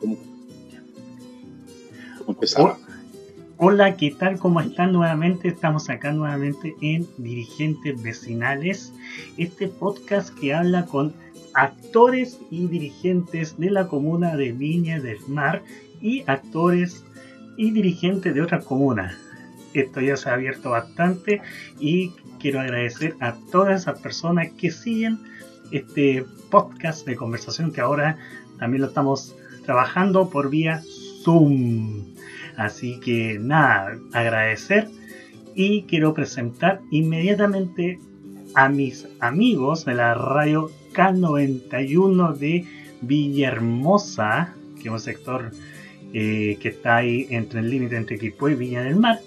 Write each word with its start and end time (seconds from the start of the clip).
¿Cómo, 0.00 0.16
empezamos? 2.26 2.78
Hola, 3.58 3.96
¿qué 3.98 4.10
tal? 4.12 4.38
¿Cómo 4.38 4.62
están 4.62 4.92
nuevamente? 4.92 5.48
Estamos 5.48 5.90
acá 5.90 6.10
nuevamente 6.12 6.74
en 6.80 7.06
Dirigentes 7.18 8.02
Vecinales, 8.02 8.94
este 9.36 9.68
podcast 9.68 10.34
que 10.38 10.54
habla 10.54 10.86
con 10.86 11.12
actores 11.52 12.38
y 12.50 12.66
dirigentes 12.68 13.58
de 13.58 13.70
la 13.70 13.88
comuna 13.88 14.36
de 14.36 14.52
Viña 14.52 15.00
del 15.00 15.18
Mar 15.28 15.62
y 16.00 16.24
actores 16.26 17.04
y 17.58 17.70
dirigentes 17.70 18.34
de 18.34 18.40
otras 18.40 18.64
comunas. 18.64 19.14
Esto 19.74 20.00
ya 20.00 20.16
se 20.16 20.30
ha 20.30 20.34
abierto 20.34 20.70
bastante 20.70 21.42
y 21.78 22.12
quiero 22.38 22.60
agradecer 22.60 23.16
a 23.20 23.34
todas 23.52 23.82
esas 23.82 24.00
personas 24.00 24.50
que 24.52 24.70
siguen 24.70 25.18
este 25.72 26.24
podcast 26.50 27.06
de 27.06 27.16
conversación 27.16 27.70
que 27.70 27.82
ahora 27.82 28.16
también 28.58 28.80
lo 28.80 28.88
estamos 28.88 29.36
trabajando 29.70 30.30
por 30.30 30.50
vía 30.50 30.82
Zoom. 31.22 32.02
Así 32.56 32.98
que 32.98 33.38
nada, 33.38 33.96
agradecer 34.12 34.88
y 35.54 35.82
quiero 35.82 36.12
presentar 36.12 36.80
inmediatamente 36.90 38.00
a 38.56 38.68
mis 38.68 39.06
amigos 39.20 39.84
de 39.84 39.94
la 39.94 40.14
radio 40.14 40.72
K91 40.92 42.34
de 42.34 42.64
Villahermosa, 43.02 44.56
que 44.82 44.88
es 44.88 44.90
un 44.90 44.98
sector 44.98 45.52
eh, 46.14 46.58
que 46.60 46.70
está 46.70 46.96
ahí 46.96 47.28
entre 47.30 47.60
el 47.60 47.70
límite 47.70 47.96
entre 47.96 48.18
Quipó 48.18 48.48
y 48.48 48.56
Viña 48.56 48.82
del 48.82 48.96
Mar, 48.96 49.20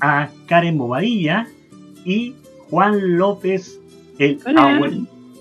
a 0.00 0.28
Karen 0.48 0.76
Bobadilla 0.76 1.46
y 2.04 2.34
Juan 2.68 3.16
López, 3.16 3.78
el 4.18 4.40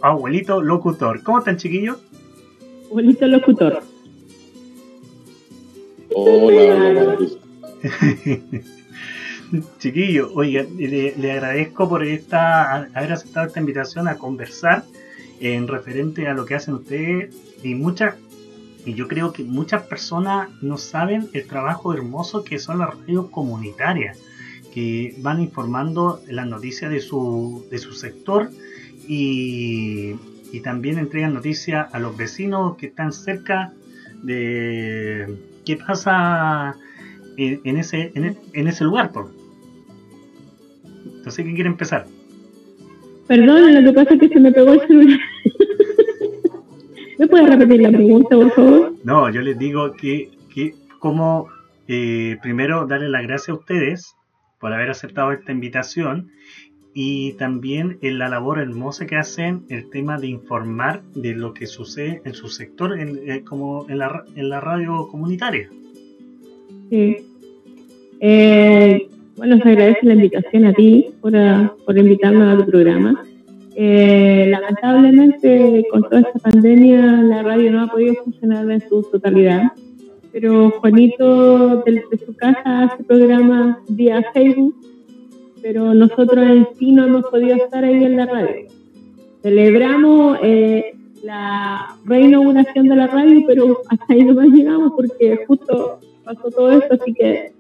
abuelito 0.03 0.62
locutor. 0.62 1.23
¿Cómo 1.23 1.40
están, 1.40 1.57
chiquillos? 1.57 1.98
Abuelito 2.88 3.26
locutor. 3.26 3.90
Hola, 6.13 7.17
Chiquillo, 9.79 10.34
oiga, 10.34 10.65
le, 10.77 11.31
agradezco 11.31 11.87
por 11.87 12.04
esta, 12.04 12.76
haber 12.76 13.13
aceptado 13.13 13.48
esta 13.48 13.59
invitación 13.62 14.07
a 14.09 14.17
conversar 14.17 14.84
en 15.39 15.70
referente 15.70 16.27
a 16.27 16.34
lo 16.34 16.45
que 16.45 16.55
hacen 16.55 16.73
ustedes 16.73 17.34
y 17.63 17.76
muchas, 17.76 18.15
y 18.85 18.93
yo 18.93 19.07
creo 19.07 19.32
que 19.32 19.43
muchas 19.43 19.84
personas 19.84 20.49
no 20.62 20.77
saben 20.77 21.29
el 21.34 21.48
trabajo 21.48 21.93
hermoso 21.93 22.43
que 22.43 22.59
son 22.59 22.79
las 22.79 22.89
radios 22.89 23.29
comunitarias, 23.29 24.20
que 24.73 25.15
van 25.20 25.41
informando 25.41 26.21
las 26.27 26.48
noticias 26.48 26.91
de 26.91 26.99
su, 26.99 27.65
de 27.71 27.77
su 27.77 27.93
sector 27.93 28.49
y, 29.07 30.15
y 30.51 30.59
también 30.62 30.98
entregan 30.98 31.34
noticias 31.34 31.93
a 31.93 31.99
los 31.99 32.17
vecinos 32.17 32.76
que 32.76 32.87
están 32.87 33.13
cerca 33.13 33.73
de 34.23 35.51
qué 35.65 35.77
pasa 35.77 36.76
en, 37.37 37.77
ese, 37.77 38.12
en, 38.15 38.67
ese 38.67 38.84
lugar. 38.84 39.12
Por. 39.12 39.31
Entonces, 41.17 41.43
¿quién 41.43 41.55
quiere 41.55 41.70
empezar? 41.70 42.05
Perdón, 43.27 43.73
lo 43.73 43.82
que 43.82 43.93
pasa 43.93 44.13
es 44.15 44.20
que 44.20 44.29
se 44.29 44.39
me 44.39 44.51
pegó 44.51 44.73
el 44.73 44.82
celular. 44.87 45.20
¿Me 47.17 47.27
puedes 47.27 47.49
repetir 47.49 47.82
la 47.82 47.91
pregunta, 47.91 48.29
por 48.35 48.51
favor? 48.51 48.93
No, 49.04 49.29
yo 49.29 49.41
les 49.41 49.57
digo 49.57 49.93
que, 49.93 50.32
que 50.54 50.73
como 50.99 51.48
eh, 51.87 52.37
primero 52.41 52.87
darle 52.87 53.09
las 53.09 53.23
gracias 53.23 53.49
a 53.49 53.59
ustedes 53.59 54.15
por 54.59 54.73
haber 54.73 54.89
aceptado 54.89 55.32
esta 55.32 55.51
invitación 55.51 56.32
y 56.93 57.34
también 57.34 57.97
en 58.01 58.20
la 58.20 58.29
labor 58.29 58.59
hermosa 58.59 59.05
que 59.05 59.15
hacen 59.15 59.63
el 59.70 59.89
tema 59.89 60.17
de 60.17 60.27
informar 60.27 61.01
de 61.15 61.33
lo 61.33 61.53
que 61.53 61.65
sucede 61.65 62.21
en 62.25 62.33
su 62.33 62.48
sector, 62.49 62.99
eh, 62.99 63.43
como 63.43 63.89
en 63.89 63.99
la, 63.99 64.23
en 64.35 64.50
la 64.50 64.59
radio 64.59 65.07
comunitaria. 65.07 65.69
Sí. 66.89 67.17
Eh, 68.19 69.07
bueno, 69.38 69.57
se 69.57 69.69
agradece 69.69 70.06
la 70.06 70.13
invitación 70.13 70.66
a 70.66 70.73
ti 70.73 71.07
por, 71.22 71.33
por 71.85 71.97
invitarnos 71.97 72.53
a 72.53 72.66
tu 72.66 72.69
programa. 72.69 73.23
Eh, 73.75 74.47
lamentablemente, 74.49 75.85
con 75.89 76.03
toda 76.03 76.19
esta 76.19 76.39
pandemia, 76.39 77.21
la 77.23 77.41
radio 77.41 77.71
no 77.71 77.83
ha 77.83 77.87
podido 77.87 78.16
funcionar 78.23 78.69
en 78.69 78.81
su 78.81 79.01
totalidad. 79.03 79.71
Pero 80.33 80.71
Juanito, 80.71 81.83
desde 81.85 82.25
su 82.25 82.35
casa, 82.35 82.83
hace 82.83 83.03
programa 83.03 83.79
vía 83.87 84.23
Facebook 84.33 84.75
pero 85.61 85.94
nosotros 85.94 86.45
en 86.45 86.67
sí 86.77 86.91
no 86.91 87.05
hemos 87.05 87.25
podido 87.25 87.55
estar 87.55 87.83
ahí 87.83 88.03
en 88.03 88.17
la 88.17 88.25
radio. 88.25 88.67
Celebramos 89.41 90.38
eh, 90.44 90.95
la 91.23 91.97
reinauguración 92.05 92.88
de 92.88 92.95
la 92.95 93.07
radio, 93.07 93.44
pero 93.47 93.81
hasta 93.89 94.13
ahí 94.13 94.23
no 94.23 94.33
más 94.33 94.47
llegamos 94.49 94.94
porque 94.95 95.45
justo 95.47 95.99
pasó 96.23 96.49
todo 96.49 96.72
esto, 96.72 96.95
así 96.95 97.13
que 97.13 97.51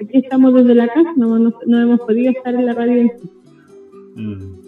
aquí 0.00 0.18
estamos 0.18 0.54
desde 0.54 0.74
la 0.74 0.88
casa, 0.88 1.12
no, 1.16 1.38
no, 1.38 1.82
hemos 1.82 2.00
podido 2.00 2.30
estar 2.30 2.54
en 2.54 2.66
la 2.66 2.74
radio 2.74 3.00
en 3.02 3.12
sí. 3.18 3.30
Mm. 4.16 4.58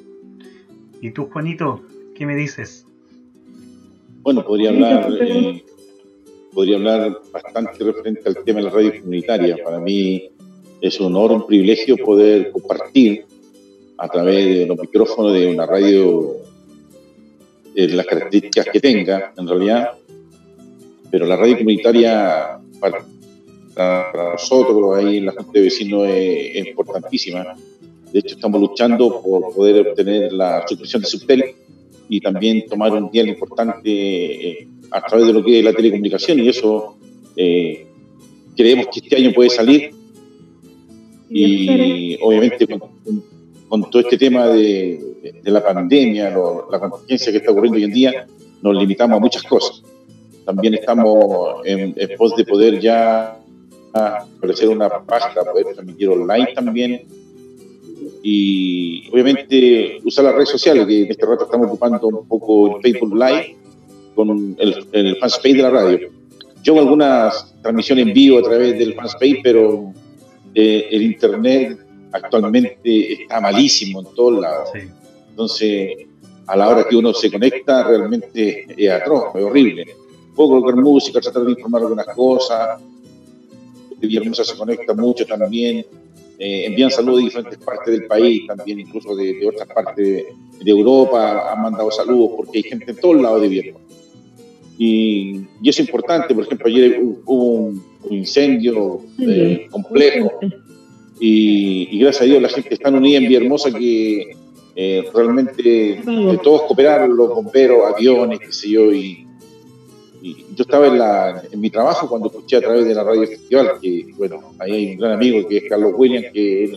¿Y 1.03 1.11
tú, 1.13 1.27
Juanito, 1.27 1.83
qué 2.15 2.27
me 2.27 2.37
dices? 2.37 2.87
Bueno, 4.23 4.45
podría 4.45 4.71
hablar, 4.71 5.11
eh, 5.19 5.65
podría 6.53 6.77
hablar 6.77 7.19
bastante 7.33 7.85
referente 7.85 8.23
al 8.27 8.37
tema 8.45 8.59
de 8.59 8.65
la 8.67 8.71
radio 8.71 8.93
comunitaria. 9.01 9.57
Para 9.65 9.81
mí, 9.81 10.31
es 10.81 11.01
un 11.01 11.07
honor, 11.07 11.33
un 11.33 11.47
privilegio 11.47 11.97
poder 11.97 12.51
compartir 12.51 13.25
a 13.99 14.09
través 14.09 14.47
de 14.47 14.67
los 14.67 14.79
micrófonos 14.79 15.35
de 15.35 15.47
una 15.47 15.67
radio 15.67 16.37
eh, 17.75 17.89
las 17.89 18.07
características 18.07 18.67
que 18.73 18.81
tenga, 18.81 19.33
en 19.37 19.47
realidad. 19.47 19.91
Pero 21.11 21.27
la 21.27 21.37
radio 21.37 21.59
comunitaria 21.59 22.59
para, 22.81 23.05
nosotros, 24.33 24.97
ahí 24.97 25.19
en 25.19 25.27
la 25.27 25.33
Junta 25.33 25.53
de 25.53 25.61
Vecinos, 25.61 26.09
es, 26.09 26.67
importantísima. 26.67 27.55
De 28.13 28.19
hecho, 28.19 28.35
estamos 28.35 28.61
luchando 28.61 29.23
por 29.23 29.55
poder 29.55 29.89
obtener 29.89 30.33
la 30.33 30.67
suscripción 30.67 31.03
de 31.03 31.09
Subtel 31.09 31.45
y 32.09 32.21
también 32.21 32.67
tomar 32.67 32.93
un 32.93 33.11
día 33.11 33.23
importante 33.23 33.91
eh, 33.91 34.69
a 34.91 35.01
través 35.03 35.27
de 35.29 35.33
lo 35.33 35.45
que 35.45 35.61
es 35.61 35.65
la 35.65 35.73
telecomunicación 35.73 36.41
y 36.41 36.49
eso 36.49 36.97
eh, 37.37 37.87
creemos 38.57 38.89
que 38.93 39.01
este 39.01 39.17
año 39.17 39.33
puede 39.33 39.51
salir 39.51 40.00
y 41.31 42.19
obviamente 42.23 42.67
con, 42.67 43.91
todo 43.91 44.03
este 44.03 44.19
tema 44.19 44.49
de, 44.49 45.01
la 45.45 45.65
pandemia, 45.65 46.31
la 46.71 46.81
contingencia 46.81 47.31
que 47.31 47.39
está 47.39 47.53
ocurriendo 47.53 47.77
hoy 47.77 47.85
en 47.85 47.93
día, 47.93 48.27
nos 48.63 48.77
limitamos 48.77 49.17
a 49.17 49.21
muchas 49.21 49.43
cosas. 49.45 49.83
También 50.45 50.75
estamos 50.75 51.65
en, 51.65 51.95
pos 52.19 52.35
de 52.37 52.45
poder 52.45 52.81
ya 52.81 53.39
establecer 53.95 54.69
una 54.69 54.89
página, 54.89 55.45
poder 55.45 55.75
transmitir 55.75 56.09
online 56.09 56.49
también. 56.55 57.03
Y 58.23 59.09
obviamente 59.13 59.99
usar 60.05 60.25
las 60.25 60.35
redes 60.35 60.49
sociales, 60.49 60.87
que 60.87 61.03
en 61.05 61.11
este 61.11 61.25
rato 61.25 61.45
estamos 61.45 61.69
ocupando 61.69 62.07
un 62.09 62.27
poco 62.27 62.77
el 62.77 62.83
Facebook 62.83 63.15
Live 63.15 63.57
con 64.17 64.57
el, 64.59 64.87
el 64.93 65.17
de 65.43 65.63
la 65.63 65.71
radio. 65.71 66.09
Yo 66.63 66.73
hago 66.73 66.83
algunas 66.83 67.55
transmisiones 67.63 68.09
en 68.09 68.13
vivo 68.13 68.39
a 68.39 68.43
través 68.43 68.79
del 68.79 68.95
fanspace, 68.95 69.41
pero 69.43 69.95
eh, 70.55 70.89
el 70.91 71.03
Internet 71.03 71.79
actualmente 72.13 73.13
está 73.13 73.41
malísimo 73.41 74.01
en 74.01 74.15
todos 74.15 74.41
lados. 74.41 74.71
Entonces, 75.31 76.07
a 76.47 76.57
la 76.57 76.69
hora 76.69 76.85
que 76.89 76.97
uno 76.97 77.13
se 77.15 77.31
conecta, 77.31 77.85
realmente 77.85 78.67
es 78.77 78.91
atroz, 78.91 79.35
es 79.35 79.45
horrible. 79.45 79.87
Puedo 80.35 80.51
colocar 80.51 80.77
música, 80.77 81.21
tratar 81.21 81.45
de 81.45 81.53
informar 81.53 81.83
algunas 81.83 82.07
cosas. 82.07 82.81
Villahermosa 83.99 84.45
se 84.45 84.57
conecta 84.57 84.95
mucho 84.95 85.25
también. 85.27 85.85
Eh, 86.39 86.65
envían 86.67 86.91
saludos 86.91 87.19
de 87.19 87.25
diferentes 87.25 87.59
partes 87.59 87.93
del 87.93 88.07
país, 88.07 88.47
también 88.47 88.81
incluso 88.81 89.15
de, 89.15 89.47
otras 89.47 89.69
partes 89.69 90.25
de, 90.59 90.71
Europa. 90.71 91.53
Han 91.53 91.63
mandado 91.63 91.91
saludos 91.91 92.31
porque 92.37 92.59
hay 92.59 92.63
gente 92.63 92.91
en 92.91 92.97
todos 92.97 93.21
lados 93.21 93.43
de 93.43 93.49
Villahermosa. 93.49 94.00
Y, 94.83 95.47
y, 95.61 95.69
es 95.69 95.79
importante, 95.79 96.35
por 96.35 96.43
ejemplo, 96.43 96.67
ayer 96.67 97.03
hubo 97.03 97.45
un, 97.45 97.85
un 98.03 98.17
incendio 98.17 99.03
eh, 99.19 99.67
complejo. 99.71 100.33
Y, 101.21 101.99
gracias 101.99 102.23
a 102.23 102.25
Dios 102.25 102.41
la 102.41 102.49
gente 102.49 102.73
está 102.73 102.89
unida 102.89 103.19
en 103.19 103.25
Villahermosa 103.25 103.71
que 103.71 104.33
eh, 104.75 105.05
realmente 105.13 106.01
todos 106.43 106.63
cooperaron, 106.63 107.15
los 107.15 107.29
bomberos, 107.29 107.93
aviones, 107.95 108.41
qué 108.41 108.53
sé 108.55 108.71
yo, 108.71 108.91
y, 108.91 109.27
yo 110.23 110.63
estaba 110.65 110.87
en, 110.87 110.99
la, 110.99 111.43
en, 111.51 111.61
mi 111.61 111.69
trabajo 111.69 112.09
cuando 112.09 112.29
escuché 112.29 112.57
a 112.57 112.61
través 112.63 112.87
de 112.87 112.95
la 112.95 113.05
radio 113.05 113.27
festival, 113.27 113.73
que 113.83 114.07
bueno, 114.17 114.55
ahí 114.59 114.73
hay 114.73 114.91
un 114.93 114.97
gran 114.97 115.13
amigo 115.13 115.47
que 115.47 115.59
es 115.59 115.65
Carlos 115.69 115.93
Williams, 115.95 116.29
que 116.33 116.73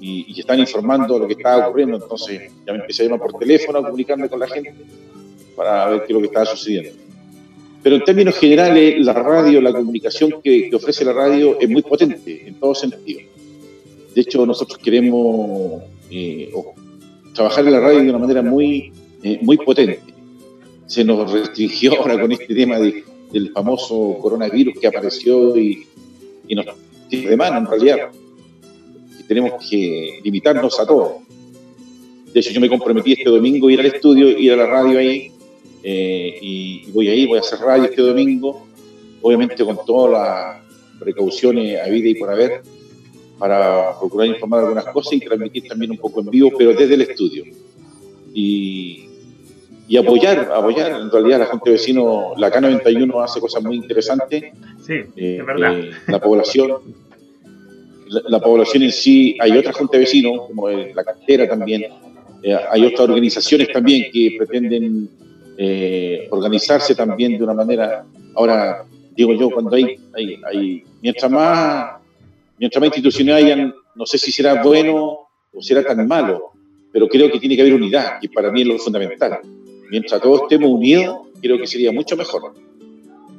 y, 0.00 0.26
y 0.28 0.40
están 0.40 0.58
informando 0.58 1.20
lo 1.20 1.28
que 1.28 1.34
estaba 1.34 1.68
ocurriendo, 1.68 1.98
entonces 1.98 2.52
ya 2.66 2.72
me 2.72 2.80
empecé 2.80 3.02
a 3.02 3.06
llamar 3.06 3.20
por 3.20 3.38
teléfono, 3.38 3.78
a 3.78 3.82
comunicarme 3.84 4.28
con 4.28 4.40
la 4.40 4.48
gente 4.48 4.74
para 5.56 5.88
ver 5.88 6.00
qué 6.00 6.06
es 6.06 6.12
lo 6.12 6.20
que 6.20 6.26
estaba 6.26 6.46
sucediendo. 6.46 6.90
Pero 7.82 7.96
en 7.96 8.04
términos 8.04 8.36
generales, 8.36 9.04
la 9.04 9.12
radio, 9.12 9.60
la 9.60 9.72
comunicación 9.72 10.40
que, 10.42 10.70
ofrece 10.72 11.04
la 11.04 11.12
radio 11.12 11.58
es 11.60 11.68
muy 11.68 11.82
potente 11.82 12.46
en 12.46 12.54
todo 12.54 12.74
sentido. 12.74 13.20
De 14.14 14.20
hecho, 14.20 14.46
nosotros 14.46 14.78
queremos 14.78 15.82
eh, 16.10 16.52
trabajar 17.34 17.66
en 17.66 17.72
la 17.72 17.80
radio 17.80 18.00
de 18.00 18.10
una 18.10 18.18
manera 18.18 18.42
muy, 18.42 18.92
eh, 19.22 19.38
muy 19.42 19.56
potente. 19.56 20.00
Se 20.86 21.04
nos 21.04 21.30
restringió 21.30 21.94
ahora 21.98 22.20
con 22.20 22.30
este 22.30 22.54
tema 22.54 22.78
de, 22.78 23.02
del 23.32 23.50
famoso 23.50 24.16
coronavirus 24.20 24.78
que 24.78 24.86
apareció 24.86 25.56
y, 25.56 25.86
y 26.46 26.54
nos 26.54 26.66
tiene 27.08 27.30
de 27.30 27.36
mano 27.36 27.58
en 27.58 27.66
realidad. 27.66 28.10
Tenemos 29.26 29.52
que 29.68 30.20
limitarnos 30.22 30.78
a 30.78 30.86
todo. 30.86 31.18
De 32.32 32.40
hecho, 32.40 32.50
yo 32.50 32.60
me 32.60 32.68
comprometí 32.68 33.12
este 33.12 33.28
domingo 33.28 33.68
a 33.68 33.72
ir 33.72 33.80
al 33.80 33.86
estudio, 33.86 34.28
ir 34.28 34.52
a 34.52 34.56
la 34.56 34.66
radio 34.66 34.98
ahí, 34.98 35.32
eh, 35.82 36.38
y 36.40 36.90
voy 36.92 37.08
a 37.08 37.14
ir, 37.14 37.28
voy 37.28 37.38
a 37.38 37.40
hacer 37.40 37.58
radio 37.58 37.84
este 37.84 38.02
domingo, 38.02 38.66
obviamente 39.20 39.64
con 39.64 39.78
todas 39.84 40.12
las 40.12 40.62
precauciones 40.98 41.80
a 41.80 41.88
vida 41.88 42.08
y 42.08 42.14
por 42.14 42.30
haber, 42.30 42.62
para 43.38 43.98
procurar 43.98 44.28
informar 44.28 44.60
algunas 44.60 44.84
cosas 44.86 45.14
y 45.14 45.20
transmitir 45.20 45.66
también 45.68 45.90
un 45.90 45.98
poco 45.98 46.20
en 46.20 46.30
vivo, 46.30 46.50
pero 46.56 46.72
desde 46.72 46.94
el 46.94 47.02
estudio. 47.02 47.44
Y, 48.32 49.08
y 49.88 49.96
apoyar, 49.96 50.50
apoyar 50.54 51.00
en 51.00 51.10
realidad 51.10 51.42
a 51.42 51.44
la 51.44 51.50
gente 51.50 51.70
vecino, 51.70 52.32
la 52.36 52.50
K91 52.50 53.24
hace 53.24 53.40
cosas 53.40 53.62
muy 53.62 53.76
interesantes. 53.76 54.44
Sí, 54.86 54.94
eh, 55.16 55.36
es 55.40 55.46
verdad. 55.46 55.78
Eh, 55.78 55.90
la 56.06 56.20
población, 56.20 56.70
la, 58.08 58.40
población 58.40 58.84
en 58.84 58.92
sí, 58.92 59.36
hay 59.40 59.56
otra 59.56 59.72
gente 59.72 59.98
vecino, 59.98 60.46
como 60.46 60.68
la 60.68 61.04
cantera 61.04 61.48
también, 61.48 61.86
eh, 62.42 62.56
hay 62.70 62.86
otras 62.86 63.00
organizaciones 63.00 63.72
también 63.72 64.10
que 64.12 64.36
pretenden 64.38 65.10
organizarse 66.30 66.94
también 66.94 67.36
de 67.36 67.44
una 67.44 67.54
manera, 67.54 68.04
ahora 68.34 68.84
digo 69.14 69.34
yo, 69.34 69.50
cuando 69.50 69.76
hay, 69.76 69.96
hay, 70.14 70.40
hay 70.44 70.84
mientras 71.00 71.30
más 71.30 72.02
mientras 72.62 72.80
más 72.80 72.88
instituciones 72.88 73.34
hayan, 73.34 73.74
no 73.96 74.06
sé 74.06 74.18
si 74.18 74.30
será 74.30 74.62
bueno 74.62 75.28
o 75.52 75.60
será 75.60 75.82
tan 75.82 76.06
malo, 76.06 76.52
pero 76.92 77.08
creo 77.08 77.28
que 77.28 77.40
tiene 77.40 77.56
que 77.56 77.62
haber 77.62 77.74
unidad, 77.74 78.20
que 78.20 78.28
para 78.28 78.52
mí 78.52 78.60
es 78.62 78.68
lo 78.68 78.78
fundamental. 78.78 79.40
Mientras 79.90 80.20
todos 80.20 80.42
estemos 80.42 80.70
unidos, 80.70 81.26
creo 81.40 81.58
que 81.58 81.66
sería 81.66 81.90
mucho 81.90 82.16
mejor. 82.16 82.54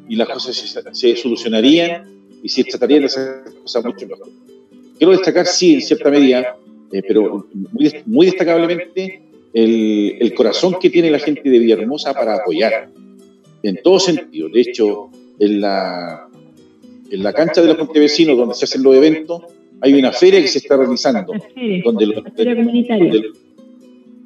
Y 0.10 0.18
las 0.18 0.28
cosas 0.28 0.56
se, 0.92 1.16
solucionarían 1.16 2.06
y 2.44 2.50
se 2.50 2.66
tratarían 2.66 3.00
de 3.00 3.06
hacer 3.06 3.44
cosas 3.62 3.86
mucho 3.86 4.06
mejor. 4.06 4.28
Quiero 4.98 5.14
destacar, 5.14 5.48
sí, 5.48 5.76
en 5.76 5.82
cierta 5.82 6.10
medida, 6.10 6.58
eh, 6.92 7.02
pero 7.08 7.48
muy, 8.06 8.26
destacablemente, 8.26 9.22
el, 9.54 10.18
el, 10.20 10.34
corazón 10.34 10.78
que 10.80 10.90
tiene 10.90 11.12
la 11.12 11.20
gente 11.20 11.50
de 11.50 11.60
Villahermosa 11.60 12.14
para 12.14 12.36
apoyar, 12.36 12.90
en 13.62 13.82
todo 13.82 14.00
sentido. 14.00 14.50
De 14.50 14.62
hecho, 14.62 15.10
en 15.40 15.62
la, 15.62 16.28
en 17.10 17.24
la 17.24 17.34
cancha 17.34 17.62
de 17.62 17.68
los 17.68 17.78
Pontevecinos, 17.78 18.38
donde 18.38 18.56
se 18.56 18.66
hacen 18.66 18.84
los 18.84 18.96
eventos, 18.96 19.42
hay 19.82 19.94
una 19.94 20.12
feria 20.12 20.42
que 20.42 20.48
se 20.48 20.60
está 20.60 20.78
realizando, 20.78 21.34
donde 21.84 22.06
los, 22.08 22.24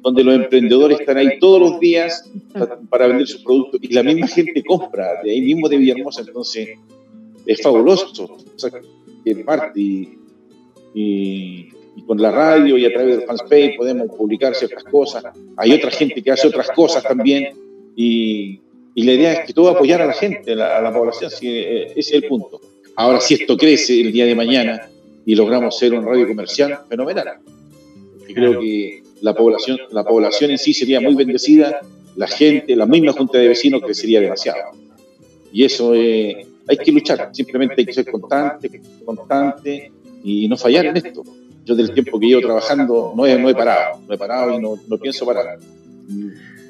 donde 0.02 0.24
los 0.24 0.34
emprendedores 0.34 1.00
están 1.00 1.16
ahí 1.18 1.38
todos 1.38 1.60
los 1.60 1.80
días 1.80 2.30
para 2.88 3.08
vender 3.08 3.26
sus 3.26 3.42
productos. 3.42 3.80
Y 3.82 3.92
la 3.92 4.02
misma 4.02 4.26
gente 4.26 4.62
compra 4.64 5.22
de 5.22 5.30
ahí 5.32 5.40
mismo 5.40 5.68
de 5.68 5.78
Villahermosa, 5.78 6.22
entonces 6.22 6.78
es 7.46 7.62
fabuloso. 7.62 8.12
O 8.24 9.44
parte 9.44 9.80
y, 10.94 11.68
con 12.06 12.20
la 12.20 12.30
radio 12.30 12.76
y 12.76 12.84
a 12.84 12.92
través 12.92 13.18
del 13.18 13.26
fanspage 13.26 13.76
podemos 13.76 14.08
publicar 14.16 14.54
ciertas 14.54 14.84
cosas. 14.84 15.24
Hay 15.56 15.72
otra 15.72 15.90
gente 15.90 16.22
que 16.22 16.30
hace 16.30 16.48
otras 16.48 16.70
cosas 16.70 17.02
también 17.02 17.48
y, 17.96 18.60
la 18.94 19.12
idea 19.12 19.32
es 19.34 19.46
que 19.46 19.52
todo 19.52 19.68
apoyar 19.68 20.02
a 20.02 20.06
la 20.06 20.12
gente, 20.12 20.52
a 20.54 20.80
la, 20.80 20.92
población, 20.92 21.30
eh, 21.42 21.92
ese 21.94 22.00
es 22.00 22.12
el 22.22 22.28
punto. 22.28 22.60
Ahora, 22.96 23.20
si 23.20 23.34
esto 23.34 23.56
crece 23.56 24.00
el 24.00 24.10
día 24.10 24.26
de 24.26 24.34
mañana 24.34 24.90
y 25.24 25.36
logramos 25.36 25.78
ser 25.78 25.94
un 25.94 26.04
radio 26.04 26.26
comercial, 26.26 26.80
fenomenal. 26.88 27.38
Y 28.26 28.34
creo 28.34 28.58
que 28.58 29.02
la 29.20 29.34
población, 29.34 29.78
la 29.92 30.02
población 30.02 30.50
en 30.50 30.58
sí 30.58 30.74
sería 30.74 31.00
muy 31.00 31.14
bendecida, 31.14 31.80
la 32.16 32.26
gente, 32.26 32.74
la 32.74 32.86
misma 32.86 33.12
junta 33.12 33.38
de 33.38 33.46
vecinos 33.46 33.82
crecería 33.82 34.20
demasiado. 34.20 34.72
Y 35.52 35.64
eso 35.64 35.92
hay 35.92 36.76
que 36.84 36.90
luchar, 36.90 37.30
simplemente 37.32 37.76
hay 37.78 37.86
que 37.86 37.92
ser 37.92 38.10
constante, 38.10 38.82
constante 39.04 39.92
y 40.24 40.48
no 40.48 40.56
fallar 40.56 40.86
en 40.86 40.96
esto. 40.96 41.22
Yo 41.68 41.74
del 41.74 41.92
tiempo 41.92 42.18
que 42.18 42.28
llevo 42.28 42.40
trabajando 42.40 43.12
no 43.14 43.26
he, 43.26 43.38
no 43.38 43.50
he 43.50 43.54
parado, 43.54 44.00
no 44.08 44.14
he 44.14 44.16
parado 44.16 44.58
y 44.58 44.58
no, 44.58 44.76
no 44.88 44.96
pienso 44.96 45.26
parar. 45.26 45.58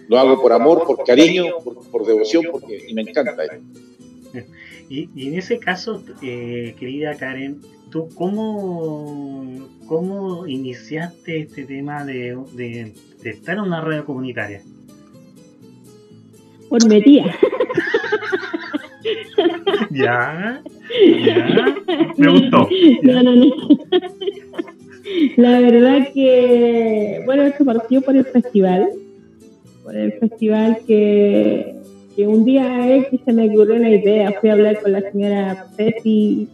Lo 0.09 0.19
hago 0.19 0.43
por 0.43 0.53
amor, 0.53 0.85
por 0.85 1.05
cariño, 1.05 1.45
por, 1.93 2.05
devoción, 2.05 2.43
porque 2.51 2.85
y 2.89 2.95
me 2.95 3.03
encanta 3.03 3.37
Y, 4.91 5.09
y 5.15 5.29
en 5.29 5.39
ese 5.39 5.61
caso, 5.61 6.03
eh, 6.21 6.75
querida 6.81 7.15
Karen, 7.15 7.61
¿tú 7.93 8.09
cómo, 8.17 9.69
cómo 9.87 10.49
iniciaste 10.49 11.43
este 11.43 11.65
tema 11.65 12.05
de, 12.05 12.37
de, 12.55 12.95
estar 13.23 13.59
en 13.59 13.65
una 13.65 13.81
red 13.81 14.03
comunitaria? 14.03 14.63
Por 16.69 16.89
metía. 16.89 17.37
ya, 19.91 20.61
ya, 21.25 21.77
me 22.17 22.31
gustó. 22.33 22.69
No, 23.03 23.23
no, 23.23 23.37
no. 23.37 23.47
La 25.37 25.61
verdad 25.61 26.09
que, 26.13 27.23
bueno, 27.25 27.43
esto 27.43 27.65
partió 27.65 28.01
por 28.03 28.17
el 28.17 28.25
festival, 28.25 28.89
por 29.83 29.97
el 29.97 30.13
festival 30.15 30.79
que, 30.87 31.75
que 32.15 32.27
un 32.27 32.45
día 32.45 32.97
X 32.97 33.21
se 33.25 33.33
me 33.33 33.49
ocurrió 33.49 33.77
una 33.77 33.91
idea, 33.91 34.33
fui 34.41 34.51
a 34.51 34.55
hablar 34.55 34.81
con 34.81 34.93
la 34.93 35.01
señora 35.11 35.67
Pepi 35.77 36.49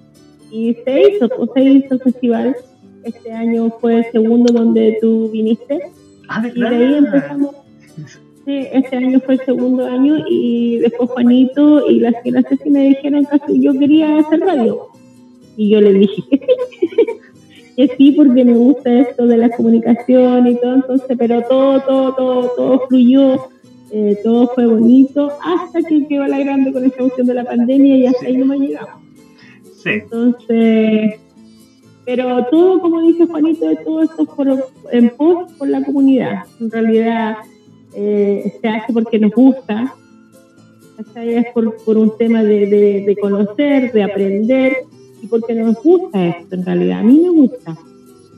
y 0.51 0.75
se 0.85 1.09
hizo, 1.09 1.29
pues, 1.29 1.51
se 1.55 1.63
hizo 1.63 1.95
el 1.95 2.01
festival. 2.01 2.57
Este 3.03 3.33
año 3.33 3.71
fue 3.81 3.99
el 3.99 4.05
segundo 4.13 4.53
donde 4.53 4.99
tú 5.01 5.31
viniste. 5.31 5.81
Ah, 6.29 6.47
y 6.55 6.61
de 6.61 6.67
ahí 6.69 6.95
empezamos. 6.95 7.57
Sí, 8.45 8.67
este 8.73 8.97
año 8.97 9.21
fue 9.21 9.35
el 9.35 9.41
segundo 9.41 9.87
año 9.87 10.25
y 10.29 10.79
después 10.79 11.11
Juanito 11.11 11.91
y 11.91 12.01
la 12.01 12.13
señora 12.13 12.47
Ceci 12.47 12.69
me 12.69 12.89
dijeron 12.89 13.27
que 13.47 13.59
yo 13.59 13.73
quería 13.73 14.19
hacer 14.19 14.41
radio. 14.41 14.89
Y 15.57 15.71
yo 15.71 15.81
le 15.81 15.93
dije 15.95 16.23
que 16.31 16.39
sí, 16.39 16.45
porque 18.17 18.45
me 18.45 18.55
gusta 18.55 19.01
esto 19.01 19.27
de 19.27 19.37
la 19.37 19.51
comunicación 19.51 20.47
y 20.47 20.57
todo, 20.57 20.75
entonces, 20.75 21.17
pero 21.19 21.43
todo, 21.43 21.81
todo, 21.81 22.15
todo, 22.15 22.51
todo 22.57 22.87
fluyó, 22.89 23.49
eh, 23.91 24.19
todo 24.23 24.49
fue 24.55 24.67
bonito, 24.67 25.31
hasta 25.43 25.83
que 25.83 26.07
quedó 26.07 26.27
la 26.27 26.39
grande 26.39 26.73
con 26.73 26.85
esta 26.85 27.05
opción 27.05 27.27
de 27.27 27.35
la 27.35 27.45
pandemia 27.45 27.97
y 27.97 28.07
hasta 28.07 28.27
ahí 28.27 28.37
no 28.37 28.47
me 28.47 28.59
llegamos. 28.59 29.03
Entonces, 29.85 31.21
pero 32.05 32.47
todo, 32.51 32.81
como 32.81 33.03
dice 33.03 33.27
Juanito, 33.27 33.67
todo 33.85 34.03
esto 34.03 34.25
por, 34.25 34.49
en 34.93 35.11
pos 35.11 35.53
por 35.55 35.69
la 35.69 35.83
comunidad. 35.83 36.45
En 36.61 36.71
realidad 36.71 37.37
eh, 37.95 38.53
se 38.61 38.69
hace 38.69 38.93
porque 38.93 39.19
nos 39.19 39.33
gusta, 39.33 39.95
es 41.17 41.47
por, 41.53 41.77
por 41.85 41.97
un 41.97 42.17
tema 42.17 42.43
de, 42.43 42.67
de, 43.07 43.17
conocer, 43.17 43.93
de 43.93 44.03
aprender 44.03 44.77
y 45.25 45.27
porque 45.27 45.55
nos 45.55 45.83
gusta 45.83 46.27
esto 46.27 46.55
en 46.55 46.67
realidad. 46.67 47.01
A 47.01 47.03
mí 47.03 47.19
me 47.19 47.31
gusta. 47.31 47.77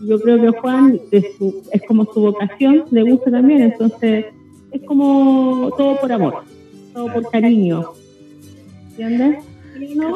Yo 0.02 0.21
creo 0.21 0.40
que 0.40 0.59
Juan 0.61 1.00
es 1.11 1.83
como 1.88 2.05
su 2.12 2.21
vocación, 2.21 2.85
le 2.90 3.02
gusta 3.02 3.31
también, 3.31 3.62
entonces 3.62 4.26
es 4.71 4.83
como 4.83 5.71
todo 5.76 5.99
por 6.00 6.12
amor, 6.12 6.45
todo 6.93 7.12
por 7.12 7.31
cariño. 7.31 7.93
¿Entiendes? 8.90 9.45
no, 9.97 10.12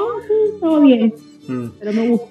todo 0.61 0.81
bien. 0.83 1.15
Mm. 1.49 1.67
Pero 1.79 1.93
me 1.93 2.09
gusta. 2.09 2.31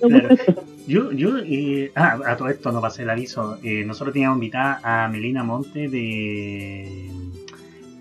Yo, 0.86 1.12
yo 1.12 1.38
eh, 1.38 1.92
ah, 1.94 2.18
a 2.26 2.36
todo 2.36 2.48
esto 2.48 2.72
no 2.72 2.80
pasé 2.80 3.02
el 3.02 3.10
aviso. 3.10 3.58
Eh, 3.62 3.84
nosotros 3.84 4.12
teníamos 4.12 4.38
invitada 4.38 4.80
a 4.82 5.08
Melina 5.08 5.44
Monte 5.44 5.88
de, 5.88 7.08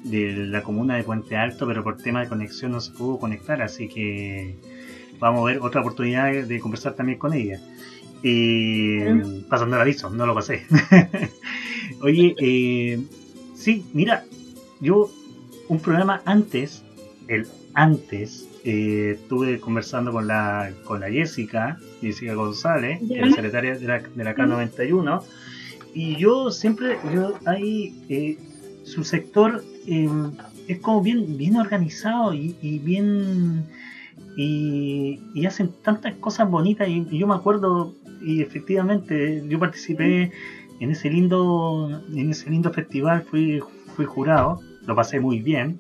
de 0.06 0.48
la 0.48 0.64
comuna 0.64 0.96
de 0.96 1.04
Puente 1.04 1.36
Alto, 1.36 1.68
pero 1.68 1.84
por 1.84 1.98
tema 1.98 2.22
de 2.22 2.30
conexión 2.30 2.72
no 2.72 2.80
se 2.80 2.92
pudo 2.94 3.20
conectar, 3.20 3.62
así 3.62 3.88
que 3.88 4.56
vamos 5.20 5.42
a 5.42 5.46
ver 5.46 5.60
otra 5.62 5.82
oportunidad 5.82 6.32
de 6.32 6.60
conversar 6.60 6.94
también 6.94 7.20
con 7.20 7.34
ella. 7.34 7.60
Eh, 8.24 9.44
pasando 9.50 9.76
el 9.76 9.82
aviso, 9.82 10.10
no 10.10 10.26
lo 10.26 10.34
pasé. 10.34 10.66
Oye, 12.02 12.36
eh, 12.40 13.00
sí, 13.56 13.86
mira, 13.94 14.26
yo 14.82 15.10
un 15.68 15.80
programa 15.80 16.22
antes, 16.26 16.84
el 17.28 17.48
antes, 17.74 18.48
eh, 18.66 19.18
estuve 19.22 19.60
conversando 19.60 20.12
con 20.12 20.28
la, 20.28 20.72
con 20.84 21.00
la 21.00 21.10
Jessica, 21.10 21.78
Jessica 22.02 22.34
González, 22.34 23.00
que 23.08 23.22
es 23.22 23.36
secretaria 23.36 23.76
de 23.76 23.88
la, 23.88 24.00
de 24.00 24.24
la 24.24 24.36
K91, 24.36 25.24
y 25.94 26.18
yo 26.18 26.52
siempre, 26.52 26.98
yo 27.14 27.34
ahí, 27.46 27.96
eh, 28.10 28.38
su 28.84 29.04
sector 29.04 29.64
em, 29.88 30.32
es 30.68 30.80
como 30.80 31.02
bien, 31.02 31.38
bien 31.38 31.58
organizado 31.58 32.34
y, 32.34 32.54
bien, 32.84 33.66
y, 34.42 35.46
hacen 35.46 35.70
tantas 35.84 36.16
cosas 36.16 36.50
bonitas, 36.50 36.88
y, 36.88 37.06
yo 37.18 37.28
me 37.28 37.36
acuerdo, 37.36 37.94
y 38.22 38.42
efectivamente, 38.42 39.44
yo 39.48 39.60
participé 39.60 40.32
en 40.80 40.92
ese 40.92 41.10
lindo, 41.10 42.02
en 42.14 42.30
ese 42.30 42.50
lindo 42.50 42.72
festival, 42.72 43.24
fui, 43.24 43.60
fui 43.96 44.06
jurado, 44.06 44.62
lo 44.86 44.96
pasé 44.96 45.20
muy 45.20 45.42
bien, 45.42 45.78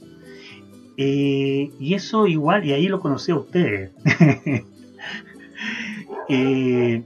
eh, 0.97 1.71
y 1.79 1.93
eso 1.93 2.27
igual, 2.27 2.65
y 2.65 2.73
ahí 2.73 2.89
lo 2.89 2.99
conocí 2.99 3.31
a 3.31 3.35
ustedes. 3.35 3.91
eh, 6.27 7.03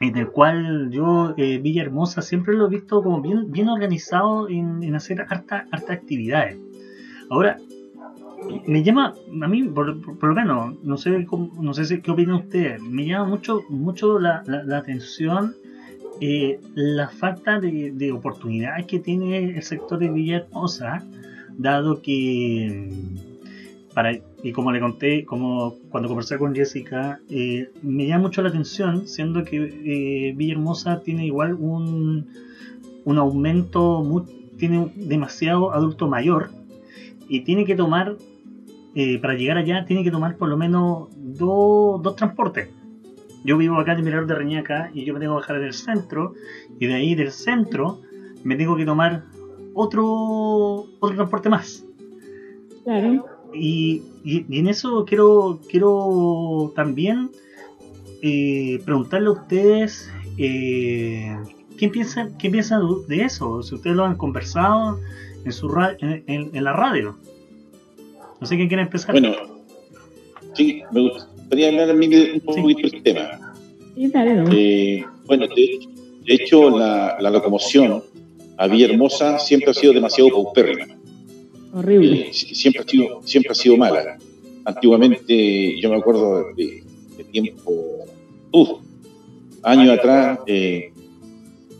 en 0.00 0.16
el 0.16 0.28
cual 0.28 0.90
yo, 0.90 1.34
eh, 1.36 1.58
Villa 1.58 1.82
Hermosa, 1.82 2.22
siempre 2.22 2.54
lo 2.54 2.66
he 2.66 2.70
visto 2.70 3.02
como 3.02 3.20
bien, 3.20 3.52
bien 3.52 3.68
organizado 3.68 4.48
en, 4.48 4.94
hacer 4.94 5.26
harta, 5.28 5.66
harta 5.70 5.92
actividades. 5.92 6.56
Ahora, 7.28 7.58
me 8.66 8.82
llama, 8.82 9.14
a 9.42 9.48
mí, 9.48 9.62
por, 9.64 9.96
lo 9.96 10.34
menos, 10.34 10.74
no 10.82 10.96
sé, 10.96 11.26
no 11.60 11.74
sé 11.74 12.00
qué 12.00 12.10
opina 12.10 12.36
usted, 12.36 12.78
me 12.80 13.06
llama 13.06 13.26
mucho, 13.26 13.62
mucho 13.68 14.18
la, 14.18 14.42
la, 14.46 14.78
atención 14.78 15.54
eh, 16.20 16.60
la 16.74 17.08
falta 17.08 17.60
de, 17.60 17.92
de, 17.92 18.12
oportunidades 18.12 18.86
que 18.86 18.98
tiene 18.98 19.56
el 19.56 19.62
sector 19.62 19.98
de 19.98 20.10
Villahermosa, 20.10 21.04
dado 21.56 22.02
que, 22.02 22.90
para, 23.94 24.18
y 24.42 24.52
como 24.52 24.72
le 24.72 24.80
conté, 24.80 25.24
como 25.24 25.74
cuando 25.90 26.08
conversé 26.08 26.38
con 26.38 26.54
Jessica, 26.54 27.20
eh, 27.28 27.70
me 27.82 28.06
llama 28.06 28.24
mucho 28.24 28.42
la 28.42 28.48
atención, 28.48 29.06
siendo 29.06 29.44
que 29.44 29.56
eh, 29.56 30.32
Villahermosa 30.36 31.00
tiene 31.00 31.26
igual 31.26 31.54
un, 31.54 32.28
un 33.04 33.18
aumento, 33.18 34.26
tiene 34.58 34.92
demasiado 34.94 35.72
adulto 35.72 36.06
mayor 36.08 36.50
y 37.28 37.40
tiene 37.40 37.64
que 37.64 37.76
tomar 37.76 38.16
eh, 38.94 39.18
para 39.20 39.34
llegar 39.34 39.56
allá 39.56 39.84
tiene 39.84 40.02
que 40.02 40.10
tomar 40.10 40.36
por 40.36 40.48
lo 40.48 40.56
menos 40.56 41.08
dos, 41.16 42.16
transportes. 42.16 42.68
Yo 43.44 43.56
vivo 43.56 43.78
acá 43.78 43.92
en 43.92 44.04
Mirador 44.04 44.26
de 44.26 44.34
Reñaca 44.34 44.90
y 44.92 45.04
yo 45.04 45.14
me 45.14 45.20
tengo 45.20 45.34
que 45.34 45.40
bajar 45.40 45.56
en 45.56 45.64
el 45.64 45.72
centro 45.72 46.34
y 46.78 46.86
de 46.86 46.94
ahí 46.94 47.14
del 47.14 47.30
centro 47.30 48.00
me 48.42 48.56
tengo 48.56 48.76
que 48.76 48.84
tomar 48.84 49.24
otro, 49.74 50.86
otro 50.98 51.16
transporte 51.16 51.48
más. 51.48 51.84
Claro. 52.84 53.26
Y, 53.54 54.02
en 54.24 54.66
eso 54.66 55.04
quiero, 55.06 55.60
quiero 55.68 56.72
también 56.74 57.30
eh, 58.22 58.80
preguntarle 58.84 59.28
a 59.28 59.32
ustedes 59.32 60.10
eh, 60.36 61.36
¿qué, 61.78 61.88
piensan, 61.88 62.36
qué 62.38 62.50
piensan 62.50 62.82
de 63.08 63.22
eso, 63.22 63.62
si 63.62 63.74
ustedes 63.74 63.96
lo 63.96 64.04
han 64.04 64.16
conversado 64.16 65.00
en, 65.44 65.52
su 65.52 65.72
en 66.26 66.64
la 66.64 66.72
radio. 66.72 67.16
No 68.40 68.46
sé 68.46 68.56
quién 68.56 68.68
quiere 68.68 68.82
empezar. 68.82 69.12
Bueno, 69.12 69.34
sí, 70.54 70.82
me 70.92 71.02
gustaría 71.02 71.68
hablar 71.68 71.90
a 71.90 71.94
mí 71.94 72.08
de 72.08 72.32
un 72.32 72.40
poquito 72.40 72.88
del 72.88 73.02
tema. 73.02 73.54
Sí, 73.94 74.10
claro. 74.10 74.44
Eh, 74.52 75.04
bueno, 75.26 75.46
de, 75.46 76.34
hecho, 76.34 76.70
la, 76.70 77.18
locomoción 77.30 78.02
a 78.56 78.66
Villahermosa 78.66 79.38
siempre 79.38 79.70
ha 79.70 79.74
sido 79.74 79.92
demasiado 79.92 80.30
paupérrima. 80.30 80.86
Horrible. 81.72 82.28
Eh, 82.28 82.32
siempre, 82.32 82.82
ha 82.82 82.88
sido, 82.88 83.20
siempre 83.24 83.52
ha 83.52 83.54
sido 83.54 83.76
mala. 83.76 84.18
Antiguamente, 84.64 85.80
yo 85.80 85.90
me 85.90 85.96
acuerdo 85.96 86.52
de, 86.54 86.84
tiempo, 87.30 88.06
años 89.62 89.98
atrás, 89.98 90.38
eh, 90.46 90.92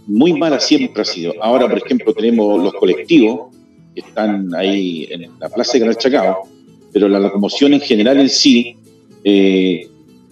muy 0.07 0.33
mala 0.35 0.61
siempre 0.61 1.03
ha 1.03 1.05
sido. 1.05 1.33
Ahora, 1.41 1.69
por 1.69 1.79
ejemplo, 1.79 2.13
tenemos 2.13 2.63
los 2.63 2.75
colectivos 2.75 3.55
que 3.95 4.01
están 4.01 4.55
ahí 4.55 5.09
en 5.11 5.31
la 5.39 5.49
plaza 5.49 5.75
de 5.75 5.81
Canal 5.81 5.97
Chacao, 5.97 6.49
pero 6.93 7.09
la 7.09 7.21
locomoción 7.21 7.75
en 7.75 7.81
general 7.81 8.19
en 8.21 8.29
sí, 8.29 8.77
eh, 9.25 9.89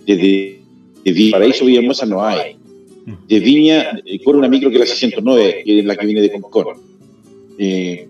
desde, 0.07 0.61
de 1.05 1.29
Paraíso 1.31 1.65
Villahermosa 1.65 2.07
no 2.07 2.25
hay. 2.25 2.57
De 3.27 3.41
Viña 3.41 4.01
eh, 4.05 4.23
corre 4.23 4.39
una 4.39 4.49
micro 4.49 4.69
que 4.69 4.77
es 4.77 4.81
la 4.81 4.87
609, 4.87 5.63
que 5.65 5.79
es 5.79 5.85
la 5.85 5.97
que 5.97 6.07
viene 6.07 6.21
de 6.21 6.33
Concón. 6.33 6.79
Eh, 7.59 8.09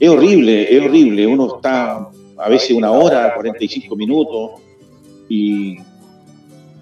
es 0.00 0.08
horrible, 0.08 0.74
es 0.74 0.82
horrible. 0.82 1.26
Uno 1.26 1.56
está 1.56 2.08
a 2.36 2.48
veces 2.48 2.70
una 2.70 2.90
hora, 2.90 3.34
45 3.34 3.96
minutos, 3.96 4.60
y, 5.28 5.76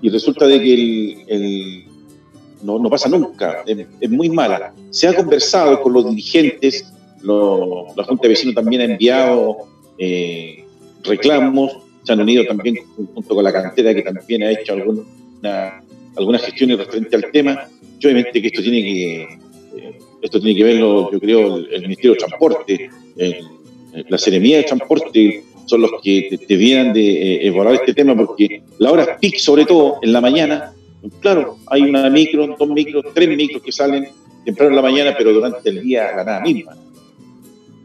y 0.02 0.08
resulta 0.08 0.46
de 0.46 0.60
que 0.60 1.24
el, 1.26 1.84
no, 2.62 2.78
no, 2.78 2.90
pasa 2.90 3.08
nunca, 3.08 3.64
es, 3.66 3.86
es, 4.00 4.10
muy 4.10 4.28
mala. 4.28 4.72
Se 4.90 5.08
ha 5.08 5.14
conversado 5.16 5.80
con 5.80 5.94
los 5.94 6.08
dirigentes 6.08 6.92
la 7.26 8.04
Junta 8.04 8.22
de 8.22 8.28
Vecinos 8.28 8.54
también 8.54 8.82
ha 8.82 8.84
enviado 8.84 9.56
eh, 9.98 10.64
reclamos, 11.06 11.78
se 12.02 12.12
han 12.12 12.20
unido 12.20 12.44
también 12.44 12.76
junto 13.14 13.34
con 13.34 13.44
la 13.44 13.52
cantera 13.52 13.94
que 13.94 14.02
también 14.02 14.42
ha 14.42 14.50
hecho 14.50 14.74
alguna, 14.74 15.82
algunas 16.16 16.42
gestiones 16.42 16.78
referente 16.78 17.16
al 17.16 17.30
tema. 17.30 17.68
Yo 17.98 18.08
obviamente 18.08 18.40
que 18.40 18.48
esto 18.48 18.62
tiene 18.62 18.82
que 18.82 19.38
esto 20.22 20.40
tiene 20.40 20.56
que 20.56 20.64
verlo, 20.64 21.10
yo 21.12 21.20
creo, 21.20 21.56
el, 21.56 21.82
Ministerio 21.82 22.12
de 22.12 22.18
Transporte, 22.18 22.90
la 24.08 24.18
Seremía 24.18 24.58
de 24.58 24.64
Transporte 24.64 25.44
son 25.66 25.82
los 25.82 25.90
que 26.02 26.38
debieran 26.48 26.92
de 26.92 27.10
eh, 27.10 27.46
evaluar 27.46 27.74
este 27.74 27.92
tema 27.92 28.16
porque 28.16 28.62
la 28.78 28.92
hora 28.92 29.18
PIC, 29.18 29.36
sobre 29.38 29.64
todo 29.64 29.98
en 30.02 30.12
la 30.12 30.20
mañana, 30.20 30.72
claro, 31.20 31.58
hay 31.66 31.82
una 31.82 32.08
micro, 32.08 32.46
dos 32.58 32.68
micros, 32.68 33.04
tres 33.14 33.36
micros 33.36 33.62
que 33.62 33.72
salen 33.72 34.08
temprano 34.44 34.70
en 34.70 34.76
la 34.76 34.82
mañana, 34.82 35.14
pero 35.16 35.32
durante 35.32 35.68
el 35.70 35.82
día 35.82 36.12
la 36.14 36.24
nada 36.24 36.40
misma 36.40 36.76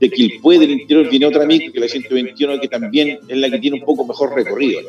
de 0.01 0.09
Quilpué 0.09 0.57
del 0.57 0.71
interior 0.71 1.07
viene 1.07 1.27
otra 1.27 1.45
micro, 1.45 1.71
que 1.71 1.79
la 1.79 1.87
121, 1.87 2.59
que 2.59 2.67
también 2.67 3.19
es 3.27 3.37
la 3.37 3.51
que 3.51 3.59
tiene 3.59 3.77
un 3.77 3.85
poco 3.85 4.03
mejor 4.03 4.33
recorrido, 4.33 4.81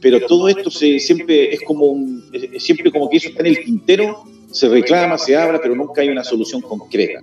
Pero 0.00 0.20
todo 0.26 0.48
esto 0.48 0.70
se, 0.70 0.98
siempre 0.98 1.52
es 1.52 1.60
como 1.60 1.84
un, 1.84 2.24
siempre 2.58 2.90
como 2.90 3.10
que 3.10 3.18
eso 3.18 3.28
está 3.28 3.42
en 3.42 3.48
el 3.48 3.62
tintero, 3.62 4.24
se 4.50 4.66
reclama, 4.70 5.18
se 5.18 5.36
habla, 5.36 5.60
pero 5.60 5.76
nunca 5.76 6.00
hay 6.00 6.08
una 6.08 6.24
solución 6.24 6.62
concreta, 6.62 7.20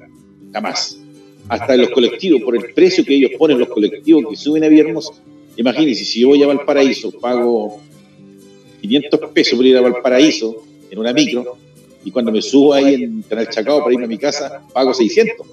jamás. 0.53 0.99
Hasta 1.47 1.73
en 1.73 1.81
los 1.81 1.89
colectivos, 1.89 2.43
por 2.43 2.55
el 2.55 2.71
precio 2.75 3.03
que 3.03 3.15
ellos 3.15 3.31
ponen, 3.35 3.57
los 3.57 3.69
colectivos 3.69 4.23
que 4.29 4.35
suben 4.35 4.63
a 4.63 4.67
Viernes, 4.67 5.09
imagínense, 5.57 6.05
si 6.05 6.19
yo 6.19 6.27
voy 6.27 6.43
a 6.43 6.47
Valparaíso, 6.47 7.11
pago 7.19 7.81
500 8.81 9.19
pesos 9.31 9.57
por 9.57 9.65
ir 9.65 9.75
a 9.75 9.81
Valparaíso 9.81 10.63
en 10.91 10.99
una 10.99 11.13
micro, 11.13 11.57
y 12.03 12.11
cuando 12.11 12.31
me 12.31 12.41
subo 12.41 12.73
ahí 12.73 13.03
en 13.03 13.21
Canal 13.23 13.49
Chacao 13.49 13.79
para 13.79 13.93
irme 13.93 14.05
a 14.05 14.07
mi 14.07 14.17
casa, 14.17 14.61
pago 14.73 14.93
600. 14.93 15.47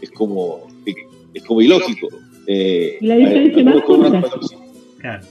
es 0.00 0.10
como 0.10 0.66
es 1.34 1.42
como 1.42 1.60
ilógico. 1.60 2.08
Eh, 2.46 2.98
la 3.00 3.16
diferencia 3.16 3.64
más 3.64 3.82
Claro. 5.00 5.26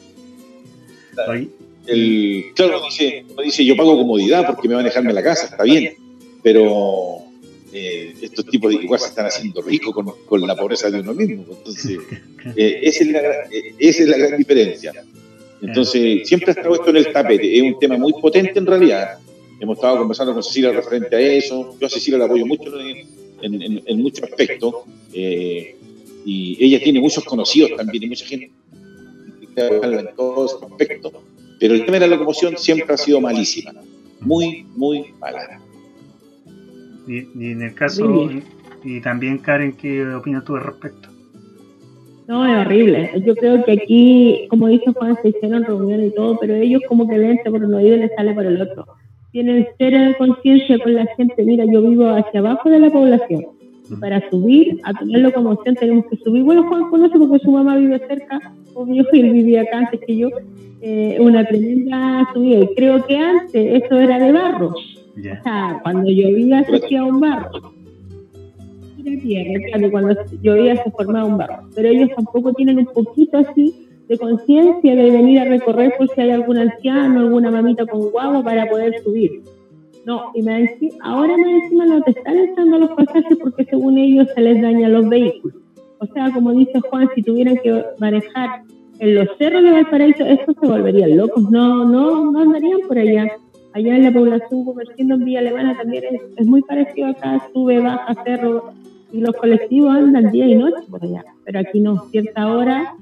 El, 1.87 2.45
claro, 2.55 2.81
dice, 2.85 3.25
dice, 3.43 3.65
yo 3.65 3.75
pago 3.75 3.95
comodidad 3.95 4.45
porque 4.45 4.67
me 4.67 4.75
van 4.75 4.85
a 4.85 4.89
dejarme 4.89 5.13
la 5.13 5.23
casa, 5.23 5.47
está 5.47 5.63
bien, 5.63 5.93
pero 6.41 7.19
eh, 7.71 8.15
estos 8.21 8.45
tipos 8.45 8.71
de 8.71 8.83
igual 8.83 8.99
se 8.99 9.07
están 9.07 9.25
haciendo 9.25 9.61
ricos 9.61 9.93
con, 9.93 10.05
con, 10.25 10.47
la 10.47 10.55
pobreza 10.55 10.89
de 10.89 11.01
uno 11.01 11.13
mismo. 11.13 11.45
Entonces, 11.49 11.99
eh, 12.55 12.79
esa, 12.83 13.03
es 13.03 13.09
la, 13.11 13.19
eh, 13.51 13.75
esa 13.77 14.03
es 14.03 14.09
la 14.09 14.17
gran 14.17 14.37
diferencia. 14.37 14.93
Entonces, 15.61 16.27
siempre 16.27 16.51
ha 16.51 16.53
estado 16.53 16.75
esto 16.75 16.89
en 16.89 16.97
el 16.97 17.11
tapete. 17.11 17.57
Es 17.57 17.63
un 17.63 17.79
tema 17.79 17.97
muy 17.97 18.13
potente 18.13 18.59
en 18.59 18.65
realidad, 18.65 19.17
Hemos 19.59 19.77
estado 19.77 19.97
conversando 19.99 20.33
con 20.33 20.43
Cecilia 20.43 20.71
referente 20.71 21.15
a 21.15 21.19
eso. 21.19 21.77
Yo 21.79 21.87
a 21.87 21.89
Cecilia 21.89 22.19
la 22.19 22.25
apoyo 22.25 22.45
mucho 22.45 22.71
en, 22.79 24.01
muchos 24.01 24.23
aspectos. 24.23 24.75
Eh, 25.13 25.75
y 26.25 26.57
ella 26.59 26.79
tiene 26.83 26.99
muchos 26.99 27.23
conocidos 27.23 27.71
también 27.77 28.03
y 28.03 28.07
mucha 28.07 28.25
gente 28.25 28.51
en 29.55 30.15
todos 30.15 30.61
aspectos. 30.61 31.13
Pero 31.59 31.73
el 31.73 31.85
tema 31.85 31.99
de 31.99 32.07
la 32.07 32.15
locomoción 32.15 32.57
siempre 32.57 32.93
ha 32.93 32.97
sido 32.97 33.21
malísima. 33.21 33.71
Muy, 34.19 34.65
muy 34.75 35.13
mala. 35.19 35.61
Y, 37.07 37.19
en 37.19 37.61
el 37.61 37.75
caso, 37.75 38.29
y, 38.83 38.99
también 39.01 39.37
Karen, 39.37 39.73
¿qué 39.73 40.05
opinas 40.05 40.43
tú 40.43 40.55
al 40.55 40.63
respecto? 40.63 41.09
No, 42.27 42.45
es 42.45 42.65
horrible. 42.65 43.11
Yo 43.23 43.35
creo 43.35 43.63
que 43.63 43.73
aquí, 43.73 44.47
como 44.49 44.67
dice 44.67 44.91
Juan, 44.91 45.15
se 45.21 45.29
hicieron 45.29 45.63
reuniones 45.63 46.11
y 46.11 46.15
todo, 46.15 46.39
pero 46.39 46.55
ellos 46.55 46.81
como 46.89 47.07
que 47.07 47.19
ven 47.19 47.39
por 47.45 47.63
un 47.63 47.73
oído 47.73 47.95
y 47.95 47.99
les 47.99 48.15
sale 48.15 48.33
por 48.33 48.45
el 48.45 48.61
otro 48.61 48.85
tienen 49.35 49.67
cero 49.77 50.15
conciencia 50.17 50.79
con 50.79 50.95
la 50.95 51.05
gente. 51.17 51.43
Mira, 51.43 51.65
yo 51.65 51.81
vivo 51.81 52.07
hacia 52.07 52.39
abajo 52.39 52.69
de 52.69 52.79
la 52.79 52.89
población. 52.89 53.47
Y 53.91 53.95
para 53.97 54.29
subir, 54.29 54.79
a 54.83 54.93
tener 54.93 55.19
locomoción, 55.19 55.75
tenemos 55.75 56.05
que 56.05 56.15
subir. 56.15 56.41
Bueno, 56.43 56.63
Juan 56.69 56.89
conoce 56.89 57.19
porque 57.19 57.39
su 57.39 57.51
mamá 57.51 57.75
vive 57.75 57.99
cerca, 58.07 58.39
obvio, 58.73 59.05
y 59.11 59.19
él 59.19 59.33
vivía 59.33 59.63
acá 59.63 59.79
antes 59.79 59.99
que 60.07 60.15
yo. 60.15 60.29
Eh, 60.79 61.17
una 61.19 61.43
tremenda 61.43 62.29
subida. 62.33 62.59
Y 62.59 62.75
creo 62.75 63.05
que 63.05 63.17
antes 63.17 63.83
eso 63.83 63.99
era 63.99 64.19
de 64.19 64.31
barro. 64.31 64.69
O 64.69 65.43
sea, 65.43 65.81
cuando 65.83 66.09
llovía 66.09 66.63
se 66.63 66.77
hacía 66.77 67.03
un 67.03 67.19
barro. 67.19 67.73
Era 69.05 69.21
tierra, 69.21 69.65
claro, 69.67 69.91
cuando 69.91 70.15
llovía 70.41 70.81
se 70.81 70.91
formaba 70.91 71.25
un 71.25 71.37
barro. 71.37 71.67
Pero 71.75 71.89
ellos 71.89 72.09
tampoco 72.15 72.53
tienen 72.53 72.79
un 72.79 72.85
poquito 72.85 73.39
así 73.39 73.84
de 74.07 74.17
conciencia 74.17 74.95
de 74.95 75.11
venir 75.11 75.39
a 75.39 75.45
recorrer 75.45 75.93
por 75.97 76.07
si 76.09 76.21
hay 76.21 76.31
algún 76.31 76.57
anciano, 76.57 77.21
alguna 77.21 77.51
mamita 77.51 77.85
con 77.85 78.11
guagua 78.11 78.43
para 78.43 78.69
poder 78.69 79.01
subir. 79.03 79.41
No, 80.05 80.31
y 80.35 80.43
me 80.43 80.61
decía, 80.61 80.91
ahora 81.01 81.35
me 81.35 81.57
encima 81.57 81.85
no 81.85 82.01
te 82.03 82.11
están 82.11 82.37
echando 82.37 82.77
los 82.77 82.91
pasajes 82.91 83.37
porque 83.41 83.65
según 83.65 83.97
ellos 83.97 84.27
se 84.35 84.41
les 84.41 84.61
dañan 84.61 84.93
los 84.93 85.09
vehículos. 85.09 85.57
O 85.99 86.05
sea, 86.07 86.31
como 86.31 86.51
dice 86.51 86.79
Juan, 86.81 87.09
si 87.15 87.23
tuvieran 87.23 87.57
que 87.57 87.83
manejar 87.99 88.61
en 88.99 89.15
los 89.15 89.27
cerros 89.37 89.63
de 89.63 89.71
Valparaíso, 89.71 90.23
estos 90.23 90.55
se 90.61 90.67
volverían 90.67 91.17
locos, 91.17 91.49
no, 91.49 91.85
no, 91.85 92.31
no 92.31 92.39
andarían 92.39 92.81
por 92.87 92.99
allá. 92.99 93.27
Allá 93.73 93.97
en 93.97 94.03
la 94.03 94.11
población 94.11 94.63
comerciando 94.63 95.15
en 95.15 95.25
Villa 95.25 95.39
Alemana 95.39 95.75
también 95.75 96.03
es, 96.37 96.45
muy 96.45 96.61
parecido 96.61 97.07
acá, 97.07 97.49
sube, 97.51 97.79
baja, 97.79 98.15
cerro, 98.23 98.73
y 99.11 99.19
los 99.19 99.35
colectivos 99.35 99.95
andan 99.95 100.31
día 100.31 100.45
y 100.45 100.55
noche 100.55 100.83
por 100.89 101.03
allá. 101.03 101.25
Pero 101.43 101.59
aquí 101.59 101.79
no, 101.79 102.05
cierta 102.09 102.53
hora 102.53 102.95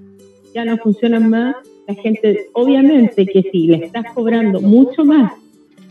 ya 0.54 0.66
no 0.66 0.78
funcionan 0.78 1.30
más, 1.30 1.56
la 1.88 1.96
gente, 1.96 2.48
obviamente 2.54 3.26
que 3.26 3.44
si 3.52 3.68
le 3.68 3.86
estás 3.86 4.06
cobrando 4.14 4.62
mucho 4.62 5.04
más 5.04 5.34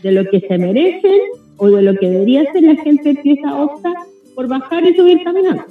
de 0.01 0.11
lo 0.11 0.25
que 0.25 0.39
se 0.41 0.57
merecen 0.57 1.19
o 1.57 1.67
de 1.69 1.81
lo 1.81 1.95
que 1.95 2.09
debería 2.09 2.51
ser, 2.51 2.63
la 2.63 2.75
gente 2.75 3.11
empieza 3.11 3.49
a 3.49 3.63
optar 3.63 3.95
por 4.35 4.47
bajar 4.47 4.85
y 4.85 4.95
subir 4.95 5.23
caminando. 5.23 5.65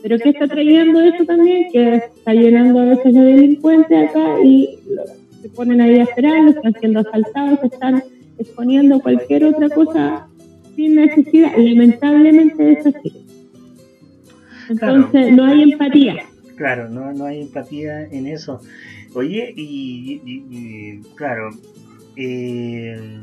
Pero 0.00 0.16
¿qué 0.18 0.28
está 0.28 0.46
trayendo 0.46 1.00
eso 1.00 1.24
también? 1.24 1.66
Que 1.72 1.96
está 1.96 2.32
llenando 2.32 2.78
a 2.80 2.84
veces 2.84 3.12
de 3.12 3.20
delincuentes 3.20 4.10
acá 4.10 4.40
y 4.44 4.78
se 5.42 5.48
ponen 5.50 5.80
ahí 5.80 5.96
a 5.96 6.04
esperar, 6.04 6.48
están 6.48 6.72
siendo 6.78 7.00
asaltados, 7.00 7.58
están 7.64 8.04
exponiendo 8.38 9.00
cualquier 9.00 9.44
otra 9.44 9.68
cosa 9.70 10.28
sin 10.76 10.94
necesidad. 10.94 11.56
Lamentablemente 11.56 12.72
es 12.72 12.86
así. 12.86 13.12
Entonces 14.70 15.32
no 15.34 15.44
hay 15.44 15.72
empatía. 15.72 16.24
Claro, 16.58 16.88
no, 16.88 17.12
no 17.12 17.26
hay 17.26 17.42
empatía 17.42 18.02
en 18.02 18.26
eso. 18.26 18.60
Oye, 19.14 19.54
y, 19.56 21.00
claro, 21.14 21.50
eh, 22.16 23.20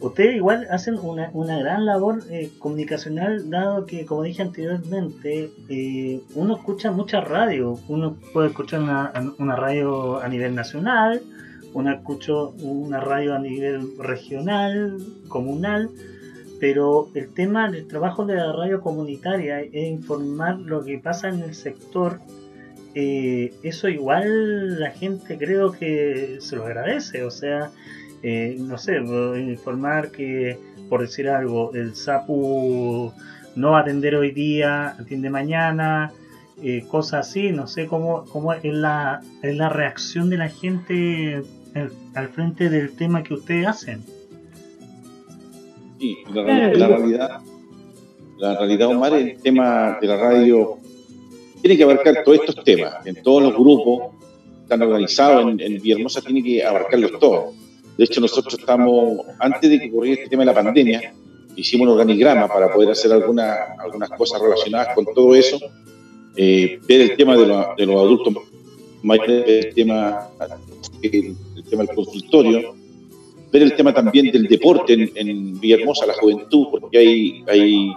ustedes 0.00 0.36
igual 0.36 0.66
hacen 0.70 0.94
una, 0.98 1.28
una 1.34 1.58
gran 1.58 1.84
labor 1.84 2.22
eh, 2.30 2.50
comunicacional, 2.58 3.50
dado 3.50 3.84
que, 3.84 4.06
como 4.06 4.22
dije 4.22 4.40
anteriormente, 4.40 5.50
eh, 5.68 6.22
uno 6.34 6.56
escucha 6.56 6.90
mucha 6.90 7.20
radio. 7.20 7.78
Uno 7.88 8.16
puede 8.32 8.48
escuchar 8.48 8.80
una, 8.80 9.12
una 9.38 9.56
radio 9.56 10.20
a 10.20 10.28
nivel 10.28 10.54
nacional, 10.54 11.20
uno 11.74 11.92
escucha 11.92 12.32
una 12.62 12.98
radio 12.98 13.34
a 13.34 13.40
nivel 13.40 13.98
regional, 13.98 15.04
comunal, 15.28 15.90
pero 16.60 17.10
el 17.14 17.28
tema 17.34 17.70
del 17.70 17.86
trabajo 17.86 18.24
de 18.24 18.36
la 18.36 18.54
radio 18.54 18.80
comunitaria 18.80 19.60
es 19.60 19.86
informar 19.86 20.58
lo 20.60 20.82
que 20.82 20.98
pasa 20.98 21.28
en 21.28 21.42
el 21.42 21.54
sector. 21.54 22.20
Eh, 22.94 23.52
eso 23.64 23.88
igual 23.88 24.78
la 24.78 24.90
gente 24.90 25.36
creo 25.36 25.72
que 25.72 26.38
se 26.40 26.54
lo 26.54 26.64
agradece, 26.64 27.24
o 27.24 27.30
sea, 27.30 27.72
eh, 28.22 28.56
no 28.58 28.78
sé, 28.78 28.98
informar 28.98 30.12
que, 30.12 30.58
por 30.88 31.00
decir 31.00 31.28
algo, 31.28 31.74
el 31.74 31.96
SAPU 31.96 33.12
no 33.56 33.72
va 33.72 33.78
a 33.78 33.80
atender 33.82 34.14
hoy 34.14 34.30
día, 34.30 34.90
atiende 34.90 35.28
mañana, 35.28 36.12
eh, 36.62 36.84
cosas 36.88 37.28
así, 37.28 37.50
no 37.50 37.66
sé 37.66 37.88
cómo, 37.88 38.24
cómo 38.26 38.52
es, 38.52 38.62
la, 38.64 39.20
es 39.42 39.56
la 39.56 39.68
reacción 39.68 40.30
de 40.30 40.36
la 40.36 40.48
gente 40.48 41.42
al, 42.14 42.28
frente 42.28 42.68
del 42.68 42.94
tema 42.94 43.24
que 43.24 43.34
ustedes 43.34 43.66
hacen. 43.66 44.04
Sí, 45.98 46.18
la, 46.32 46.44
realidad, 46.44 47.40
la 48.38 48.56
realidad, 48.56 48.88
Omar, 48.88 49.14
el 49.14 49.36
tema 49.40 49.98
de 50.00 50.06
la 50.06 50.16
radio 50.16 50.78
tiene 51.64 51.78
que 51.78 51.84
abarcar 51.84 52.22
todos 52.22 52.40
estos 52.40 52.62
temas, 52.62 53.06
en 53.06 53.22
todos 53.22 53.42
los 53.42 53.54
grupos 53.54 54.12
están 54.64 54.82
organizados 54.82 55.50
en, 55.50 55.58
en 55.58 55.80
Villahermosa, 55.80 56.20
tiene 56.20 56.42
que 56.42 56.62
abarcarlos 56.62 57.18
todos. 57.18 57.54
De 57.96 58.04
hecho, 58.04 58.20
nosotros 58.20 58.52
estamos, 58.58 59.24
antes 59.38 59.70
de 59.70 59.80
que 59.80 59.88
ocurriera 59.88 60.18
este 60.18 60.28
tema 60.28 60.42
de 60.42 60.46
la 60.48 60.54
pandemia, 60.54 61.14
hicimos 61.56 61.86
un 61.86 61.94
organigrama 61.94 62.48
para 62.48 62.70
poder 62.70 62.90
hacer 62.90 63.10
alguna, 63.14 63.54
algunas 63.78 64.10
cosas 64.10 64.42
relacionadas 64.42 64.94
con 64.94 65.06
todo 65.06 65.34
eso, 65.34 65.58
eh, 66.36 66.80
ver 66.86 67.00
el 67.00 67.16
tema 67.16 67.34
de, 67.34 67.46
de 67.46 67.86
los 67.86 67.96
adultos 67.96 68.34
mayores, 69.02 69.64
el 69.64 69.74
tema, 69.74 70.28
el, 71.00 71.34
tema 71.70 71.84
del 71.84 71.96
consultorio, 71.96 72.74
ver 73.50 73.62
el 73.62 73.74
tema 73.74 73.94
también 73.94 74.30
del 74.30 74.48
deporte 74.48 74.92
en, 74.92 75.10
en 75.14 75.58
Villahermosa, 75.58 76.04
la 76.04 76.12
juventud, 76.12 76.66
porque 76.72 76.98
hay, 76.98 77.42
hay 77.48 77.90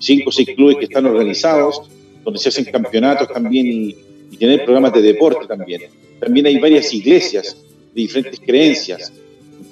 cinco 0.00 0.30
o 0.30 0.32
seis 0.32 0.48
clubes 0.56 0.78
que 0.78 0.86
están 0.86 1.06
organizados, 1.06 1.80
donde 2.24 2.40
se 2.40 2.48
hacen 2.48 2.64
campeonatos 2.64 3.28
también 3.28 3.66
y, 3.66 3.96
y 4.30 4.36
tener 4.36 4.64
programas 4.64 4.92
de 4.94 5.02
deporte 5.02 5.46
también. 5.46 5.82
También 6.18 6.46
hay 6.46 6.58
varias 6.58 6.92
iglesias 6.94 7.56
de 7.94 8.00
diferentes 8.00 8.40
creencias 8.40 9.12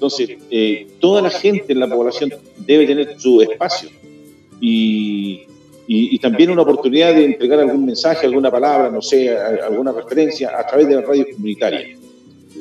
entonces, 0.02 0.30
eh, 0.50 0.88
toda 0.98 1.22
la 1.22 1.30
gente 1.30 1.72
en 1.72 1.78
la 1.78 1.86
población 1.88 2.34
debe 2.66 2.88
tener 2.88 3.20
su 3.20 3.40
espacio 3.40 3.88
y, 4.60 5.46
también 6.20 6.50
una 6.50 6.62
oportunidad 6.62 7.14
de 7.14 7.24
entregar 7.24 7.60
algún 7.60 7.86
mensaje, 7.86 8.26
alguna 8.26 8.50
palabra, 8.50 8.90
no 8.90 9.00
sé, 9.00 9.30
alguna 9.30 9.92
referencia 9.92 10.58
a 10.58 10.66
través 10.66 10.88
de 10.88 10.96
la 10.96 11.02
radio 11.02 11.24
comunitaria. 11.32 11.96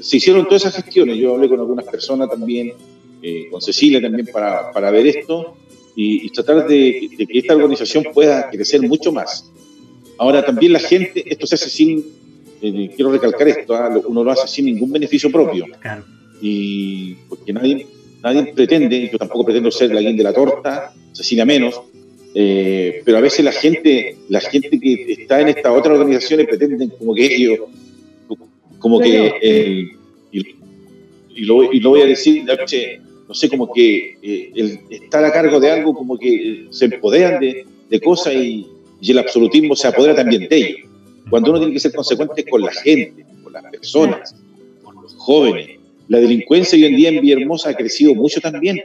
Se 0.02 0.18
hicieron 0.18 0.46
todas 0.46 0.66
esas 0.66 0.84
gestiones, 0.84 1.18
yo 1.18 1.34
hablé 1.34 1.50
con 1.50 1.60
algunas 1.60 1.86
personas 1.86 2.30
también, 2.30 2.74
eh, 3.24 3.48
con 3.50 3.60
Cecilia 3.60 4.00
también 4.00 4.28
para, 4.32 4.72
para 4.72 4.92
ver 4.92 5.08
esto 5.08 5.56
y, 5.96 6.30
tratar 6.30 6.68
de, 6.68 7.10
que 7.18 7.40
esta 7.40 7.56
organización 7.56 8.06
pueda 8.14 8.52
crecer 8.52 8.82
mucho 8.84 9.12
más. 9.12 9.52
Ahora 10.22 10.46
también 10.46 10.74
la 10.74 10.80
gente, 10.80 11.24
esto 11.26 11.48
se 11.48 11.56
hace 11.56 11.70
sin, 11.70 12.06
eh, 12.62 12.92
quiero 12.96 13.12
recalcar 13.12 13.48
esto, 13.48 13.74
¿ah? 13.76 13.90
uno 14.06 14.24
lo 14.24 14.32
hace 14.32 14.48
sin 14.48 14.66
ningún 14.66 14.92
beneficio 14.92 15.32
propio. 15.32 15.66
Claro 15.80 16.06
y 16.42 17.14
porque 17.30 17.54
nadie, 17.54 17.88
nadie 18.24 18.52
pretende, 18.54 19.10
yo 19.12 19.18
tampoco 19.18 19.46
pretendo 19.46 19.72
ser 19.72 19.94
la 19.94 20.02
guinda 20.02 20.18
de 20.18 20.24
la 20.24 20.34
torta, 20.34 20.94
Cecilia 21.14 21.46
menos, 21.46 21.80
eh, 22.34 23.02
pero 23.06 23.20
a 23.20 23.22
veces 23.22 23.46
la 23.46 23.52
gente, 23.52 24.18
la 24.30 24.42
gente 24.42 24.80
que 24.80 25.14
está 25.14 25.40
en 25.40 25.50
estas 25.50 25.78
otras 25.78 26.00
organizaciones 26.00 26.48
pretenden 26.48 26.90
como 26.90 27.14
que 27.14 27.36
ellos, 27.36 27.60
como 28.80 29.00
que, 29.00 29.34
eh, 29.42 29.92
y, 30.32 31.46
lo, 31.46 31.72
y, 31.72 31.80
lo, 31.80 31.90
voy 31.92 32.02
a 32.02 32.06
decir, 32.08 32.44
no 32.46 33.34
sé, 33.34 33.50
como 33.50 33.72
que 33.72 34.18
eh, 34.22 34.52
el 34.56 34.80
estar 34.90 35.24
a 35.24 35.32
cargo 35.32 35.60
de 35.60 35.72
algo, 35.72 35.94
como 35.94 36.18
que 36.18 36.68
se 36.72 36.86
empoderan 36.86 37.40
de, 37.40 37.66
de 37.90 38.02
cosas 38.02 38.34
y, 38.34 38.68
y, 39.02 39.12
el 39.12 39.20
absolutismo 39.20 39.76
se 39.76 39.88
apodera 39.88 40.16
también 40.16 40.48
de 40.48 40.56
ellos. 40.56 40.90
Cuando 41.30 41.50
uno 41.52 41.60
tiene 41.60 41.74
que 41.74 41.80
ser 41.80 41.94
consecuente 41.94 42.46
con 42.46 42.62
la 42.62 42.72
gente, 42.72 43.26
con 43.44 43.54
las 43.54 43.64
personas, 43.64 44.36
con 44.84 45.02
los 45.02 45.14
jóvenes, 45.16 45.80
la 46.08 46.20
delincuencia 46.20 46.78
hoy 46.78 46.86
en 46.86 46.96
día 46.96 47.10
en 47.10 47.22
Villahermosa 47.22 47.70
ha 47.70 47.74
crecido 47.74 48.14
mucho 48.14 48.42
también, 48.42 48.84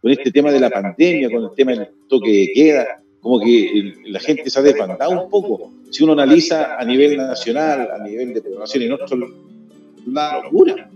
con 0.00 0.10
este 0.10 0.30
tema 0.30 0.52
de 0.52 0.60
la 0.60 0.70
pandemia, 0.70 1.30
con 1.30 1.44
el 1.44 1.50
tema 1.56 1.72
del 1.72 1.88
toque 2.08 2.30
de 2.30 2.52
queda, 2.54 3.02
como 3.20 3.40
que 3.40 3.94
la 4.06 4.20
gente 4.20 4.48
se 4.48 4.58
ha 4.58 4.62
desbandado 4.62 5.24
un 5.24 5.30
poco. 5.30 5.72
Si 5.90 6.04
uno 6.04 6.12
analiza 6.12 6.76
a 6.76 6.84
nivel 6.84 7.16
nacional, 7.16 7.88
a 7.90 8.04
nivel 8.04 8.34
de 8.34 8.42
población 8.42 8.84
y 8.84 8.88
nosotros, 8.88 9.30
es 9.98 10.06
una 10.06 10.42
locura, 10.42 10.90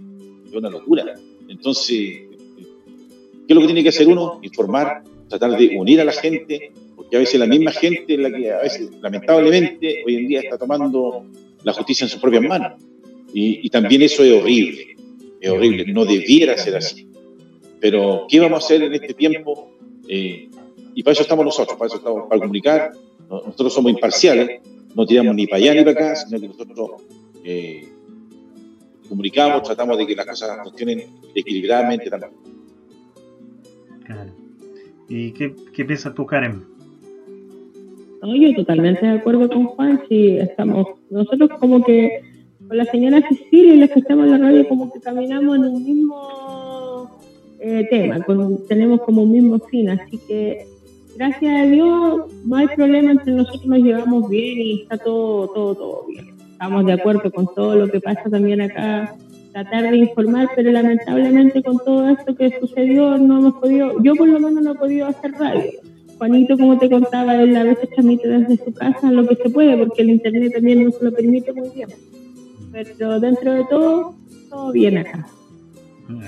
es 0.46 0.52
una 0.54 0.70
locura. 0.70 1.04
Entonces, 1.48 1.88
¿qué 1.88 3.48
es 3.48 3.54
lo 3.54 3.60
que 3.60 3.66
tiene 3.66 3.82
que 3.82 3.88
hacer 3.88 4.06
uno? 4.06 4.40
Informar, 4.42 5.02
tratar 5.28 5.56
de 5.56 5.76
unir 5.76 6.00
a 6.00 6.04
la 6.04 6.12
gente, 6.12 6.72
porque 7.12 7.16
a 7.16 7.20
veces 7.20 7.38
la 7.40 7.46
misma 7.46 7.72
gente 7.72 8.16
la 8.16 8.30
que 8.32 8.50
a 8.50 8.62
veces, 8.62 8.90
lamentablemente, 9.02 10.02
hoy 10.06 10.16
en 10.16 10.28
día 10.28 10.40
está 10.40 10.56
tomando 10.56 11.26
la 11.62 11.72
justicia 11.74 12.04
en 12.04 12.08
sus 12.08 12.20
propias 12.20 12.42
manos. 12.42 12.72
Y, 13.34 13.66
y 13.66 13.68
también 13.68 14.00
eso 14.00 14.24
es 14.24 14.32
horrible 14.32 14.92
es 15.42 15.50
horrible, 15.50 15.92
no 15.92 16.04
debiera 16.04 16.56
ser 16.56 16.76
así. 16.76 17.08
Pero, 17.80 18.26
¿qué 18.28 18.38
vamos 18.38 18.62
a 18.62 18.64
hacer 18.64 18.82
en 18.84 18.94
este 18.94 19.12
tiempo? 19.12 19.72
Eh, 20.08 20.48
y 20.94 21.02
para 21.02 21.12
eso 21.12 21.22
estamos 21.22 21.44
nosotros, 21.44 21.76
para 21.76 21.88
eso 21.88 21.96
estamos, 21.96 22.28
para 22.28 22.40
comunicar. 22.40 22.92
Nosotros 23.28 23.74
somos 23.74 23.90
imparciales, 23.90 24.60
no 24.94 25.04
tiramos 25.04 25.34
ni 25.34 25.48
para 25.48 25.56
allá 25.56 25.74
ni 25.74 25.80
para 25.80 25.90
acá, 25.90 26.16
sino 26.16 26.40
que 26.40 26.46
nosotros 26.46 26.90
eh, 27.44 27.88
comunicamos, 29.08 29.64
tratamos 29.64 29.98
de 29.98 30.06
que 30.06 30.14
las 30.14 30.26
cosas 30.26 30.58
funcionen 30.62 31.06
equilibradamente 31.34 32.08
también. 32.08 32.32
Claro. 34.06 34.32
¿Y 35.08 35.32
qué, 35.32 35.56
qué 35.74 35.84
piensas 35.84 36.14
tú, 36.14 36.24
Karen? 36.24 36.71
Yo 38.22 38.54
totalmente 38.54 39.04
de 39.04 39.18
acuerdo 39.18 39.48
con 39.48 39.64
Juan, 39.64 40.00
si 40.08 40.36
estamos, 40.36 40.86
nosotros 41.10 41.50
como 41.58 41.84
que 41.84 42.20
con 42.68 42.76
la 42.76 42.84
señora 42.84 43.20
Cecilia 43.28 43.74
y 43.74 43.78
los 43.78 43.90
que 43.90 43.98
estamos 43.98 44.26
en 44.26 44.30
la 44.30 44.38
radio 44.38 44.68
como 44.68 44.92
que 44.92 45.00
caminamos 45.00 45.56
en 45.56 45.64
un 45.64 45.84
mismo 45.84 47.10
eh, 47.58 47.84
tema, 47.90 48.24
tenemos 48.68 49.00
como 49.00 49.22
un 49.22 49.32
mismo 49.32 49.58
fin, 49.58 49.90
así 49.90 50.20
que 50.28 50.64
gracias 51.16 51.52
a 51.52 51.66
Dios 51.66 52.32
no 52.44 52.56
hay 52.56 52.68
problema 52.68 53.10
entre 53.10 53.32
nosotros, 53.32 53.66
nos 53.66 53.80
llevamos 53.80 54.30
bien 54.30 54.58
y 54.60 54.82
está 54.82 54.98
todo, 54.98 55.48
todo, 55.48 55.74
todo 55.74 56.06
bien. 56.06 56.28
Estamos 56.52 56.86
de 56.86 56.92
acuerdo 56.92 57.28
con 57.32 57.52
todo 57.56 57.74
lo 57.74 57.88
que 57.88 58.00
pasa 58.00 58.30
también 58.30 58.60
acá, 58.60 59.16
tratar 59.52 59.90
de 59.90 59.96
informar, 59.96 60.48
pero 60.54 60.70
lamentablemente 60.70 61.60
con 61.60 61.76
todo 61.78 62.08
esto 62.08 62.36
que 62.36 62.56
sucedió 62.60 63.18
no 63.18 63.38
hemos 63.38 63.54
podido, 63.54 64.00
yo 64.00 64.14
por 64.14 64.28
lo 64.28 64.38
menos 64.38 64.62
no 64.62 64.72
he 64.72 64.76
podido 64.76 65.08
hacer 65.08 65.32
radio. 65.32 65.72
Juanito, 66.22 66.56
como 66.56 66.78
te 66.78 66.88
contaba, 66.88 67.34
él 67.34 67.56
a 67.56 67.64
veces 67.64 67.90
transmite 67.90 68.28
desde 68.28 68.64
su 68.64 68.72
casa 68.72 69.10
lo 69.10 69.26
que 69.26 69.34
se 69.34 69.50
puede, 69.50 69.76
porque 69.76 70.02
el 70.02 70.10
internet 70.10 70.52
también 70.54 70.84
no 70.84 70.92
se 70.92 71.04
lo 71.04 71.12
permite 71.12 71.52
muy 71.52 71.68
bien 71.70 71.88
pero 72.72 73.20
dentro 73.20 73.52
de 73.52 73.64
todo, 73.66 74.16
todo 74.48 74.72
bien 74.72 74.96
acá. 74.98 75.24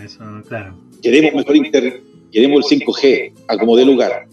Eso, 0.05 0.23
claro. 0.49 0.77
Queremos 1.03 1.35
mejor 1.35 1.57
internet, 1.57 2.01
queremos 2.31 2.71
el 2.71 2.81
5G, 2.81 3.33
a 3.49 3.59
como 3.59 3.77
de 3.77 3.87
lugar. 3.87 4.29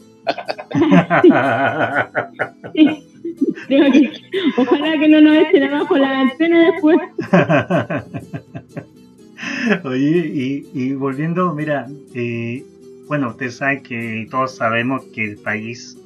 ojalá 4.58 5.00
que 5.00 5.08
no 5.08 5.22
nos 5.22 5.38
echen 5.38 5.64
abajo 5.64 5.98
la 5.98 6.20
antena 6.22 6.72
después. 6.72 7.00
Oye, 9.84 10.32
y, 10.34 10.66
y, 10.74 10.94
volviendo, 10.94 11.54
mira, 11.54 11.88
eh, 12.14 12.64
bueno, 13.12 13.28
ustedes 13.32 13.58
saben 13.58 13.84
que 13.84 14.26
todos 14.32 14.56
sabemos 14.56 15.04
que 15.14 15.26
el 15.26 15.38
país 15.38 15.98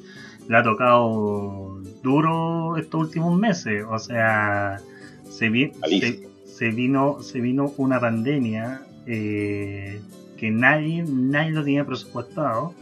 le 0.48 0.56
ha 0.56 0.64
tocado 0.64 1.80
duro 2.02 2.76
estos 2.78 3.00
últimos 3.00 3.38
meses, 3.38 3.84
o 3.88 3.96
sea, 4.00 4.80
se, 5.22 5.72
se, 6.44 6.70
vino, 6.72 7.22
se 7.22 7.40
vino 7.40 7.72
una 7.76 8.00
pandemia 8.00 8.80
eh, 9.06 10.00
que 10.36 10.50
nadie, 10.50 11.04
nadie 11.08 11.52
lo 11.52 11.62
tenía 11.62 11.84
presupuestado, 11.84 12.74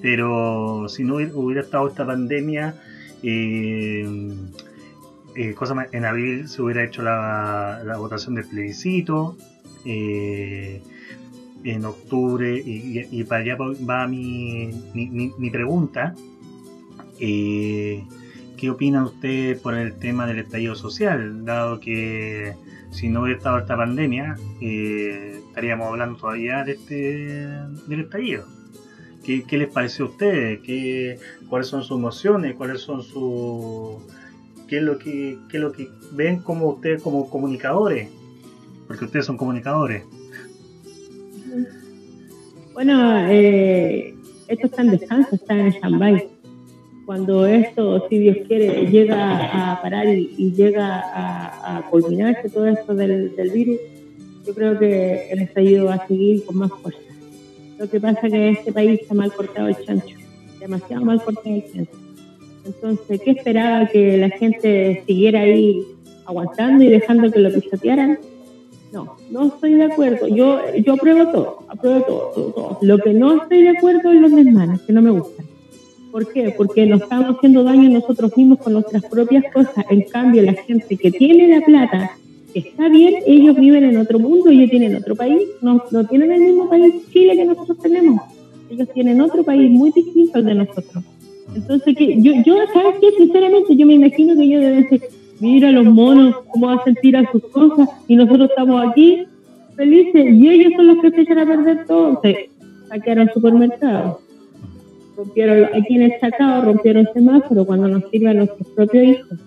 pero 0.00 0.88
si 0.88 1.04
no 1.04 1.16
hubiera 1.16 1.60
estado 1.60 1.86
esta 1.86 2.06
pandemia, 2.06 2.76
Eh, 3.22 4.06
eh, 5.34 5.54
cosa, 5.54 5.86
en 5.92 6.04
abril 6.04 6.48
se 6.48 6.62
hubiera 6.62 6.82
hecho 6.84 7.02
la, 7.02 7.94
votación 7.98 8.36
del 8.36 8.46
plebiscito. 8.46 9.36
Eh, 9.84 10.80
en 11.64 11.84
octubre, 11.84 12.60
y, 12.64 13.24
para 13.24 13.42
allá 13.42 13.56
va 13.56 14.06
mi, 14.06 14.70
mi, 14.94 15.50
pregunta. 15.50 16.14
Eh, 17.20 18.04
¿Qué 18.56 18.70
opina 18.70 19.04
usted 19.04 19.60
por 19.60 19.74
el 19.74 19.94
tema 19.98 20.26
del 20.26 20.40
estallido 20.40 20.74
social? 20.74 21.44
Dado 21.44 21.80
que 21.80 22.54
si 22.90 23.08
no 23.08 23.22
hubiera 23.22 23.38
estado 23.38 23.58
esta 23.58 23.76
pandemia, 23.76 24.36
estaríamos 24.60 25.88
hablando 25.88 26.18
todavía 26.18 26.64
de 26.64 26.72
este, 26.72 27.48
del 27.86 28.00
estallido. 28.00 28.44
¿Qué, 29.24 29.44
¿Qué, 29.44 29.58
les 29.58 29.68
pareció 29.68 30.06
a 30.06 30.08
ustedes? 30.08 30.60
¿Qué, 30.60 31.18
¿Cuáles 31.48 31.68
son 31.68 31.82
sus 31.82 31.98
emociones? 31.98 32.54
¿Cuáles 32.56 32.80
son 32.80 33.02
sus 33.02 34.02
qué 34.68 34.76
es 34.76 34.82
lo 34.82 34.98
que, 34.98 35.38
qué 35.48 35.56
es 35.56 35.62
lo 35.62 35.72
que 35.72 35.90
ven 36.12 36.40
como 36.42 36.68
ustedes 36.68 37.02
como 37.02 37.28
comunicadores, 37.28 38.08
porque 38.86 39.06
ustedes 39.06 39.26
son 39.26 39.36
comunicadores. 39.36 40.04
Bueno, 42.78 43.26
eh, 43.28 44.14
esto 44.46 44.66
está 44.68 44.82
en 44.82 44.90
descanso, 44.92 45.34
está 45.34 45.52
en 45.58 45.72
stand 45.72 46.22
Cuando 47.06 47.44
esto, 47.44 48.06
si 48.08 48.18
Dios 48.20 48.36
quiere, 48.46 48.86
llega 48.86 49.72
a 49.72 49.82
parar 49.82 50.06
y, 50.06 50.52
llega 50.52 51.02
a, 51.12 51.82
culminarse 51.90 52.48
todo 52.48 52.66
esto 52.68 52.94
del, 52.94 53.34
del, 53.34 53.50
virus, 53.50 53.78
yo 54.46 54.54
creo 54.54 54.78
que 54.78 55.28
el 55.28 55.40
estallido 55.40 55.86
va 55.86 55.94
a 55.94 56.06
seguir 56.06 56.44
con 56.44 56.58
más 56.58 56.70
fuerza. 56.70 57.00
Lo 57.80 57.90
que 57.90 57.98
pasa 57.98 58.28
es 58.28 58.32
que 58.32 58.50
este 58.50 58.72
país 58.72 59.00
está 59.00 59.12
mal 59.12 59.32
cortado 59.32 59.66
el 59.66 59.84
chancho, 59.84 60.16
demasiado 60.60 61.04
mal 61.04 61.20
cortado 61.20 61.56
el 61.56 61.64
chancho 61.72 61.98
entonces, 62.64 63.20
¿qué 63.24 63.32
esperaba 63.32 63.88
que 63.88 64.18
la 64.18 64.28
gente 64.28 65.02
siguiera 65.04 65.40
ahí 65.40 65.82
aguantando 66.26 66.84
y 66.84 66.88
dejando 66.88 67.32
que 67.32 67.40
lo 67.40 67.52
pisotearan? 67.52 68.20
No, 68.92 69.16
no 69.30 69.46
estoy 69.48 69.74
de 69.74 69.84
acuerdo. 69.84 70.28
Yo, 70.28 70.60
yo 70.76 70.94
apruebo 70.94 71.30
todo, 71.30 71.58
apruebo 71.68 72.00
todo, 72.02 72.52
todo, 72.52 72.78
Lo 72.80 72.98
que 72.98 73.12
no 73.12 73.42
estoy 73.42 73.62
de 73.62 73.70
acuerdo 73.70 74.12
es 74.12 74.20
los 74.20 74.34
desmanes, 74.34 74.80
que 74.82 74.92
no 74.92 75.02
me 75.02 75.10
gustan. 75.10 75.46
¿Por 76.10 76.32
qué? 76.32 76.54
Porque 76.56 76.86
nos 76.86 77.02
estamos 77.02 77.36
haciendo 77.36 77.64
daño 77.64 77.90
nosotros 77.90 78.34
mismos 78.36 78.58
con 78.60 78.72
nuestras 78.72 79.04
propias 79.04 79.44
cosas. 79.52 79.84
En 79.90 80.02
cambio, 80.02 80.42
la 80.42 80.54
gente 80.54 80.96
que 80.96 81.10
tiene 81.10 81.48
la 81.48 81.64
plata, 81.64 82.12
que 82.52 82.60
está 82.60 82.88
bien, 82.88 83.22
ellos 83.26 83.56
viven 83.56 83.84
en 83.84 83.98
otro 83.98 84.18
mundo, 84.18 84.48
ellos 84.48 84.70
tienen 84.70 84.96
otro 84.96 85.14
país, 85.14 85.42
no, 85.60 85.82
no 85.90 86.06
tienen 86.06 86.32
el 86.32 86.40
mismo 86.40 86.68
país 86.70 86.94
Chile 87.12 87.36
que 87.36 87.44
nosotros 87.44 87.78
tenemos. 87.78 88.22
Ellos 88.70 88.88
tienen 88.94 89.20
otro 89.20 89.44
país 89.44 89.70
muy 89.70 89.90
distinto 89.90 90.38
al 90.38 90.46
de 90.46 90.54
nosotros. 90.54 91.04
Entonces, 91.54 91.96
que 91.96 92.20
yo, 92.22 92.32
yo, 92.44 92.56
¿sabes 92.72 92.96
qué? 93.00 93.10
Sinceramente, 93.16 93.76
yo 93.76 93.86
me 93.86 93.94
imagino 93.94 94.34
que 94.34 94.42
ellos 94.42 94.62
deben 94.62 94.82
decir, 94.82 95.02
mira 95.40 95.70
los 95.70 95.86
monos, 95.86 96.36
cómo 96.50 96.68
va 96.68 96.74
a 96.74 96.84
sentir 96.84 97.16
a 97.16 97.30
sus 97.30 97.42
cosas, 97.48 97.88
y 98.06 98.16
nosotros 98.16 98.50
estamos 98.50 98.88
aquí 98.88 99.26
felices, 99.76 100.34
y 100.34 100.48
ellos 100.48 100.72
son 100.76 100.86
los 100.88 100.98
que 100.98 101.10
se 101.10 101.20
echan 101.22 101.38
a 101.38 101.46
perder 101.46 101.84
todo. 101.86 102.08
Entonces, 102.08 102.50
saquearon 102.88 103.30
supermercados, 103.32 104.18
rompieron, 105.16 105.64
aquí 105.74 105.96
en 105.96 106.02
el 106.02 106.20
sacado 106.20 106.62
rompieron 106.62 107.08
semáforos 107.12 107.66
cuando 107.66 107.88
nos 107.88 108.10
sirven 108.10 108.38
nuestros 108.38 108.68
propios 108.68 109.04
hijos, 109.04 109.38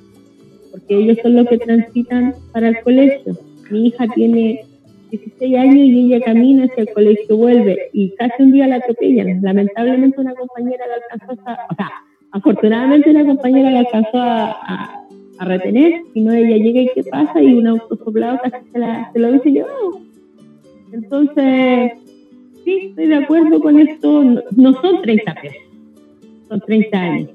porque 0.72 0.98
ellos 0.98 1.18
son 1.22 1.36
los 1.36 1.48
que 1.48 1.58
transitan 1.58 2.36
para 2.54 2.70
el 2.70 2.82
colegio. 2.82 3.38
Mi 3.70 3.88
hija 3.88 4.06
tiene 4.16 4.66
16 5.12 5.58
años 5.58 5.76
y 5.76 6.14
ella 6.14 6.26
camina 6.26 6.66
hacia 6.66 6.84
el 6.84 6.94
colegio, 6.94 7.38
vuelve 7.38 7.90
y 7.94 8.12
casi 8.12 8.44
un 8.44 8.52
día 8.52 8.68
la 8.68 8.78
atropellan. 8.78 9.42
Lamentablemente 9.42 10.22
una 10.22 10.34
compañera 10.34 10.86
la 10.88 10.96
alcanzó 10.96 11.50
a, 11.50 11.58
o 11.70 11.76
sea, 11.76 11.92
afortunadamente 12.32 13.10
una 13.10 13.26
compañera 13.26 13.72
la 13.72 13.80
alcanzó 13.80 14.18
a, 14.18 15.01
retener, 15.46 16.02
y 16.14 16.22
no 16.22 16.34
ella 16.34 16.58
llega 16.58 16.82
y 16.82 16.90
qué 16.94 17.04
pasa 17.04 17.42
y 17.42 17.54
un 17.54 17.68
auto 17.68 17.96
soplado 17.96 18.40
casi 18.44 18.66
se, 18.72 18.80
la, 18.80 19.12
lo 19.16 19.32
dice 19.34 19.54
yo. 19.54 19.66
Entonces, 20.92 21.94
sí, 22.64 22.88
estoy 22.90 23.08
de 23.08 23.16
acuerdo 23.16 23.60
con 23.60 23.80
esto, 23.80 24.24
no, 24.56 24.82
son 24.82 25.02
30 25.02 25.34
pesos, 25.36 25.62
son 26.48 26.60
30 26.60 27.00
años. 27.00 27.30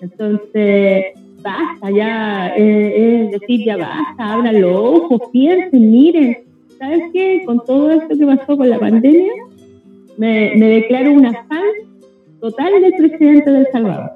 Entonces, 0.00 1.04
basta 1.42 1.90
ya, 1.90 2.54
eh, 2.56 3.24
es 3.24 3.40
decir, 3.40 3.64
ya 3.64 3.76
basta, 3.76 4.34
abran 4.34 4.60
los 4.60 4.76
ojos, 4.76 5.20
piensen, 5.32 5.90
miren, 5.90 6.38
¿sabes 6.78 7.02
qué? 7.12 7.42
Con 7.44 7.64
todo 7.64 7.90
esto 7.90 8.16
que 8.16 8.26
pasó 8.26 8.56
con 8.56 8.68
la 8.68 8.78
pandemia, 8.78 9.32
me, 10.16 10.56
declaro 10.56 11.12
una 11.12 11.32
fan 11.44 11.62
total 12.40 12.80
del 12.80 12.92
presidente 12.92 13.50
del 13.50 13.66
Salvador. 13.72 14.12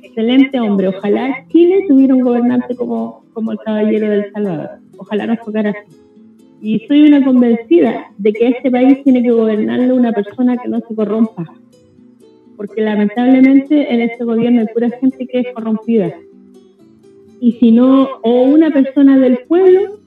Excelente 0.00 0.60
hombre. 0.60 0.88
Ojalá 0.88 1.44
Chile 1.48 1.84
tuviera 1.88 2.14
un 2.14 2.20
gobernante 2.20 2.76
como, 2.76 3.24
como 3.32 3.50
el 3.50 3.58
caballero 3.58 4.08
del 4.08 4.30
Salvador. 4.32 4.70
Ojalá 4.96 5.26
nos 5.26 5.40
tocara 5.40 5.70
así. 5.70 5.96
Y 6.62 6.78
soy 6.86 7.02
una 7.02 7.24
convencida 7.24 8.12
de 8.16 8.32
que 8.32 8.48
este 8.48 8.70
país 8.70 9.02
tiene 9.02 9.22
que 9.24 9.32
gobernarlo 9.32 9.96
una 9.96 10.12
persona 10.12 10.56
que 10.56 10.68
no 10.68 10.78
se 10.86 10.94
corrompa. 10.94 11.52
Porque 12.56 12.80
lamentablemente 12.80 13.92
en 13.92 14.02
este 14.02 14.22
gobierno 14.22 14.60
hay 14.60 14.66
pura 14.72 14.88
gente 14.90 15.26
que 15.26 15.40
es 15.40 15.46
corrompida. 15.52 16.14
Y 17.40 17.52
si 17.52 17.72
no, 17.72 18.08
o 18.22 18.42
una 18.42 18.70
persona 18.70 19.18
del 19.18 19.38
pueblo 19.48 19.98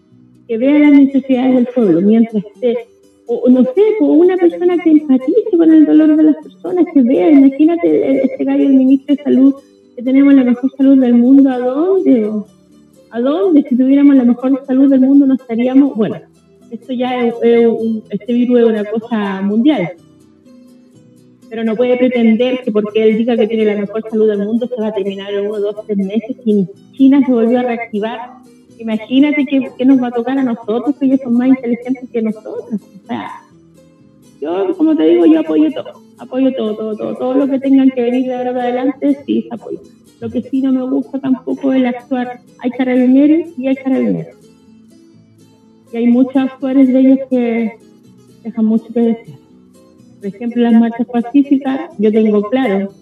que 0.48 0.58
vea 0.58 0.80
las 0.80 0.94
necesidades 0.94 1.54
del 1.56 1.68
pueblo 1.68 2.00
mientras 2.02 2.46
esté, 2.46 2.78
o 3.28 3.50
no 3.50 3.64
sé, 3.64 3.84
o 4.00 4.06
una 4.06 4.38
persona 4.38 4.78
que 4.78 4.90
empatice 4.90 5.58
con 5.58 5.70
el 5.70 5.86
dolor 5.86 6.16
de 6.16 6.24
las 6.24 6.36
personas, 6.38 6.86
que 6.94 7.02
vea, 7.02 7.30
imagínate 7.30 8.24
este 8.24 8.44
gallo, 8.44 8.64
el 8.64 8.74
ministro 8.74 9.16
de 9.16 9.24
salud, 9.24 9.56
que 9.96 10.04
tenemos 10.04 10.34
la 10.34 10.44
mejor 10.44 10.72
salud 10.78 11.00
del 11.00 11.14
mundo, 11.14 11.50
¿a 11.50 11.60
dónde? 11.60 12.32
¿A 13.10 13.22
dónde? 13.22 13.64
Si 13.68 13.76
tuviéramos 13.76 14.16
la 14.16 14.24
mejor 14.24 14.64
salud 14.66 14.90
del 14.90 15.02
mundo 15.02 15.26
no 15.26 15.34
estaríamos, 15.36 15.96
bueno, 15.96 16.18
esto 16.70 16.94
ya 16.94 17.26
es, 17.26 17.36
este 18.10 18.34
virus 18.34 18.60
es 18.60 18.66
una 18.66 18.86
cosa 18.86 19.42
mundial, 19.42 19.92
pero 21.50 21.64
no 21.64 21.76
puede 21.76 21.98
pretender 21.98 22.62
que 22.64 22.72
porque 22.72 23.04
él 23.04 23.18
diga 23.18 23.36
que 23.36 23.48
tiene 23.48 23.66
la 23.66 23.82
mejor 23.82 24.10
salud 24.10 24.28
del 24.28 24.40
mundo 24.40 24.68
se 24.68 24.82
va 24.82 24.88
a 24.88 24.94
terminar 24.94 25.34
en 25.34 25.48
uno, 25.48 25.60
dos, 25.60 25.76
tres 25.86 25.98
meses 25.98 26.38
y 26.46 26.68
China 26.94 27.22
se 27.26 27.32
volvió 27.34 27.60
a 27.60 27.64
reactivar 27.64 28.42
imagínate 28.82 29.46
que, 29.46 29.86
nos 29.86 30.02
va 30.02 30.08
a 30.08 30.12
tocar 30.12 30.38
a 30.38 30.44
nosotros, 30.44 30.96
que 30.98 31.06
ellos 31.06 31.20
son 31.24 31.38
más 31.38 31.50
inteligentes 31.50 32.10
que 32.10 32.22
nosotros. 32.22 32.82
O 32.82 33.08
sea, 33.08 33.30
yo, 34.40 34.76
como 34.76 34.96
te 34.96 35.04
digo, 35.04 35.26
yo 35.26 35.40
apoyo 35.42 35.72
todo, 35.72 36.02
apoyo 36.22 36.54
todo, 36.54 36.76
todo, 36.76 36.96
todo, 36.96 37.16
todo 37.16 37.34
lo 37.34 37.48
que 37.48 37.60
tengan 37.60 37.90
que 37.90 38.02
venir 38.02 38.28
de 38.28 38.36
ahora 38.36 38.54
para 38.54 38.64
adelante, 38.66 39.18
sí, 39.26 39.48
apoyo. 39.50 39.80
Lo 40.20 40.30
que 40.30 40.44
sí 40.44 40.62
no 40.62 40.72
me 40.72 40.84
gusta 40.84 41.20
tampoco 41.20 41.74
es 41.74 41.80
el 41.80 41.88
actuar, 41.88 42.42
hay 42.60 42.70
carabineros 42.70 43.50
y 43.58 43.68
hay 43.68 43.76
carabineros. 43.76 44.36
Y 45.92 45.98
hay 45.98 46.08
muchos 46.08 46.36
actuales 46.36 46.94
de 46.94 47.00
ellos 47.00 47.20
que 47.30 47.72
dejan 48.44 48.66
mucho 48.66 48.86
que 48.94 49.02
decir. 49.02 49.36
Por 50.20 50.28
ejemplo, 50.28 50.62
las 50.62 50.74
marchas 50.74 51.08
pacíficas, 51.08 51.90
yo 51.98 52.12
tengo 52.12 52.44
claro 52.50 52.94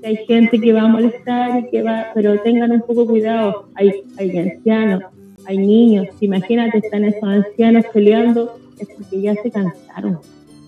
que 0.00 0.06
hay 0.06 0.16
gente 0.26 0.58
que 0.58 0.72
va 0.72 0.82
a 0.82 0.88
molestar 0.88 1.60
y 1.60 1.70
que 1.70 1.82
va, 1.82 2.06
pero 2.14 2.40
tengan 2.40 2.72
un 2.72 2.80
poco 2.80 3.06
cuidado, 3.06 3.68
hay, 3.74 4.04
hay 4.16 4.38
ancianos, 4.38 5.02
hay 5.44 5.58
niños, 5.58 6.06
imagínate, 6.20 6.78
están 6.78 7.04
esos 7.04 7.24
ancianos 7.24 7.84
peleando, 7.92 8.58
es 8.78 8.88
porque 8.96 9.20
ya 9.20 9.34
se 9.34 9.50
cansaron, 9.50 10.18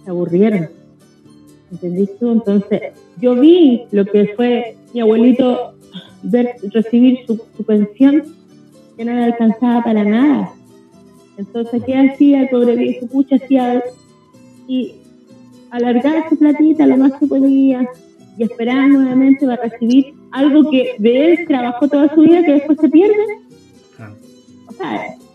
se 0.05 0.11
aburrieron. 0.11 0.76
¿Entendiste? 1.71 2.17
Entonces, 2.21 2.81
yo 3.21 3.35
vi 3.35 3.85
lo 3.91 4.05
que 4.05 4.33
fue 4.37 4.77
mi 4.95 5.01
abuelito 5.01 5.75
ver, 6.23 6.57
recibir 6.73 7.19
su, 7.27 7.39
pensión, 7.65 8.23
que 8.97 9.05
no 9.05 9.13
le 9.13 9.25
alcanzaba 9.25 9.83
para 9.83 10.05
nada. 10.05 10.53
Entonces, 11.37 11.83
¿qué 11.85 11.97
hacía 11.97 12.43
el 12.43 12.49
pobre 12.49 12.77
viejo? 12.77 13.07
Pucha, 13.07 13.37
hacía 13.37 13.83
y 14.69 14.95
alargar 15.71 16.29
su 16.29 16.39
platita 16.39 16.87
lo 16.87 16.97
más 16.97 17.13
que 17.15 17.27
podía 17.27 17.87
y 18.39 18.43
esperar 18.43 18.89
nuevamente 18.89 19.47
va 19.47 19.55
a 19.55 19.69
recibir 19.69 20.15
algo 20.31 20.71
que 20.71 20.95
de 20.99 21.33
él 21.33 21.47
trabajó 21.47 21.89
toda 21.89 22.15
su 22.15 22.23
vida 22.23 22.45
que 22.45 22.53
después 22.53 22.79
se 22.81 22.89
pierde 22.89 23.17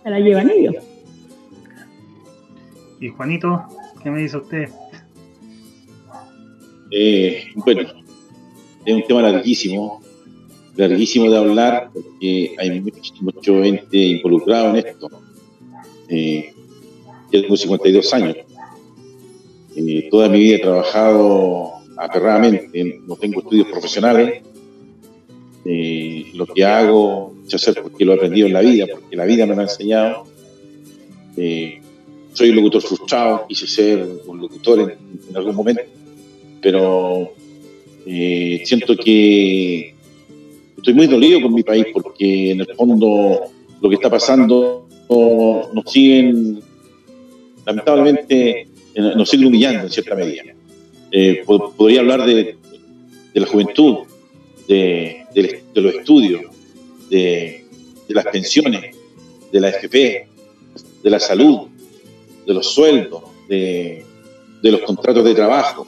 se 0.04 0.10
la 0.10 0.20
llevan 0.20 0.50
ellos. 0.50 0.76
Y 3.00 3.10
Juanito, 3.10 3.64
¿qué 4.04 4.12
me 4.12 4.22
dice 4.22 4.38
usted? 4.38 4.70
Eh, 6.92 7.46
bueno, 7.56 7.82
es 8.86 8.94
un 8.94 9.04
tema 9.04 9.22
larguísimo, 9.22 10.02
larguísimo 10.76 11.30
de 11.30 11.38
hablar 11.38 11.90
porque 11.94 12.56
hay 12.58 12.82
mucho, 13.22 13.64
gente 13.64 13.98
involucrado 13.98 14.70
en 14.70 14.86
esto. 14.86 15.10
Eh, 16.10 16.54
yo 17.32 17.42
tengo 17.42 17.58
52 17.58 18.14
años. 18.14 18.38
Eh, 19.76 20.08
toda 20.12 20.28
mi 20.28 20.40
vida 20.40 20.58
he 20.58 20.60
trabajado 20.60 21.72
aterradamente, 21.98 23.00
no 23.08 23.16
tengo 23.16 23.40
estudios 23.42 23.68
profesionales. 23.68 24.44
lo 26.34 26.46
que 26.48 26.66
hago 26.66 27.32
hacer 27.56 27.82
porque 27.82 28.06
lo 28.06 28.14
he 28.14 28.16
aprendido 28.16 28.48
en 28.48 28.54
la 28.54 28.62
vida, 28.62 28.86
porque 28.92 29.16
la 29.16 29.26
vida 29.26 29.46
me 29.46 29.56
lo 29.56 29.62
ha 29.62 29.64
enseñado. 29.66 30.26
Eh, 31.38 31.82
soy 32.34 32.50
un 32.50 32.58
locutor 32.58 32.82
frustrado, 32.82 33.46
quise 33.48 33.68
ser 33.68 34.08
un 34.26 34.40
locutor 34.40 34.98
en, 35.30 35.36
algún 35.36 35.56
momento, 35.56 35.82
pero 36.62 37.34
eh, 38.06 38.62
siento 38.66 38.96
que 38.96 39.94
estoy 40.78 40.94
muy 40.94 41.08
dolido 41.08 41.42
con 41.42 41.54
mi 41.54 41.64
país 41.64 41.86
porque 41.94 42.52
en 42.52 42.62
el 42.62 42.76
fondo 42.76 43.42
lo 43.82 43.90
que 43.90 43.96
está 43.96 44.10
pasando 44.10 44.88
nos 45.74 45.92
siguen, 45.92 46.62
lamentablemente, 47.66 48.68
nos 48.96 49.30
siguen 49.30 49.48
humillando 49.48 49.84
en 49.84 49.90
cierta 49.90 50.16
medida. 50.16 50.44
Eh, 51.12 51.44
podría 51.46 52.00
hablar 52.00 52.26
de, 52.26 52.56
la 53.34 53.46
juventud, 53.46 53.98
de, 54.68 55.26
los 55.76 55.96
estudios, 55.96 56.44
de, 57.10 57.66
las 58.08 58.26
pensiones, 58.28 58.96
de 59.52 59.60
la 59.60 59.70
FP, 59.70 60.28
de 61.04 61.10
la 61.10 61.20
salud, 61.20 61.68
de 62.46 62.54
los 62.54 62.74
sueldos, 62.74 63.24
de, 63.50 64.06
los 64.62 64.82
contratos 64.82 65.26
de 65.26 65.36
trabajo. 65.36 65.88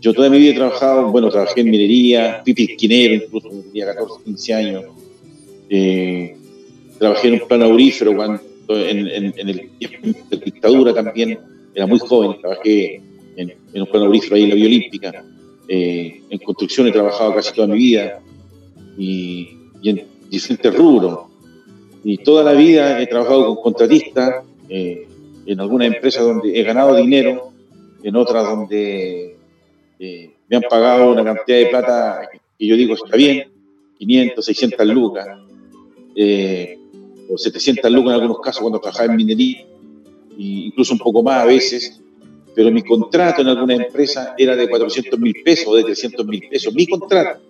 Yo 0.00 0.12
toda 0.12 0.30
mi 0.30 0.38
vida 0.38 0.52
he 0.52 0.54
trabajado, 0.54 1.10
bueno, 1.10 1.30
trabajé 1.30 1.60
en 1.60 1.70
minería, 1.70 2.42
fui 2.44 2.54
pisquinero, 2.54 3.14
incluso 3.14 3.48
tenía 3.48 3.86
14, 3.86 4.24
15 4.24 4.54
años. 4.54 4.84
Eh, 5.68 6.36
trabajé 6.98 7.28
en 7.28 7.34
un 7.42 7.48
plan 7.48 7.62
aurífero 7.62 8.14
cuando, 8.14 8.40
en, 8.68 9.08
en, 9.08 9.48
el 9.48 9.70
de 9.80 10.36
dictadura 10.44 10.92
también, 10.92 11.38
era 11.74 11.86
muy 11.86 11.98
joven, 11.98 12.40
trabajé 12.40 13.00
en, 13.36 13.52
un 13.74 13.86
plan 13.86 14.04
aurífero 14.04 14.36
ahí 14.36 14.44
en 14.44 14.48
la 14.50 14.54
Vía 14.54 14.66
Olímpica. 14.66 15.24
Eh, 15.68 16.22
en 16.30 16.38
construcción 16.38 16.86
he 16.86 16.92
trabajado 16.92 17.34
casi 17.34 17.52
toda 17.54 17.66
mi 17.66 17.78
vida 17.78 18.20
y, 18.98 19.48
en 19.82 20.04
diferentes 20.30 20.74
rubros. 20.74 21.20
Y 22.04 22.18
toda 22.18 22.44
la 22.44 22.52
vida 22.52 23.00
he 23.00 23.06
trabajado 23.06 23.46
con 23.46 23.62
contratistas, 23.62 24.44
eh, 24.68 25.06
en 25.46 25.60
algunas 25.60 25.88
empresas 25.88 26.24
donde 26.24 26.58
he 26.58 26.62
ganado 26.62 26.96
dinero, 26.96 27.50
en 28.02 28.16
otras 28.16 28.44
donde 28.44 29.35
eh, 29.98 30.30
me 30.48 30.56
han 30.56 30.62
pagado 30.62 31.12
una 31.12 31.24
cantidad 31.24 31.58
de 31.58 31.66
plata 31.66 32.28
que 32.58 32.66
yo 32.66 32.76
digo 32.76 32.94
está 32.94 33.16
bien, 33.16 33.50
500, 33.98 34.44
600 34.44 34.86
lucas, 34.88 35.26
o 37.28 37.38
700 37.38 37.90
lucas 37.90 38.08
en 38.14 38.14
algunos 38.14 38.40
casos 38.40 38.60
cuando 38.60 38.78
trabajaba 38.78 39.10
en 39.10 39.16
minería, 39.16 39.66
incluso 40.38 40.92
un 40.92 40.98
poco 40.98 41.22
más 41.22 41.42
a 41.42 41.46
veces, 41.46 42.00
pero 42.54 42.70
mi 42.70 42.82
contrato 42.82 43.42
en 43.42 43.48
alguna 43.48 43.74
empresa 43.74 44.34
era 44.38 44.56
de 44.56 44.68
400 44.68 45.18
mil 45.18 45.34
pesos 45.44 45.66
o 45.68 45.76
de 45.76 45.84
300 45.84 46.26
mil 46.26 46.42
pesos, 46.48 46.74
mi 46.74 46.86
contrato. 46.86 47.42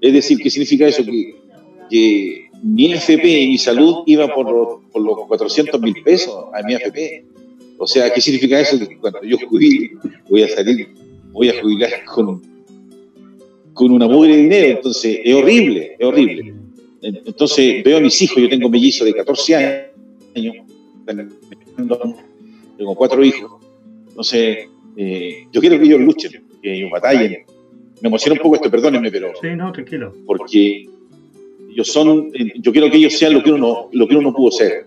Es 0.00 0.12
decir, 0.12 0.38
¿qué 0.38 0.50
significa 0.50 0.86
eso? 0.86 1.04
Que, 1.04 1.34
que 1.90 2.48
mi 2.62 2.92
FP 2.92 3.40
y 3.40 3.48
mi 3.48 3.58
salud 3.58 4.04
iba 4.06 4.32
por, 4.32 4.80
los 4.94 5.18
400 5.26 5.80
mil 5.80 5.94
pesos 6.04 6.46
a 6.54 6.62
mi 6.62 6.74
FP. 6.74 7.24
O 7.78 7.86
sea, 7.86 8.12
¿qué 8.12 8.20
significa 8.20 8.60
eso? 8.60 8.78
Que 8.78 8.98
cuando 8.98 9.22
yo 9.24 9.36
jubile, 9.48 9.90
voy 10.30 10.44
a 10.44 10.48
salir, 10.48 10.88
voy 11.34 11.50
a 11.50 11.60
jubilar 11.60 11.90
con, 12.06 12.40
con 13.74 13.90
una 13.90 14.06
mugre 14.06 14.36
de 14.36 14.42
dinero. 14.42 14.76
Entonces, 14.76 15.18
es 15.22 15.34
horrible, 15.34 15.96
es 15.98 16.06
horrible. 16.06 16.54
Entonces, 17.02 17.84
veo 17.84 17.98
a 17.98 18.00
mis 18.00 18.22
hijos, 18.22 18.38
yo 18.38 18.48
tengo 18.48 18.70
mellizos 18.70 19.04
de 19.04 19.12
14 19.12 19.56
años, 20.34 20.56
tengo 22.76 22.94
cuatro 22.94 23.22
hijos, 23.22 23.52
entonces, 24.08 24.68
eh, 24.96 25.46
yo 25.52 25.60
quiero 25.60 25.76
que 25.76 25.84
ellos 25.84 26.00
luchen, 26.00 26.44
que 26.62 26.76
ellos 26.76 26.88
batallen. 26.90 27.44
Me 28.00 28.08
emociona 28.08 28.34
un 28.34 28.42
poco 28.42 28.54
esto, 28.54 28.70
perdónenme, 28.70 29.10
pero. 29.10 29.32
Sí, 29.40 29.48
no, 29.56 29.72
tranquilo. 29.72 30.14
Porque 30.24 30.88
ellos 31.68 31.88
son. 31.88 32.30
Yo 32.60 32.72
quiero 32.72 32.88
que 32.90 32.96
ellos 32.96 33.18
sean 33.18 33.34
lo 33.34 33.42
que 33.42 33.50
uno, 33.50 33.88
lo 33.92 34.06
que 34.06 34.14
uno 34.14 34.30
no 34.30 34.34
pudo 34.34 34.52
ser. 34.52 34.86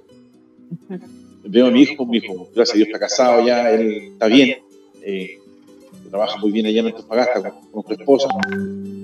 Veo 1.44 1.68
a 1.68 1.72
mi 1.72 1.82
hijo, 1.82 2.06
mi 2.06 2.18
hijo, 2.18 2.50
gracias 2.56 2.76
a 2.76 2.78
Dios, 2.78 2.88
está 2.88 3.00
casado 3.00 3.46
ya, 3.46 3.70
él 3.72 4.12
está 4.14 4.28
bien. 4.28 4.60
Eh, 5.04 5.40
trabaja 6.10 6.38
muy 6.38 6.52
bien 6.52 6.66
allá 6.66 6.82
en 6.82 6.88
Antofagasta 6.88 7.42
con, 7.42 7.72
con 7.72 7.84
su 7.84 7.94
esposa. 7.94 8.28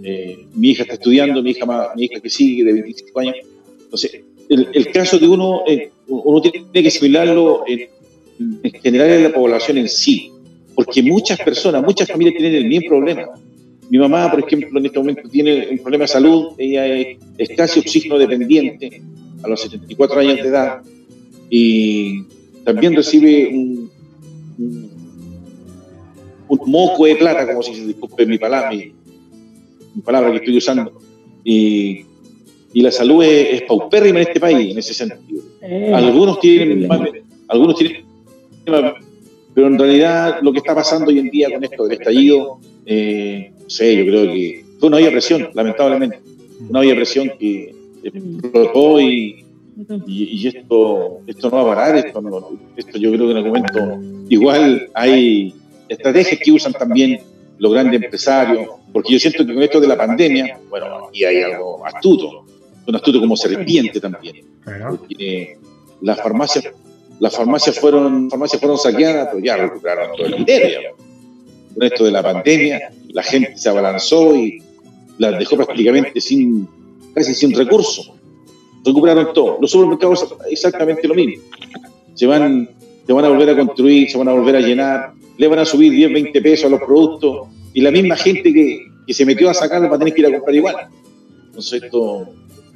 Eh, 0.04 0.48
mi 0.54 0.70
hija 0.70 0.84
está 0.84 0.96
estudiando, 0.96 1.42
mi 1.42 1.52
hija, 1.52 1.66
mi 1.96 2.04
hija 2.06 2.20
que 2.20 2.30
sigue, 2.30 2.64
de 2.64 2.74
25 2.74 3.20
años. 3.20 3.36
Entonces, 3.84 4.22
el, 4.50 4.68
el 4.74 4.92
caso 4.92 5.18
de 5.18 5.28
uno, 5.28 5.64
uno 6.08 6.42
tiene 6.42 6.68
que 6.72 6.88
asimilarlo 6.88 7.64
en, 7.68 7.88
en 8.40 8.72
general 8.82 9.10
en 9.10 9.24
la 9.24 9.34
población 9.34 9.78
en 9.78 9.90
sí, 9.90 10.32
porque 10.76 11.04
muchas 11.04 11.40
personas, 11.40 11.84
muchas 11.84 12.08
familias 12.08 12.36
tienen 12.38 12.56
el 12.56 12.68
mismo 12.68 12.90
problema. 12.90 13.30
Mi 13.90 13.98
mamá, 13.98 14.32
por 14.32 14.40
ejemplo, 14.40 14.80
en 14.80 14.86
este 14.86 14.98
momento 14.98 15.30
tiene 15.30 15.68
un 15.70 15.78
problema 15.80 16.06
de 16.06 16.08
salud, 16.08 16.54
ella 16.58 16.88
es, 16.88 17.50
casi 17.56 17.80
oxígeno 17.80 18.18
dependiente 18.18 19.02
a 19.44 19.48
los 19.48 19.62
74 19.62 20.20
años 20.20 20.36
de 20.38 20.48
edad 20.48 20.82
y 21.50 22.24
también 22.64 22.96
recibe 22.96 23.50
un, 23.54 23.92
moco 26.66 27.06
de 27.06 27.16
plata, 27.16 27.48
como 27.48 27.62
si 27.64 27.76
se 27.76 27.86
disculpe 27.86 28.26
mi 28.26 28.38
palabra, 28.38 28.72
mi, 28.72 28.94
palabra 30.04 30.32
que 30.32 30.38
estoy 30.38 30.58
usando. 30.58 30.92
Y, 31.44 32.06
la 32.76 32.92
salud 32.92 33.24
es, 33.24 33.62
paupérrima 33.64 34.20
en 34.22 34.28
este 34.28 34.40
país, 34.40 34.72
en 34.72 34.80
ese 34.80 34.94
sentido. 34.94 35.44
Eh. 35.62 35.92
Algunos 35.94 36.40
tienen, 36.40 36.90
algunos 37.48 37.76
tienen 37.78 38.04
pero 39.54 39.68
en 39.68 39.78
realidad 39.78 40.40
lo 40.42 40.52
que 40.52 40.60
está 40.60 40.74
pasando 40.74 41.08
hoy 41.10 41.20
en 41.20 41.30
día 41.30 41.52
con 41.52 41.64
esto 41.64 41.84
del 41.84 42.00
estallido, 42.00 42.60
eh, 42.86 43.52
no 43.62 43.70
sé, 43.70 43.96
yo 43.96 44.06
creo 44.06 44.34
que 44.34 44.66
fue 44.80 44.88
una 44.88 44.98
olla 44.98 45.12
presión, 45.12 45.50
lamentablemente. 45.54 46.20
Una 46.70 46.80
olla 46.80 46.96
presión 46.96 47.32
que 47.40 47.76
explotó 48.04 49.00
y, 49.00 49.46
y, 50.08 50.48
esto, 50.48 51.20
esto 51.28 51.50
no 51.50 51.58
va 51.58 51.62
a 51.62 51.76
parar. 51.76 51.96
Esto, 51.98 52.58
esto 52.78 52.98
yo 52.98 53.12
creo 53.12 53.26
que 53.26 53.32
en 53.32 53.38
algún 53.38 53.52
momento 53.52 54.26
igual 54.30 54.90
hay 54.94 55.54
estrategias 55.94 56.40
que 56.44 56.52
usan 56.52 56.74
también 56.74 57.20
los 57.58 57.72
grandes 57.72 58.02
empresarios, 58.02 58.68
porque 58.92 59.14
yo 59.14 59.20
siento 59.20 59.46
que 59.46 59.54
con 59.54 59.64
esto 59.64 59.80
de 59.80 59.88
la 59.88 59.98
pandemia, 59.98 60.60
bueno, 60.70 61.10
y 61.14 61.24
hay 61.24 61.42
algo 61.42 61.86
astuto, 61.86 62.46
un 62.86 62.96
astuto 62.96 63.20
como 63.20 63.38
serpiente 63.38 64.00
también. 64.00 64.46
Porque 64.64 65.58
las 66.02 66.22
farmacias 66.22 66.66
las 67.20 67.36
farmacias 67.36 67.80
fueron, 67.80 68.30
farmacias 68.30 68.60
fueron 68.60 68.78
saqueadas, 68.78 69.30
pero 69.32 69.44
ya 69.44 69.56
recuperaron 69.56 70.16
todo 70.16 70.26
el 70.26 70.36
dinero. 70.44 70.96
Con 71.74 71.84
esto 71.84 72.06
de 72.06 72.12
la 72.12 72.22
pandemia, 72.22 72.92
la 73.10 73.24
gente 73.24 73.58
se 73.58 73.70
abalanzó 73.70 74.36
y 74.36 74.62
las 75.18 75.40
dejó 75.40 75.56
prácticamente 75.56 76.20
sin, 76.20 76.68
casi 77.14 77.34
sin 77.34 77.56
recursos. 77.56 78.12
Recuperaron 78.84 79.34
todo. 79.34 79.58
Los 79.62 79.72
supermercados 79.72 80.36
exactamente 80.50 81.08
lo 81.08 81.16
mismo. 81.16 81.44
Se 82.14 82.26
van, 82.26 82.70
se 83.06 83.14
van 83.14 83.26
a 83.26 83.30
volver 83.30 83.52
a 83.52 83.56
construir, 83.56 84.10
se 84.10 84.18
van 84.18 84.28
a 84.28 84.34
volver 84.34 84.58
a 84.58 84.60
llenar, 84.60 85.14
le 85.38 85.48
van 85.48 85.60
a 85.60 85.66
subir 85.66 85.92
10, 85.92 86.14
20 86.14 86.42
pesos 86.42 86.66
a 86.66 86.70
los 86.70 86.82
productos 86.82 87.48
y 87.74 87.82
la 87.82 87.92
misma 87.92 88.16
gente 88.16 88.54
que, 88.54 88.88
se 89.14 89.26
metió 89.26 89.50
a 89.50 89.54
sacarlo 89.54 89.90
va 89.90 89.98
a 89.98 90.00
tener 90.00 90.14
que 90.14 90.22
ir 90.22 90.28
a 90.28 90.32
comprar 90.32 90.56
igual. 90.56 90.76
Entonces 91.48 91.84
esto 91.84 92.30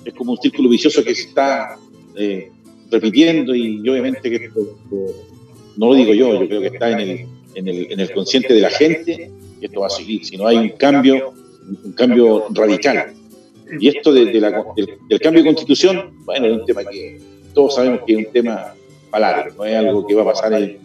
es 0.03 0.13
como 0.13 0.33
un 0.33 0.37
círculo 0.37 0.69
vicioso 0.69 1.03
que 1.03 1.15
se 1.15 1.29
está 1.29 1.77
eh, 2.15 2.51
repitiendo 2.91 3.55
y, 3.55 3.79
obviamente 3.87 4.29
que 4.29 4.35
esto, 4.35 4.59
no 5.77 5.87
lo 5.87 5.95
digo 5.95 6.13
yo, 6.13 6.41
yo 6.41 6.47
creo 6.47 6.61
que 6.61 6.67
está 6.67 6.91
en 6.91 6.99
el, 6.99 7.27
en 7.55 7.67
el, 7.67 7.91
en 7.91 7.99
el 7.99 8.11
consciente 8.11 8.53
de 8.53 8.59
la 8.59 8.69
gente 8.69 9.31
y 9.61 9.65
esto 9.65 9.79
va 9.81 9.87
a 9.87 9.89
seguir. 9.89 10.25
Si 10.25 10.35
no 10.35 10.47
hay 10.47 10.57
un 10.57 10.69
cambio, 10.69 11.33
un 11.83 11.93
cambio 11.93 12.45
radical. 12.51 13.13
Y 13.79 13.87
esto 13.89 14.13
de, 14.13 14.33
la, 14.39 14.65
del, 14.75 15.19
cambio 15.19 15.43
de 15.43 15.49
constitución, 15.49 16.13
bueno, 16.25 16.47
es 16.47 16.59
un 16.59 16.65
tema 16.65 16.83
que 16.85 17.19
todos 17.53 17.75
sabemos 17.75 18.01
que 18.05 18.13
es 18.13 18.27
un 18.27 18.31
tema 18.31 18.73
para 19.09 19.49
no 19.57 19.65
es 19.65 19.75
algo 19.75 20.05
que 20.05 20.15
va 20.15 20.23
a 20.23 20.25
pasar 20.25 20.53
en, 20.53 20.77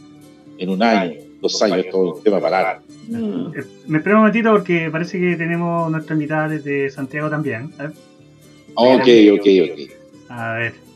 en 0.59 0.69
un 0.69 0.83
año, 0.83 1.15
dos 1.43 1.61
años, 1.63 1.85
es 1.87 1.95
un 1.95 2.23
tema 2.23 2.41
para 2.41 2.81
eh, 3.13 3.65
Me 3.87 3.99
espero 3.99 4.17
un 4.17 4.23
momentito 4.23 4.51
porque 4.53 4.89
parece 4.91 5.21
que 5.21 5.37
tenemos 5.37 5.91
nuestra 5.91 6.15
invitada 6.15 6.49
desde 6.49 6.89
Santiago 6.89 7.29
también. 7.29 7.71
Ok, 8.75 9.07
ok, 9.35 9.47
ok. 9.65 9.91
A 10.31 10.55
ver 10.55 10.93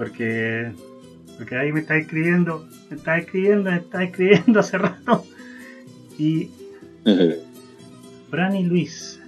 porque, 0.00 0.72
porque 1.36 1.56
ahí 1.56 1.72
me 1.72 1.80
está 1.80 1.98
escribiendo, 1.98 2.66
me 2.88 2.96
está 2.96 3.18
escribiendo, 3.18 3.70
me 3.70 3.76
está 3.76 4.02
escribiendo 4.02 4.60
hace 4.60 4.78
rato. 4.78 5.26
Y 6.18 6.48
Fran 8.30 8.56
y 8.56 8.62
Luis. 8.64 9.20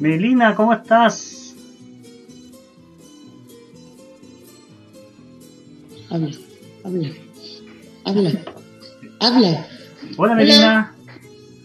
Melina, 0.00 0.54
¿cómo 0.54 0.74
estás? 0.74 1.56
Habla, 6.10 6.36
habla, 6.84 7.08
habla, 8.10 8.30
habla. 9.20 9.66
Hola, 10.16 10.34
Melina. 10.34 10.94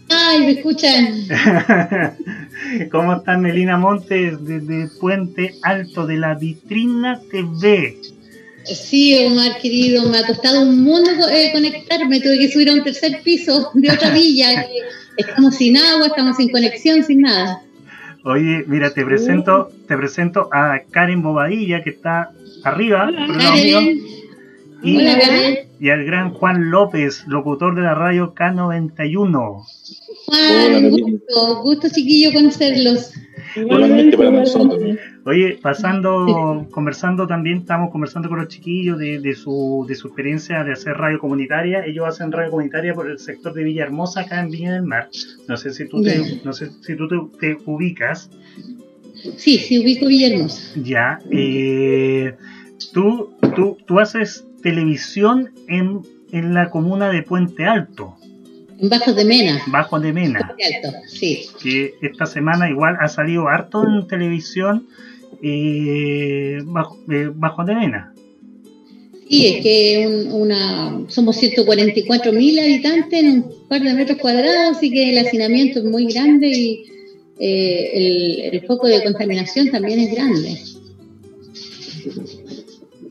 Ay, 0.08 0.40
me 0.40 0.50
escuchan. 0.52 1.26
¿Cómo 2.92 3.14
están, 3.14 3.42
Melina 3.42 3.76
Montes 3.76 4.44
desde 4.44 4.88
Puente 5.00 5.54
Alto 5.62 6.06
de 6.06 6.16
la 6.16 6.34
Vitrina 6.34 7.20
TV? 7.30 7.96
Sí, 8.64 9.26
Omar, 9.26 9.58
querido, 9.60 10.08
me 10.08 10.18
ha 10.18 10.26
costado 10.26 10.62
un 10.62 10.82
mundo 10.82 11.10
eh, 11.30 11.50
conectarme, 11.52 12.20
tuve 12.20 12.38
que 12.38 12.50
subir 12.50 12.70
a 12.70 12.74
un 12.74 12.82
tercer 12.82 13.20
piso 13.22 13.70
de 13.74 13.90
otra 13.90 14.10
villa. 14.10 14.66
estamos 15.16 15.56
sin 15.56 15.76
agua, 15.76 16.06
estamos 16.06 16.36
sin 16.36 16.50
conexión, 16.50 17.02
sin 17.02 17.22
nada. 17.22 17.62
Oye, 18.24 18.64
mira, 18.66 18.92
te 18.92 19.04
presento, 19.04 19.70
te 19.86 19.96
presento 19.96 20.48
a 20.52 20.80
Karen 20.90 21.22
Bobadilla, 21.22 21.82
que 21.82 21.90
está 21.90 22.30
arriba. 22.64 23.08
Karen. 23.38 24.00
Y, 24.82 24.98
y 25.80 25.90
al 25.90 26.04
gran 26.04 26.32
Juan 26.32 26.70
López, 26.70 27.24
locutor 27.26 27.74
de 27.74 27.82
la 27.82 27.94
radio 27.94 28.34
K91. 28.34 29.64
Juan, 30.26 30.90
gusto, 30.90 31.62
gusto 31.62 31.88
chiquillo 31.88 32.32
conocerlos. 32.32 33.12
Igualmente 33.54 34.16
para 34.16 34.30
nosotros. 34.30 34.98
Oye, 35.24 35.58
pasando, 35.60 36.66
conversando 36.70 37.26
también, 37.26 37.58
estamos 37.58 37.90
conversando 37.90 38.28
con 38.28 38.38
los 38.38 38.48
chiquillos 38.48 38.98
de, 38.98 39.18
de, 39.18 39.34
su, 39.34 39.84
de 39.88 39.94
su 39.94 40.08
experiencia 40.08 40.62
de 40.62 40.72
hacer 40.72 40.94
radio 40.94 41.18
comunitaria. 41.18 41.84
Ellos 41.84 42.06
hacen 42.06 42.32
radio 42.32 42.50
comunitaria 42.50 42.94
por 42.94 43.10
el 43.10 43.18
sector 43.18 43.54
de 43.54 43.64
Villahermosa, 43.64 44.20
acá 44.20 44.40
en 44.40 44.50
Viña 44.50 44.74
del 44.74 44.82
Mar. 44.82 45.08
No 45.48 45.56
sé 45.56 45.72
si 45.72 45.88
tú 45.88 46.02
te, 46.02 46.40
no 46.44 46.52
sé 46.52 46.70
si 46.82 46.96
tú 46.96 47.08
te, 47.40 47.56
ubicas. 47.64 48.30
Sí, 49.36 49.58
sí, 49.58 49.78
ubico 49.78 50.06
Villahermosa. 50.06 50.62
Ya. 50.76 51.18
Eh, 51.30 52.34
tú, 52.92 53.32
tú, 53.54 53.78
tú 53.86 53.98
haces 53.98 54.45
televisión 54.62 55.52
en, 55.68 56.02
en 56.32 56.54
la 56.54 56.70
comuna 56.70 57.10
de 57.10 57.22
Puente 57.22 57.64
Alto. 57.64 58.16
En 58.78 58.88
Bajo 58.88 59.12
de 59.12 59.24
Mena. 59.24 59.62
Bajo 59.68 59.98
de 59.98 60.12
Mena. 60.12 60.38
Alto, 60.40 60.98
sí. 61.08 61.46
Que 61.62 61.94
esta 62.02 62.26
semana 62.26 62.68
igual 62.68 62.96
ha 63.00 63.08
salido 63.08 63.48
harto 63.48 63.84
en 63.86 64.06
televisión 64.06 64.86
eh, 65.42 66.58
bajo, 66.64 66.98
eh, 67.10 67.30
bajo 67.34 67.64
de 67.64 67.74
Mena. 67.74 68.12
Sí, 69.28 69.46
es 69.46 69.62
que 69.62 70.28
una, 70.30 71.00
somos 71.08 71.36
144 71.36 72.32
mil 72.32 72.58
habitantes 72.60 73.20
en 73.20 73.26
un 73.32 73.68
par 73.68 73.82
de 73.82 73.92
metros 73.92 74.18
cuadrados, 74.18 74.76
así 74.76 74.90
que 74.90 75.10
el 75.10 75.18
hacinamiento 75.18 75.80
es 75.80 75.84
muy 75.84 76.06
grande 76.12 76.48
y 76.48 76.84
eh, 77.40 77.90
el, 77.92 78.54
el 78.54 78.66
foco 78.66 78.86
de 78.86 79.02
contaminación 79.02 79.70
también 79.70 79.98
es 79.98 80.14
grande 80.14 80.75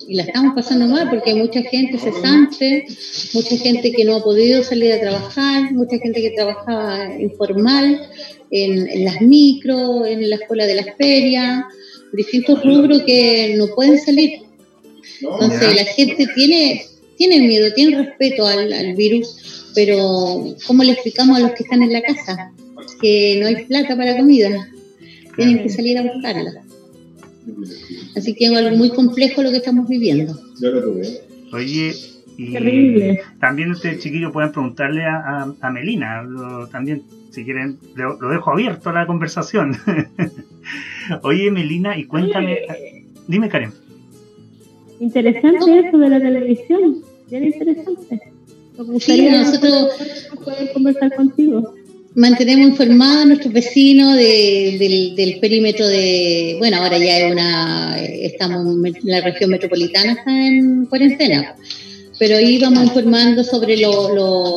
y 0.07 0.15
la 0.15 0.23
estamos 0.23 0.53
pasando 0.55 0.87
mal 0.87 1.09
porque 1.09 1.31
hay 1.31 1.37
mucha 1.37 1.61
gente 1.63 1.97
cesante, 1.97 2.85
mucha 3.33 3.57
gente 3.57 3.91
que 3.91 4.05
no 4.05 4.15
ha 4.15 4.23
podido 4.23 4.63
salir 4.63 4.93
a 4.93 4.99
trabajar, 4.99 5.71
mucha 5.73 5.97
gente 5.97 6.21
que 6.21 6.31
trabajaba 6.31 7.15
informal 7.19 8.01
en, 8.51 9.05
las 9.05 9.21
micro, 9.21 10.05
en 10.05 10.29
la 10.29 10.35
escuela 10.35 10.65
de 10.65 10.75
las 10.75 10.95
ferias, 10.97 11.63
distintos 12.13 12.63
rubros 12.63 13.03
que 13.03 13.55
no 13.57 13.67
pueden 13.67 13.99
salir. 13.99 14.41
Entonces 15.21 15.75
la 15.75 15.85
gente 15.85 16.27
tiene, 16.35 16.85
tiene 17.17 17.39
miedo, 17.39 17.73
tiene 17.73 17.97
respeto 17.97 18.45
al, 18.45 18.71
al 18.71 18.93
virus, 18.95 19.71
pero 19.73 20.55
¿cómo 20.67 20.83
le 20.83 20.93
explicamos 20.93 21.37
a 21.37 21.41
los 21.41 21.51
que 21.51 21.63
están 21.63 21.81
en 21.81 21.93
la 21.93 22.01
casa 22.01 22.51
que 23.01 23.37
no 23.39 23.47
hay 23.47 23.65
plata 23.65 23.95
para 23.95 24.17
comida? 24.17 24.69
Tienen 25.35 25.63
que 25.63 25.69
salir 25.69 25.97
a 25.97 26.03
buscarla. 26.03 26.64
Así 28.15 28.34
que 28.34 28.45
es 28.45 28.51
algo 28.51 28.75
muy 28.77 28.89
complejo 28.89 29.43
lo 29.43 29.51
que 29.51 29.58
estamos 29.58 29.88
viviendo. 29.88 30.38
Oye, 31.51 31.93
y 32.38 32.51
Terrible. 32.51 33.21
también 33.39 33.71
ustedes 33.71 33.99
chiquillos 33.99 34.31
pueden 34.31 34.51
preguntarle 34.51 35.05
a, 35.05 35.53
a, 35.60 35.69
Melina, 35.71 36.27
también 36.71 37.03
si 37.31 37.43
quieren, 37.43 37.77
lo, 37.95 38.17
dejo 38.29 38.51
abierto 38.51 38.89
a 38.89 38.93
la 38.93 39.08
conversación. 39.08 39.77
Oye, 41.23 41.51
Melina, 41.51 41.97
y 41.97 42.05
cuéntame, 42.05 42.60
dime 43.27 43.49
Karen. 43.49 43.71
Interesante 44.99 45.79
eso 45.79 45.97
de 45.97 46.10
la 46.10 46.19
televisión, 46.19 47.01
bien 47.29 47.45
interesante. 47.45 48.21
sí, 48.99 49.29
nosotros 49.29 49.89
poder 50.43 50.73
conversar 50.73 51.15
contigo 51.15 51.73
mantenemos 52.15 52.69
informados 52.69 53.23
a 53.23 53.25
nuestros 53.25 53.54
vecinos 53.54 54.15
del, 54.15 55.38
perímetro 55.41 55.86
de, 55.88 56.56
bueno, 56.58 56.78
ahora 56.78 56.97
ya 56.97 57.19
es 57.19 57.32
una, 57.32 57.99
estamos 58.01 58.86
en 58.86 58.95
la 59.04 59.21
región 59.21 59.51
metropolitana, 59.51 60.13
está 60.13 60.32
en 60.32 60.86
cuarentena, 60.86 61.56
pero 62.17 62.38
ahí 62.38 62.58
vamos 62.58 62.86
informando 62.86 63.43
sobre 63.43 63.78
lo, 63.78 64.56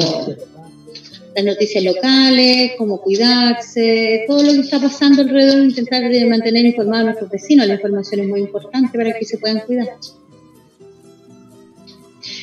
las 1.34 1.44
noticias 1.44 1.82
locales, 1.82 2.72
cómo 2.78 3.00
cuidarse, 3.00 4.24
todo 4.28 4.42
lo 4.44 4.52
que 4.52 4.60
está 4.60 4.80
pasando 4.80 5.22
alrededor, 5.22 5.64
intentar 5.64 6.08
de 6.08 6.26
mantener 6.26 6.64
informados 6.64 7.00
a 7.00 7.04
nuestros 7.06 7.30
vecinos, 7.30 7.66
la 7.66 7.74
información 7.74 8.20
es 8.20 8.28
muy 8.28 8.40
importante 8.40 8.96
para 8.96 9.18
que 9.18 9.24
se 9.24 9.36
puedan 9.36 9.60
cuidar. 9.66 9.88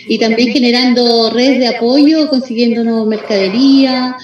Y 0.08 0.20
también 0.20 0.52
generando 0.52 1.32
redes 1.32 1.60
de 1.60 1.68
apoyo, 1.68 2.30
consiguiendo 2.30 3.06
mercadería, 3.06 4.18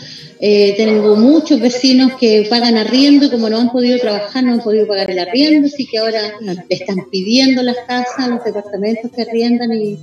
eh, 0.43 0.73
tengo 0.75 1.15
muchos 1.15 1.59
vecinos 1.59 2.13
que 2.19 2.47
pagan 2.49 2.75
arriendo 2.75 3.27
y 3.27 3.29
como 3.29 3.47
no 3.47 3.59
han 3.59 3.71
podido 3.71 3.99
trabajar, 3.99 4.43
no 4.43 4.53
han 4.53 4.61
podido 4.61 4.87
pagar 4.87 5.11
el 5.11 5.19
arriendo, 5.19 5.67
así 5.67 5.85
que 5.85 5.99
ahora 5.99 6.33
le 6.41 6.75
están 6.75 6.97
pidiendo 7.11 7.61
las 7.61 7.77
casas, 7.87 8.27
los 8.27 8.43
departamentos 8.43 9.11
que 9.11 9.21
arriendan 9.21 9.71
y 9.73 9.99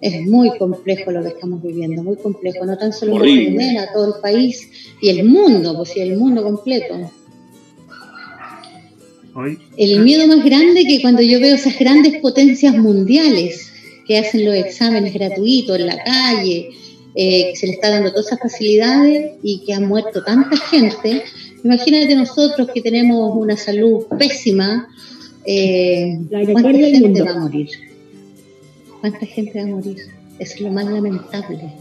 es 0.00 0.22
muy 0.22 0.58
complejo 0.58 1.12
lo 1.12 1.22
que 1.22 1.28
estamos 1.28 1.62
viviendo, 1.62 2.02
muy 2.02 2.16
complejo, 2.16 2.66
no 2.66 2.76
tan 2.76 2.92
solo 2.92 3.24
en 3.24 3.78
a 3.78 3.92
todo 3.92 4.16
el 4.16 4.20
país 4.20 4.68
y 5.00 5.08
el 5.08 5.24
mundo, 5.24 5.76
pues 5.76 5.90
sí, 5.90 6.00
el 6.00 6.16
mundo 6.16 6.42
completo. 6.42 7.08
El 9.76 10.00
miedo 10.00 10.26
más 10.26 10.44
grande 10.44 10.84
que 10.84 11.00
cuando 11.00 11.22
yo 11.22 11.38
veo 11.38 11.54
esas 11.54 11.78
grandes 11.78 12.20
potencias 12.20 12.76
mundiales 12.76 13.70
que 14.04 14.18
hacen 14.18 14.44
los 14.44 14.54
exámenes 14.56 15.14
gratuitos 15.14 15.78
en 15.78 15.86
la 15.86 16.02
calle, 16.02 16.70
eh, 17.18 17.50
que 17.50 17.56
se 17.56 17.66
le 17.66 17.72
está 17.72 17.88
dando 17.88 18.10
todas 18.10 18.26
esas 18.26 18.40
facilidades 18.40 19.32
y 19.42 19.64
que 19.64 19.72
ha 19.72 19.80
muerto 19.80 20.22
tanta 20.22 20.54
gente. 20.70 21.22
Imagínate 21.64 22.14
nosotros 22.14 22.68
que 22.74 22.82
tenemos 22.82 23.34
una 23.34 23.56
salud 23.56 24.04
pésima, 24.18 24.86
eh, 25.46 26.18
¿cuánta 26.52 26.72
gente 26.72 27.22
va 27.22 27.30
a 27.30 27.38
morir? 27.38 27.68
¿Cuánta 29.00 29.26
gente 29.26 29.58
va 29.58 29.64
a 29.64 29.68
morir? 29.68 29.96
Es 30.38 30.60
lo 30.60 30.70
más 30.70 30.84
lamentable. 30.84 31.72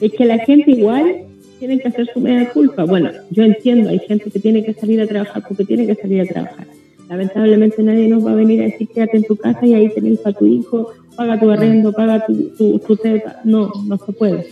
Es 0.00 0.12
que 0.12 0.24
la 0.24 0.38
gente 0.38 0.70
igual 0.70 1.26
tiene 1.58 1.78
que 1.78 1.88
hacer 1.88 2.08
su 2.12 2.20
media 2.20 2.48
culpa. 2.50 2.84
Bueno, 2.84 3.10
yo 3.30 3.44
entiendo, 3.44 3.90
hay 3.90 3.98
gente 3.98 4.30
que 4.30 4.40
tiene 4.40 4.64
que 4.64 4.72
salir 4.72 5.02
a 5.02 5.06
trabajar 5.06 5.44
porque 5.46 5.66
tiene 5.66 5.86
que 5.86 5.96
salir 5.96 6.22
a 6.22 6.24
trabajar. 6.24 6.66
Lamentablemente 7.10 7.82
nadie 7.82 8.08
nos 8.08 8.24
va 8.24 8.32
a 8.32 8.36
venir 8.36 8.62
a 8.62 8.64
decir 8.64 8.88
quédate 8.88 9.18
en 9.18 9.24
tu 9.24 9.36
casa 9.36 9.66
y 9.66 9.74
ahí 9.74 9.90
tenés 9.92 10.24
a 10.24 10.32
tu 10.32 10.46
hijo 10.46 10.94
paga 11.20 11.38
tu 11.38 11.50
arrendo, 11.50 11.92
paga 11.92 12.24
tu, 12.24 12.78
tu, 12.78 12.96
teta. 12.96 13.42
No, 13.44 13.70
no 13.84 13.98
se 13.98 14.12
puede. 14.12 14.46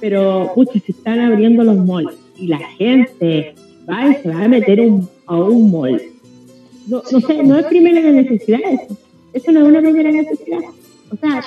Pero, 0.00 0.50
pucha, 0.54 0.80
se 0.80 0.92
están 0.92 1.20
abriendo 1.20 1.62
los 1.64 1.76
malls 1.84 2.14
y 2.38 2.46
la 2.46 2.58
gente 2.78 3.54
va 3.88 4.08
y 4.08 4.22
se 4.22 4.28
va 4.30 4.44
a 4.44 4.48
meter 4.48 4.80
a 5.26 5.36
un 5.36 5.70
mall. 5.70 6.00
No, 6.86 7.02
no 7.12 7.20
sé, 7.20 7.42
no 7.42 7.58
es 7.58 7.66
primera 7.66 8.00
necesidad 8.00 8.60
eso. 8.70 8.96
Eso 9.34 9.52
no 9.52 9.60
es 9.60 9.66
una 9.66 9.80
primera 9.80 10.10
necesidad. 10.10 10.60
O 11.10 11.16
sea, 11.16 11.44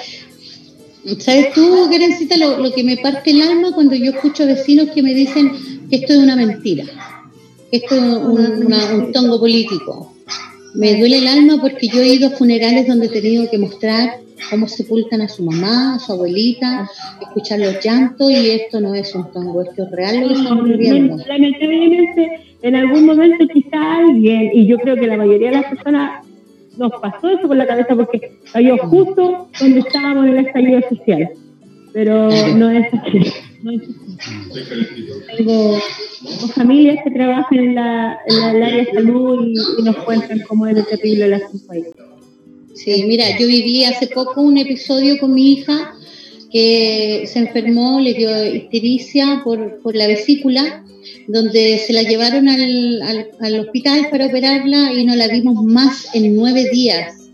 ¿Sabes 1.20 1.54
tú, 1.54 1.88
Gerencita, 1.90 2.38
lo, 2.38 2.60
lo, 2.60 2.72
que 2.72 2.84
me 2.84 2.98
parte 2.98 3.32
el 3.32 3.42
alma 3.42 3.72
cuando 3.74 3.96
yo 3.96 4.12
escucho 4.12 4.46
vecinos 4.46 4.90
que 4.90 5.02
me 5.02 5.14
dicen 5.14 5.52
que 5.90 5.98
esto 5.98 6.14
es 6.14 6.20
una 6.20 6.36
mentira, 6.36 6.86
que 7.70 7.78
esto 7.78 7.96
es 7.96 8.02
un, 8.02 8.74
un 8.74 9.12
tongo 9.12 9.40
político? 9.40 10.15
Me 10.76 10.98
duele 11.00 11.20
el 11.20 11.28
alma 11.28 11.58
porque 11.62 11.88
yo 11.88 12.02
he 12.02 12.16
ido 12.16 12.28
a 12.28 12.32
funerales 12.32 12.88
donde 12.88 13.06
he 13.08 13.10
tenido 13.10 13.50
que 13.50 13.58
mostrar 13.58 14.20
cómo 14.50 14.68
sepultan 14.68 15.22
a 15.22 15.30
su 15.30 15.44
mamá, 15.44 15.96
a 15.96 16.00
su 16.00 16.12
abuelita, 16.12 16.90
escuchar 17.22 17.60
los 17.60 17.84
llantos 17.84 18.30
y 18.30 18.50
esto 18.52 18.82
no 18.82 18.94
es 18.94 19.14
un 19.16 19.32
tongo, 19.32 19.62
esto 19.62 19.84
es 19.84 19.92
real 19.92 20.22
lo 20.22 20.28
que 20.28 20.34
estamos 20.34 20.64
viviendo. 20.66 21.18
Lamentablemente, 21.26 22.42
en 22.62 22.76
algún 22.76 23.06
momento 23.06 23.48
quizá 23.48 23.98
alguien, 23.98 24.52
y 24.54 24.68
yo 24.68 24.78
creo 24.78 24.96
que 24.96 25.08
la 25.08 25.18
mayoría 25.18 25.50
de 25.50 25.56
las 25.56 25.66
personas 25.66 26.26
nos 26.78 26.92
pasó 27.02 27.30
eso 27.30 27.48
por 27.48 27.56
la 27.56 27.68
cabeza 27.68 27.96
porque 27.96 28.38
cayó 28.52 28.78
justo 28.78 29.48
donde 29.60 29.80
estábamos 29.80 30.26
en 30.26 30.38
el 30.38 30.46
estallido 30.46 30.82
social, 30.90 31.30
pero 31.96 32.30
no 32.56 32.70
es 32.70 32.94
así. 32.94 33.32
No 33.64 33.72
es 33.72 33.82
Tengo, 35.38 35.80
familias 36.54 37.00
que 37.04 37.12
trabajan 37.12 37.58
en, 37.58 37.76
la, 37.76 38.20
en 38.28 38.56
el 38.56 38.64
área 38.64 38.84
de 38.84 38.92
salud 38.94 39.48
y, 39.48 39.82
nos 39.82 39.96
cuentan 40.04 40.42
cómo 40.48 40.68
es 40.68 40.88
terrible 40.88 41.26
el 41.26 41.36
asunto 41.36 41.72
ahí. 41.72 41.86
Sí, 42.76 43.06
mira, 43.08 43.40
yo 43.40 43.48
viví 43.48 43.86
hace 43.86 44.08
poco 44.08 44.42
un 44.42 44.58
episodio 44.58 45.18
con 45.18 45.34
mi 45.34 45.54
hija 45.54 45.94
que 46.52 47.24
se 47.32 47.40
enfermó, 47.40 48.02
le 48.02 48.14
dio 48.14 48.54
histericia 48.54 49.42
por, 49.44 49.80
por 49.82 49.96
la 49.96 50.08
vesícula, 50.08 50.84
donde 51.28 51.80
se 51.80 51.94
la 51.94 52.04
llevaron 52.04 52.50
al, 52.50 53.02
al, 53.40 53.60
hospital 53.62 54.10
para 54.12 54.28
operarla 54.28 54.92
y 54.94 55.06
no 55.06 55.16
la 55.16 55.30
vimos 55.30 55.64
más 55.64 56.14
en 56.14 56.36
nueve 56.36 56.70
días. 56.72 57.25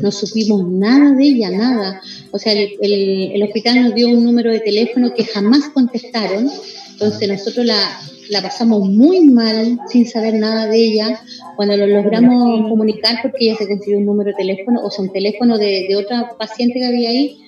No 0.00 0.10
supimos 0.10 0.68
nada 0.68 1.14
de 1.14 1.24
ella, 1.24 1.50
nada. 1.50 2.00
O 2.30 2.38
sea, 2.38 2.52
el, 2.52 2.70
el, 2.80 3.42
hospital 3.42 3.82
nos 3.82 3.94
dio 3.94 4.08
un 4.08 4.24
número 4.24 4.52
de 4.52 4.60
teléfono 4.60 5.12
que 5.14 5.24
jamás 5.24 5.68
contestaron. 5.74 6.50
Entonces 6.92 7.28
nosotros 7.28 7.66
la, 7.66 8.00
la 8.30 8.42
pasamos 8.42 8.88
muy 8.88 9.20
mal 9.20 9.78
sin 9.88 10.06
saber 10.06 10.34
nada 10.34 10.66
de 10.66 10.76
ella. 10.76 11.20
Cuando 11.56 11.76
lo 11.76 11.86
logramos 11.86 12.68
comunicar, 12.68 13.18
porque 13.22 13.46
ella 13.46 13.56
se 13.56 13.66
consiguió 13.66 13.98
un 13.98 14.06
número 14.06 14.30
de 14.30 14.36
teléfono, 14.36 14.80
o 14.84 14.90
sea, 14.90 15.04
un 15.04 15.12
teléfono 15.12 15.58
de, 15.58 15.86
de 15.88 15.96
otra 15.96 16.36
paciente 16.38 16.78
que 16.78 16.86
había 16.86 17.10
ahí, 17.10 17.38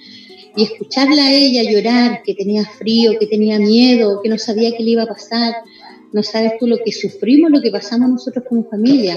y 0.56 0.62
escucharla 0.62 1.26
a 1.26 1.32
ella 1.32 1.62
llorar, 1.68 2.22
que 2.24 2.34
tenía 2.34 2.64
frío, 2.64 3.18
que 3.18 3.26
tenía 3.26 3.58
miedo, 3.58 4.20
que 4.22 4.28
no 4.28 4.38
sabía 4.38 4.76
qué 4.76 4.84
le 4.84 4.90
iba 4.90 5.02
a 5.02 5.06
pasar, 5.06 5.54
no 6.14 6.22
sabes 6.22 6.52
tú 6.60 6.68
lo 6.68 6.78
que 6.78 6.92
sufrimos, 6.92 7.50
lo 7.50 7.60
que 7.60 7.72
pasamos 7.72 8.08
nosotros 8.08 8.44
como 8.48 8.62
familia. 8.70 9.16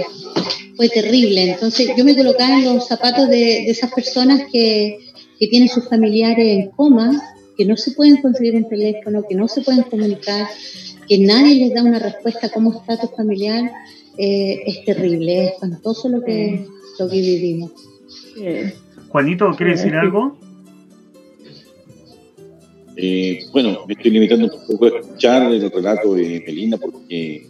Fue 0.75 0.89
terrible. 0.89 1.51
Entonces 1.51 1.91
yo 1.95 2.03
me 2.03 2.15
colocaba 2.15 2.57
en 2.57 2.65
los 2.73 2.87
zapatos 2.87 3.29
de, 3.29 3.35
de 3.35 3.69
esas 3.69 3.93
personas 3.93 4.41
que, 4.51 4.97
que 5.39 5.47
tienen 5.47 5.69
sus 5.69 5.87
familiares 5.87 6.47
en 6.47 6.71
coma, 6.71 7.21
que 7.55 7.65
no 7.65 7.77
se 7.77 7.91
pueden 7.91 8.17
conseguir 8.17 8.55
un 8.55 8.67
teléfono, 8.67 9.23
que 9.29 9.35
no 9.35 9.47
se 9.47 9.61
pueden 9.61 9.83
comunicar, 9.83 10.47
que 11.07 11.19
nadie 11.19 11.67
les 11.67 11.75
da 11.75 11.83
una 11.83 11.99
respuesta 11.99 12.49
como 12.49 12.73
estatus 12.73 13.11
familiar, 13.15 13.71
eh, 14.17 14.63
es 14.65 14.83
terrible, 14.83 15.45
es 15.45 15.53
espantoso 15.53 16.09
lo 16.09 16.23
que, 16.23 16.65
lo 16.97 17.07
que 17.07 17.15
vivimos. 17.15 17.71
Juanito, 19.09 19.51
¿quiere 19.55 19.73
decir 19.73 19.93
algo? 19.93 20.35
Eh, 22.99 23.45
bueno, 23.51 23.85
me 23.87 23.93
estoy 23.93 24.09
limitando 24.09 24.45
un 24.45 24.67
poco 24.67 24.85
a 24.85 24.99
escuchar 24.99 25.53
el 25.53 25.69
relato 25.69 26.15
de 26.15 26.43
Melina 26.45 26.77
porque 26.77 27.45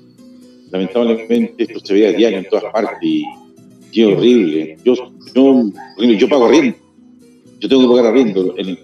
lamentablemente 0.70 1.64
esto 1.64 1.80
se 1.82 1.94
ve 1.94 2.08
a 2.08 2.12
diario 2.12 2.40
en 2.40 2.50
todas 2.50 2.66
partes 2.72 2.98
y, 3.02 3.24
es 3.94 4.06
horrible. 4.06 4.78
Yo, 4.84 4.94
yo, 5.34 5.72
yo 5.98 6.30
pago 6.30 6.46
arriendo, 6.46 6.78
yo 7.60 7.70
tengo 7.70 7.82
que 7.84 7.88
pagar 7.88 8.12
arriendo. 8.12 8.56
El, 8.58 8.78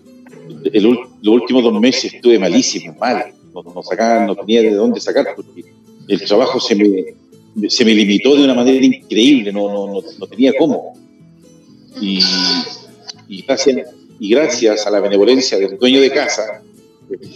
los 1.22 1.36
últimos 1.36 1.64
dos 1.64 1.80
meses 1.80 2.14
estuve 2.14 2.39
malísimo, 2.39 2.95
mal. 2.99 3.34
No, 3.53 3.61
no, 3.61 3.84
sacaba, 3.84 4.26
no 4.26 4.36
tenía 4.36 4.61
de 4.61 4.72
dónde 4.72 4.99
sacar 4.99 5.28
porque 5.36 5.66
el 6.07 6.22
trabajo 6.24 6.59
se 6.59 6.76
me, 6.76 7.70
se 7.70 7.86
me 7.86 7.93
limitó 7.93 8.36
de 8.36 8.45
una 8.45 8.53
manera 8.53 8.84
increíble, 8.84 9.51
no, 9.51 9.68
no, 9.68 10.01
no, 10.18 10.28
tenía 10.28 10.53
cómo. 10.57 10.93
Y, 12.01 12.20
y, 13.28 13.41
gracias, 13.43 13.89
y 14.24 14.30
gracias 14.30 14.88
a 14.88 14.89
la 14.89 15.01
benevolencia 15.01 15.59
del 15.59 15.78
dueño 15.78 15.99
de 15.99 16.09
casa, 16.09 16.63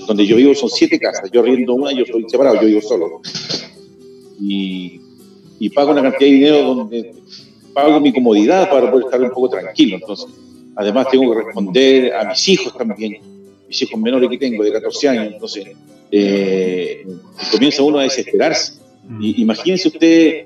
donde 0.08 0.26
yo 0.26 0.38
vivo 0.38 0.56
son 0.56 0.70
siete 0.70 0.98
casas, 0.98 1.30
yo 1.30 1.42
arriendo 1.42 1.74
una, 1.74 1.92
yo 1.92 2.06
estoy 2.06 2.24
separado, 2.30 2.62
yo 2.62 2.68
vivo 2.68 2.82
solo. 2.82 3.20
Y, 4.40 5.02
y 5.60 5.70
pago 5.72 5.92
una 5.92 6.02
cantidad 6.02 6.30
de 6.30 6.34
dinero 6.34 6.64
donde 6.64 7.14
pago 7.74 8.00
mi 8.00 8.14
comodidad 8.14 8.70
para 8.70 8.90
poder 8.90 9.04
estar 9.04 9.22
un 9.22 9.32
poco 9.32 9.50
tranquilo. 9.50 9.98
Entonces, 9.98 10.28
además 10.78 11.08
tengo 11.12 11.30
que 11.34 11.44
responder 11.44 12.14
a 12.14 12.30
mis 12.30 12.48
hijos 12.48 12.74
también, 12.78 13.18
mis 13.68 13.82
hijos 13.82 14.00
menores 14.00 14.30
que 14.30 14.38
tengo 14.38 14.64
de 14.64 14.72
14 14.72 15.10
años. 15.10 15.34
Entonces, 15.34 15.68
eh, 16.10 17.06
comienza 17.52 17.84
uno 17.84 18.00
a 18.00 18.04
desesperarse. 18.04 18.80
Mm. 19.10 19.22
Y, 19.22 19.42
imagínense 19.42 19.90
usted, 19.90 20.46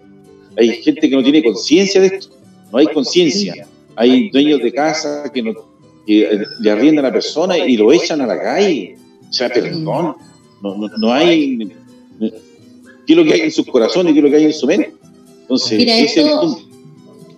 hay 0.58 0.70
gente 0.82 1.08
que 1.08 1.16
no 1.16 1.22
tiene 1.22 1.44
conciencia 1.44 2.02
de 2.02 2.08
esto, 2.08 2.30
no 2.72 2.80
hay 2.80 2.88
conciencia. 2.88 3.68
Hay 3.96 4.32
dueños 4.32 4.60
de 4.64 4.72
casa 4.72 5.30
que, 5.32 5.44
no, 5.44 5.71
que 6.06 6.44
le 6.60 6.72
arriendan 6.72 7.06
a 7.06 7.10
la 7.10 7.14
persona 7.14 7.58
y 7.58 7.78
lo 7.78 7.92
echan 7.92 8.22
a 8.22 8.28
la 8.28 8.42
calle. 8.42 8.98
O 9.30 9.34
sea, 9.34 9.50
perdón, 9.50 9.84
no, 9.84 10.16
no, 10.62 10.90
no 10.98 11.14
hay... 11.14 11.72
¿Qué 12.20 13.14
es 13.14 13.18
lo 13.18 13.24
que 13.24 13.34
hay 13.34 13.42
en 13.42 13.52
su 13.52 13.66
corazón 13.66 14.08
y 14.08 14.14
qué 14.14 14.20
es 14.20 14.24
lo 14.24 14.30
que 14.30 14.36
hay 14.38 14.46
en 14.46 14.54
su 14.54 14.68
mente? 14.68 14.94
Entonces, 15.42 15.78
Mira, 15.78 15.98
esto, 15.98 16.60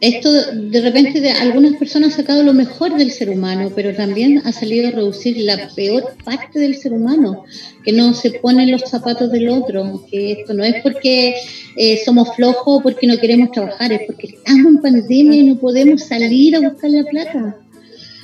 esto 0.02 0.30
de 0.54 0.82
repente 0.82 1.22
de 1.22 1.32
algunas 1.32 1.78
personas 1.78 2.14
ha 2.14 2.18
sacado 2.18 2.44
lo 2.44 2.54
mejor 2.54 2.96
del 2.98 3.10
ser 3.10 3.30
humano, 3.30 3.72
pero 3.74 3.96
también 3.96 4.42
ha 4.44 4.52
salido 4.52 4.90
a 4.90 4.92
reducir 4.92 5.38
la 5.38 5.70
peor 5.74 6.14
parte 6.26 6.60
del 6.60 6.76
ser 6.76 6.92
humano, 6.92 7.46
que 7.86 7.94
no 7.94 8.14
se 8.14 8.32
pone 8.32 8.64
en 8.64 8.72
los 8.72 8.82
zapatos 8.82 9.32
del 9.32 9.48
otro, 9.50 10.06
que 10.12 10.34
esto 10.34 10.54
no 10.54 10.64
es 10.64 10.76
porque 10.84 11.36
eh, 11.78 12.02
somos 12.04 12.36
flojos 12.36 12.80
o 12.80 12.82
porque 12.82 13.08
no 13.08 13.18
queremos 13.18 13.52
trabajar, 13.52 13.94
es 13.94 14.02
porque 14.06 14.28
estamos 14.28 14.66
en 14.74 14.82
pandemia 14.82 15.40
y 15.40 15.44
no 15.44 15.58
podemos 15.58 16.04
salir 16.04 16.58
a 16.58 16.70
buscar 16.70 16.92
la 16.92 17.04
plata. 17.06 17.63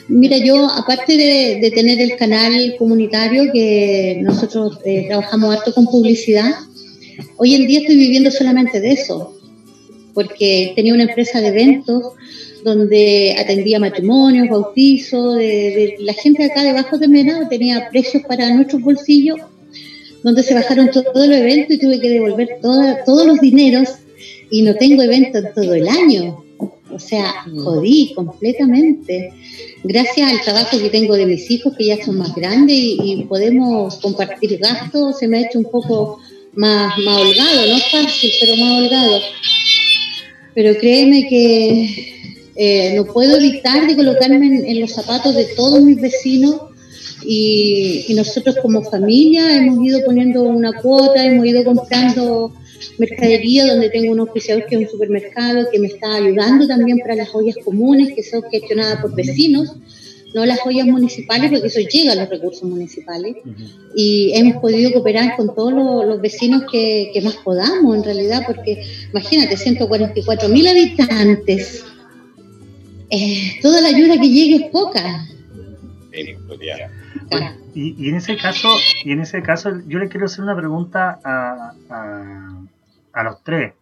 Mira, 0.10 0.38
yo 0.38 0.66
aparte 0.66 1.16
de, 1.16 1.72
tener 1.72 2.02
el 2.02 2.18
canal 2.18 2.76
comunitario, 2.78 3.52
que 3.54 4.20
nosotros 4.22 4.80
eh, 4.84 5.06
trabajamos 5.08 5.56
harto 5.56 5.74
con 5.74 5.86
publicidad, 5.86 6.52
hoy 7.38 7.54
en 7.54 7.68
día 7.68 7.80
estoy 7.82 7.96
viviendo 7.96 8.32
solamente 8.32 8.80
de 8.80 8.92
eso 8.94 9.36
porque 10.14 10.74
tenía 10.76 10.94
una 10.94 11.04
empresa 11.04 11.40
de 11.40 11.48
eventos 11.48 12.14
donde 12.64 13.36
atendía 13.40 13.80
matrimonios, 13.80 14.50
bautizos, 14.50 15.38
de, 15.38 15.96
la 16.00 16.14
gente 16.14 16.44
acá 16.44 16.64
debajo 16.64 16.98
de 16.98 17.08
Mena 17.08 17.48
tenía 17.48 17.88
precios 17.90 18.24
para 18.24 18.54
nuestros 18.54 18.82
bolsillos, 18.82 19.38
donde 20.24 20.44
se 20.44 20.56
bajaron 20.56 20.92
todos 20.92 21.28
los 21.28 21.38
eventos 21.38 21.78
y 21.78 21.80
tuve 21.80 22.02
que 22.02 22.10
devolver 22.10 22.58
todos 22.62 23.26
los 23.26 23.40
dineros 23.40 23.90
y 24.52 24.64
no 24.64 24.76
tengo 24.76 25.04
eventos 25.04 25.44
todo 25.56 25.74
el 25.74 25.88
año. 25.88 26.44
O 27.00 27.08
sea, 27.08 27.46
jodí 27.64 28.14
completamente. 28.14 29.32
Gracias 29.84 30.32
al 30.32 30.42
trabajo 30.42 30.78
que 30.80 30.90
tengo 30.90 31.16
de 31.16 31.26
mis 31.26 31.50
hijos, 31.50 31.74
que 31.78 31.86
ya 31.86 32.04
son 32.04 32.18
más 32.18 32.36
grandes 32.36 32.76
y, 32.78 33.26
podemos 33.28 33.98
compartir 33.98 34.58
gastos, 34.58 35.20
se 35.20 35.28
me 35.28 35.38
ha 35.38 35.42
hecho 35.48 35.60
un 35.60 35.72
poco 35.72 36.20
más, 36.54 36.98
más 37.00 37.18
holgado, 37.18 37.68
no 37.68 37.80
fácil, 37.92 38.32
pero 38.42 38.56
más 38.58 38.82
holgado 38.82 39.22
pero 40.60 40.78
créeme 40.78 41.28
que 41.28 42.34
eh, 42.56 42.94
no 42.96 43.06
puedo 43.06 43.38
evitar 43.38 43.88
de 43.88 43.96
colocarme 43.96 44.70
en, 44.70 44.82
los 44.82 44.92
zapatos 44.92 45.34
de 45.34 45.46
todos 45.56 45.82
mis 45.82 46.02
vecinos 46.02 46.62
y, 47.26 48.14
nosotros 48.14 48.58
como 48.62 48.82
familia 48.84 49.56
hemos 49.56 49.82
ido 49.82 50.04
poniendo 50.04 50.44
una 50.44 50.74
cuota, 50.82 51.24
hemos 51.26 51.46
ido 51.46 51.64
comprando 51.64 52.54
mercadería 52.98 53.68
donde 53.68 53.90
tengo 53.90 54.12
un 54.12 54.20
oficiador 54.20 54.66
que 54.66 54.76
es 54.76 54.82
un 54.82 54.90
supermercado 54.90 55.68
que 55.72 55.80
me 55.80 55.88
está 55.88 56.16
ayudando 56.16 56.68
también 56.68 57.00
para 57.00 57.16
las 57.16 57.34
ollas 57.34 57.56
comunes 57.64 58.14
que 58.16 58.24
son 58.24 58.44
gestionadas 58.52 59.02
por 59.02 59.16
vecinos 59.16 59.76
no 60.34 60.46
las 60.46 60.60
ollas 60.66 60.86
municipales, 60.86 61.50
porque 61.50 61.68
eso 61.68 61.80
llega 61.80 62.14
a 62.14 62.16
los 62.16 62.30
recursos 62.30 62.64
municipales. 62.64 63.38
Y 63.96 64.32
hemos 64.36 64.62
podido 64.62 64.92
cooperar 64.94 65.36
con 65.36 65.56
todos 65.56 65.74
los, 65.74 66.22
vecinos 66.22 66.64
que, 66.72 67.20
más 67.24 67.36
podamos, 67.38 67.98
en 67.98 68.04
realidad, 68.04 68.44
porque 68.46 68.84
imagínate, 69.12 69.58
144 69.58 70.50
mil 70.50 70.68
habitantes. 70.68 71.84
Eh, 73.10 73.54
toda 73.62 73.82
la 73.82 73.88
ayuda 73.90 74.20
que 74.20 74.30
llegue 74.30 74.66
es 74.66 74.72
poca. 74.72 75.28
Y, 77.74 77.96
y, 77.98 78.10
en 78.10 78.16
ese 78.16 78.38
caso, 78.38 78.70
y 79.04 79.12
en 79.12 79.22
ese 79.22 79.42
caso, 79.42 79.72
yo 79.88 80.00
le 80.00 80.10
quiero 80.10 80.26
hacer 80.26 80.44
una 80.44 80.56
pregunta 80.56 81.20
a, 81.24 81.74
a, 81.90 82.62
a 83.14 83.24
los 83.24 83.44
tres. 83.44 83.74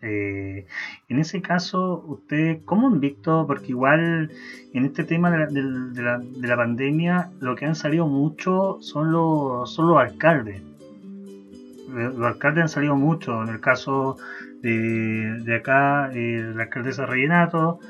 Eh, 0.00 0.66
en 1.08 1.18
ese 1.18 1.42
caso, 1.42 2.04
¿usted 2.06 2.60
cómo 2.64 2.86
han 2.86 3.00
visto? 3.00 3.46
Porque 3.46 3.68
igual 3.68 4.30
en 4.72 4.84
este 4.84 5.04
tema 5.04 5.30
de 5.30 5.38
la, 5.38 6.18
de, 6.18 6.48
la, 6.48 6.56
pandemia, 6.56 7.30
lo 7.40 7.56
que 7.56 7.66
han 7.66 7.74
salido 7.74 8.06
mucho 8.06 8.78
son 8.80 9.10
los, 9.10 9.72
son 9.74 9.88
los 9.88 9.98
alcaldes. 9.98 10.60
Eh, 10.60 12.10
los 12.16 12.26
alcaldes 12.26 12.62
han 12.62 12.68
salido 12.68 12.94
mucho. 12.94 13.42
En 13.42 13.48
el 13.48 13.60
caso 13.60 14.16
de, 14.62 15.40
de 15.44 15.56
acá, 15.56 16.10
eh, 16.12 16.52
la 16.54 16.64
alcaldesa 16.64 17.06
Rellenato, 17.06 17.80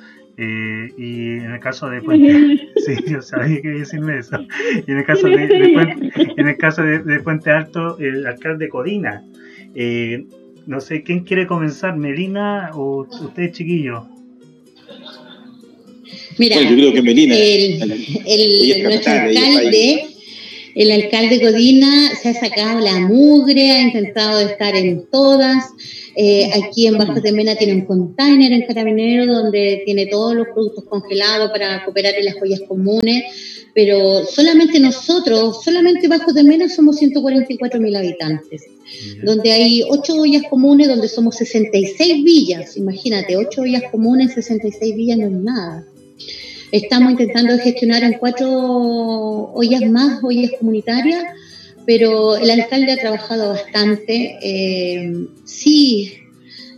eh, 0.41 0.93
y 0.97 1.31
en 1.39 1.53
el 1.53 1.61
caso 1.61 1.91
de 1.91 2.01
Puente, 2.03 2.69
sí, 2.77 2.95
yo 3.09 3.21
sabía 3.21 3.61
que 3.61 3.69
decirme 3.71 4.19
eso. 4.19 4.39
Y 4.87 4.91
en 4.91 4.99
el 4.99 5.05
caso 5.05 5.27
de, 5.27 5.71
Puente, 5.75 6.13
en 6.37 6.49
el 6.49 6.57
caso 6.57 6.83
de, 6.83 7.21
Puente 7.21 7.51
Alto, 7.51 7.99
el 7.99 8.25
alcalde 8.25 8.69
Codina. 8.69 9.25
Eh, 9.75 10.27
no 10.67 10.81
sé, 10.81 11.03
¿quién 11.03 11.25
quiere 11.25 11.47
comenzar? 11.47 11.97
¿Melina 11.97 12.71
o 12.75 13.07
usted, 13.11 13.53
chiquillo? 13.53 14.07
Mira, 16.39 16.63
yo 16.63 16.77
creo 16.77 16.93
que 16.93 17.03
Melina. 17.03 17.35
El, 17.35 18.83
nuestro 18.85 19.13
alcalde, 19.13 20.07
el 20.79 20.93
alcalde 20.93 21.39
Godina 21.39 22.15
se 22.15 22.29
ha 22.29 22.35
sacado 22.35 22.81
la 22.81 23.01
mugre, 23.01 23.73
ha 23.73 23.83
intentado 23.83 24.41
estar 24.41 24.77
en 24.77 25.07
todas. 25.11 25.65
Eh, 26.17 26.51
aquí 26.55 26.87
en 26.87 26.99
Bajo 26.99 27.21
de 27.21 27.33
Mena 27.33 27.57
tiene 27.57 27.75
un 27.75 27.85
container 27.85 28.53
en 28.53 28.67
Carabinero 28.67 29.27
donde 29.27 29.83
tiene 29.85 30.07
todos 30.07 30.35
los 30.35 30.47
productos 30.49 30.85
congelados 30.85 31.51
para 31.51 31.85
cooperar 31.85 32.15
en 32.15 32.25
las 32.25 32.35
joyas 32.35 32.61
comunes 32.67 33.25
pero 33.79 34.27
solamente 34.27 34.81
nosotros, 34.81 35.63
solamente 35.63 36.09
Bajo 36.09 36.33
de 36.33 36.43
Mena 36.43 36.69
somos 36.69 36.97
144 36.97 37.81
mil 37.81 37.95
habitantes, 37.95 38.65
donde 39.23 39.53
hay 39.53 39.83
ocho 39.89 40.17
ollas 40.17 40.43
comunes, 40.51 40.89
donde 40.89 41.07
somos 41.07 41.37
66 41.37 42.25
villas, 42.25 42.77
imagínate, 42.77 43.37
ocho 43.37 43.63
ollas 43.63 43.85
comunes, 43.93 44.35
66 44.35 44.97
villas 44.97 45.19
no 45.19 45.27
es 45.27 45.33
nada. 45.33 45.87
Estamos 46.71 47.13
intentando 47.13 47.59
gestionar 47.59 48.03
en 48.05 48.15
cuatro 48.15 48.51
ollas 49.55 49.83
más, 49.91 50.23
ollas 50.23 50.51
comunitarias, 50.59 51.25
pero 51.87 52.37
el 52.37 52.51
alcalde 52.51 52.93
ha 52.93 52.97
trabajado 52.99 53.51
bastante. 53.51 54.39
Eh, 54.43 55.27
sí, 55.45 56.13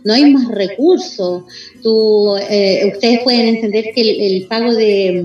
no 0.03 0.13
hay 0.13 0.31
más 0.31 0.47
recursos. 0.47 1.43
Tú, 1.83 2.37
eh, 2.49 2.91
ustedes 2.93 3.19
pueden 3.23 3.55
entender 3.55 3.85
que 3.93 4.01
el 4.01 4.47
pago 4.47 4.73
de 4.73 5.23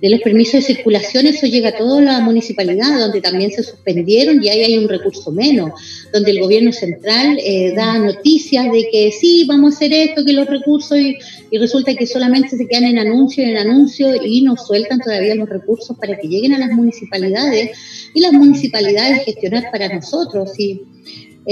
de 0.00 0.08
los 0.08 0.20
permisos 0.20 0.54
de 0.54 0.62
circulación, 0.62 1.26
eso 1.26 1.46
llega 1.46 1.70
a 1.70 1.76
toda 1.76 2.00
la 2.00 2.20
municipalidad, 2.20 2.98
donde 2.98 3.20
también 3.20 3.50
se 3.50 3.62
suspendieron 3.62 4.42
y 4.42 4.48
ahí 4.48 4.62
hay 4.62 4.78
un 4.78 4.88
recurso 4.88 5.30
menos, 5.30 5.72
donde 6.12 6.30
el 6.30 6.40
gobierno 6.40 6.72
central 6.72 7.38
eh, 7.44 7.74
da 7.76 7.98
noticias 7.98 8.72
de 8.72 8.88
que 8.90 9.12
sí, 9.12 9.44
vamos 9.46 9.74
a 9.74 9.76
hacer 9.76 9.92
esto, 9.92 10.24
que 10.24 10.32
los 10.32 10.46
recursos, 10.46 10.98
y, 10.98 11.18
resulta 11.58 11.94
que 11.94 12.06
solamente 12.06 12.56
se 12.56 12.66
quedan 12.66 12.84
en 12.84 12.98
anuncio, 12.98 13.44
en 13.44 13.58
anuncio, 13.58 14.08
y 14.24 14.42
no 14.42 14.56
sueltan 14.56 15.00
todavía 15.00 15.34
los 15.34 15.48
recursos 15.48 15.96
para 15.98 16.18
que 16.18 16.28
lleguen 16.28 16.54
a 16.54 16.58
las 16.58 16.70
municipalidades 16.70 17.70
y 18.14 18.20
las 18.20 18.32
municipalidades 18.32 19.24
gestionar 19.24 19.70
para 19.70 19.88
nosotros. 19.94 20.58
Y, 20.58 20.82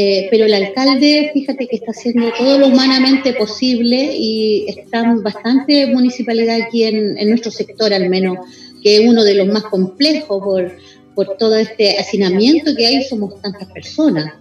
eh, 0.00 0.28
pero 0.30 0.44
el 0.44 0.54
alcalde, 0.54 1.32
fíjate 1.34 1.66
que 1.66 1.74
está 1.74 1.90
haciendo 1.90 2.30
todo 2.38 2.56
lo 2.56 2.68
humanamente 2.68 3.32
posible 3.32 4.14
y 4.16 4.64
están 4.68 5.24
bastante 5.24 5.88
municipalidad 5.88 6.60
aquí 6.62 6.84
en, 6.84 7.28
nuestro 7.28 7.50
sector 7.50 7.92
al 7.92 8.08
menos, 8.08 8.38
que 8.80 8.98
es 8.98 9.00
uno 9.04 9.24
de 9.24 9.34
los 9.34 9.48
más 9.48 9.64
complejos 9.64 10.40
por, 10.40 10.72
por 11.16 11.36
todo 11.36 11.56
este 11.56 11.98
hacinamiento 11.98 12.76
que 12.76 12.86
hay, 12.86 13.02
somos 13.02 13.42
tantas 13.42 13.66
personas. 13.72 14.34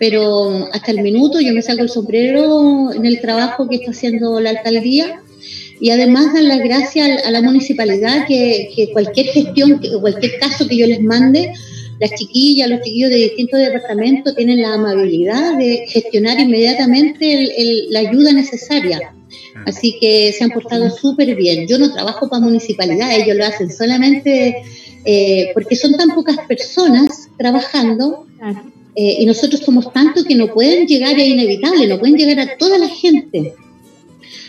pero 0.00 0.68
hasta 0.72 0.90
el 0.90 1.02
minuto 1.02 1.40
yo 1.40 1.52
me 1.52 1.62
saco 1.62 1.82
el 1.82 1.88
sombrero 1.88 2.92
en 2.92 3.06
el 3.06 3.20
trabajo 3.20 3.68
que 3.68 3.76
está 3.76 3.92
haciendo 3.92 4.40
la 4.40 4.50
alcaldía 4.50 5.22
y 5.80 5.90
además 5.90 6.34
dar 6.34 6.42
las 6.42 6.58
gracias 6.58 7.24
a 7.24 7.30
la 7.30 7.42
municipalidad 7.42 8.26
que, 8.26 8.88
cualquier 8.92 9.26
gestión, 9.26 9.80
cualquier 10.00 10.40
caso 10.40 10.66
que 10.66 10.78
yo 10.78 10.88
les 10.88 11.00
mande, 11.00 11.52
las 12.00 12.14
chiquillas, 12.14 12.68
los 12.68 12.80
chiquillos 12.80 13.10
de 13.10 13.16
distintos 13.16 13.60
departamentos 13.60 14.34
tienen 14.34 14.62
la 14.62 14.74
amabilidad 14.74 15.56
de 15.58 15.84
gestionar 15.86 16.40
inmediatamente 16.40 17.86
la 17.90 18.00
ayuda 18.00 18.32
necesaria. 18.32 19.14
Así 19.66 19.98
que 20.00 20.32
se 20.32 20.44
han 20.44 20.50
portado 20.50 20.90
súper 20.90 21.36
bien. 21.36 21.66
Yo 21.68 21.78
no 21.78 21.92
trabajo 21.92 22.28
para 22.28 22.42
municipalidad, 22.42 23.14
ellos 23.14 23.36
lo 23.36 23.44
hacen 23.44 23.70
solamente 23.70 24.62
eh, 25.04 25.50
porque 25.54 25.76
son 25.76 25.92
tan 25.94 26.14
pocas 26.14 26.38
personas 26.48 27.28
trabajando 27.38 28.26
eh, 28.96 29.16
y 29.20 29.26
nosotros 29.26 29.60
somos 29.60 29.92
tantos 29.92 30.24
que 30.24 30.34
no 30.34 30.52
pueden 30.52 30.86
llegar, 30.86 31.18
es 31.18 31.28
inevitable, 31.28 31.86
no 31.86 31.98
pueden 31.98 32.16
llegar 32.16 32.40
a 32.40 32.56
toda 32.56 32.78
la 32.78 32.88
gente. 32.88 33.54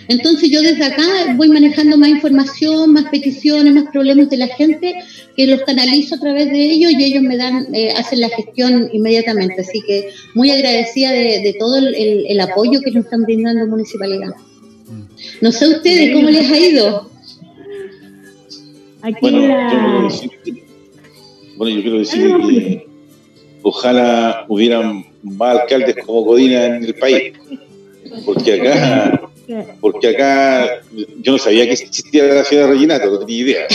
Entonces 0.07 0.49
yo 0.49 0.61
desde 0.61 0.83
acá 0.83 1.35
voy 1.35 1.49
manejando 1.49 1.97
más 1.97 2.09
información, 2.09 2.93
más 2.93 3.05
peticiones, 3.05 3.73
más 3.73 3.85
problemas 3.91 4.29
de 4.29 4.37
la 4.37 4.47
gente, 4.47 4.95
que 5.35 5.47
los 5.47 5.61
canalizo 5.61 6.15
a 6.15 6.19
través 6.19 6.51
de 6.51 6.61
ellos 6.61 6.91
y 6.91 7.03
ellos 7.03 7.23
me 7.23 7.37
dan, 7.37 7.73
eh, 7.73 7.91
hacen 7.91 8.21
la 8.21 8.29
gestión 8.29 8.89
inmediatamente. 8.91 9.61
Así 9.61 9.81
que 9.81 10.09
muy 10.33 10.51
agradecida 10.51 11.11
de, 11.11 11.55
todo 11.57 11.77
el, 11.77 12.39
apoyo 12.39 12.81
que 12.81 12.91
nos 12.91 13.05
están 13.05 13.23
brindando 13.23 13.65
municipalidad. 13.67 14.33
No 15.41 15.51
sé 15.51 15.67
ustedes 15.67 16.13
cómo 16.13 16.29
les 16.29 16.49
ha 16.49 16.57
ido. 16.57 17.11
bueno, 21.57 21.75
yo 21.75 21.81
quiero 21.81 21.99
decir 21.99 22.35
que 22.49 22.87
ojalá 23.61 24.45
hubieran 24.49 25.05
más 25.23 25.61
alcaldes 25.61 25.95
como 26.05 26.21
Godina 26.21 26.65
en 26.65 26.83
el 26.83 26.95
país, 26.95 27.33
porque 28.25 28.59
acá 28.59 29.30
porque 29.79 30.09
acá 30.09 30.81
yo 31.21 31.33
no 31.33 31.37
sabía 31.37 31.65
que 31.65 31.73
existía 31.73 32.25
la 32.25 32.43
ciudad 32.43 32.67
de 32.67 32.73
Reginato, 32.73 33.11
no 33.11 33.19
tenía 33.19 33.37
idea. 33.37 33.67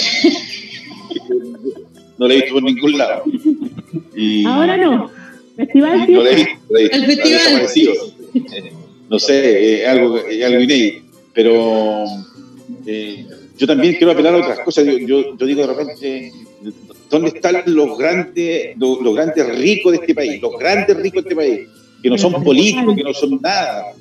No 2.19 2.27
la 2.27 2.35
he 2.35 2.37
visto 2.39 2.55
por 2.55 2.63
ningún 2.63 2.97
lado. 2.97 3.25
Ahora 4.47 4.77
no. 4.77 5.11
Festival 5.57 6.07
no 6.11 6.23
la 6.23 6.31
he 6.31 6.35
visto. 6.35 6.77
El 6.77 7.07
festival. 7.07 7.89
No 9.09 9.19
sé, 9.19 9.83
es 9.83 9.89
algo, 9.89 10.17
algo 10.17 10.61
inédito. 10.61 11.05
Pero 11.35 12.05
eh, 12.87 13.27
yo 13.59 13.67
también 13.67 13.95
quiero 13.95 14.13
apelar 14.13 14.35
a 14.35 14.39
otras 14.39 14.61
cosas. 14.61 14.87
Yo, 14.87 15.37
yo, 15.37 15.47
digo 15.47 15.67
de 15.67 15.75
repente, 15.75 16.33
¿dónde 17.11 17.29
están 17.29 17.63
los 17.67 17.99
grandes, 17.99 18.77
los, 18.79 19.01
los, 19.03 19.15
grandes 19.15 19.59
ricos 19.59 19.93
de 19.93 19.99
este 19.99 20.15
país? 20.15 20.41
Los 20.41 20.59
grandes 20.59 20.97
ricos 20.97 21.25
de 21.25 21.29
este 21.29 21.37
país, 21.37 21.69
que 22.03 22.09
no 22.09 22.17
son 22.17 22.43
políticos, 22.43 22.97
que 22.97 23.03
no 23.03 23.13
son 23.13 23.39
nada, 23.43 23.93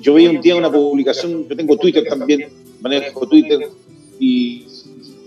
yo 0.00 0.14
veía 0.14 0.30
un 0.30 0.40
día 0.40 0.56
una 0.56 0.70
publicación, 0.70 1.46
yo 1.48 1.56
tengo 1.56 1.76
Twitter 1.76 2.04
también, 2.04 2.48
manejo 2.80 3.26
Twitter, 3.26 3.60
y, 4.18 4.64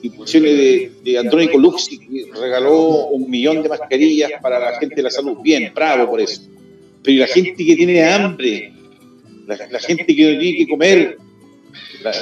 y 0.02 0.10
de, 0.40 0.92
de 1.04 1.18
Andrónico 1.18 1.58
Luxi, 1.60 2.00
que 2.00 2.32
regaló 2.40 3.08
un 3.08 3.30
millón 3.30 3.62
de 3.62 3.70
mascarillas 3.70 4.32
para 4.42 4.60
la 4.60 4.80
gente 4.80 4.96
de 4.96 5.04
la 5.04 5.12
salud. 5.12 5.38
Bien, 5.44 5.72
bravo 5.74 6.10
por 6.10 6.22
eso. 6.22 6.42
Pero 7.04 7.20
la 7.20 7.28
gente 7.28 7.64
que 7.64 7.76
tiene 7.76 8.04
hambre, 8.04 8.74
la, 9.46 9.80
gente 9.80 10.16
que 10.16 10.34
no 10.34 10.40
tiene 10.40 10.58
que 10.58 10.68
comer, 10.68 11.18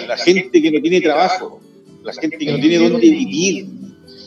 la, 0.08 0.18
gente 0.18 0.62
que 0.62 0.72
no 0.72 0.82
tiene 0.82 1.00
trabajo, 1.00 1.62
la 2.04 2.14
gente 2.14 2.38
que 2.38 2.52
no 2.52 2.60
tiene 2.60 2.78
dónde 2.90 3.10
vivir. 3.10 3.68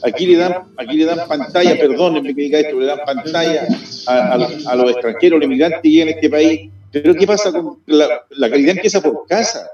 Aquí 0.02 0.26
le 0.26 0.36
dan, 0.36 0.54
aquí 0.76 0.96
le 0.96 1.04
dan 1.04 1.26
pantalla, 1.26 1.76
perdónenme 1.76 2.34
que 2.34 2.42
diga 2.42 2.60
esto, 2.60 2.78
le 2.78 2.86
dan 2.86 3.00
pantalla 3.04 3.66
a, 4.06 4.34
a 4.66 4.76
los 4.76 4.90
extranjeros, 4.90 5.40
los 5.40 5.46
inmigrantes 5.46 5.80
que 5.82 5.90
llegan 5.90 6.08
a 6.08 6.10
este 6.12 6.30
país 6.30 6.70
pero 6.92 7.14
¿qué 7.14 7.26
pasa 7.26 7.52
con 7.52 7.78
la, 7.86 8.24
la 8.30 8.50
calidad 8.50 8.76
empieza 8.76 9.02
por 9.02 9.26
casa? 9.26 9.68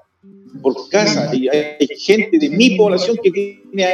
Por 0.61 0.89
casa. 0.89 1.35
Y 1.35 1.49
hay, 1.49 1.89
gente 1.99 2.39
de 2.39 2.51
mi 2.51 2.77
población 2.77 3.17
que 3.23 3.31
tiene 3.31 3.87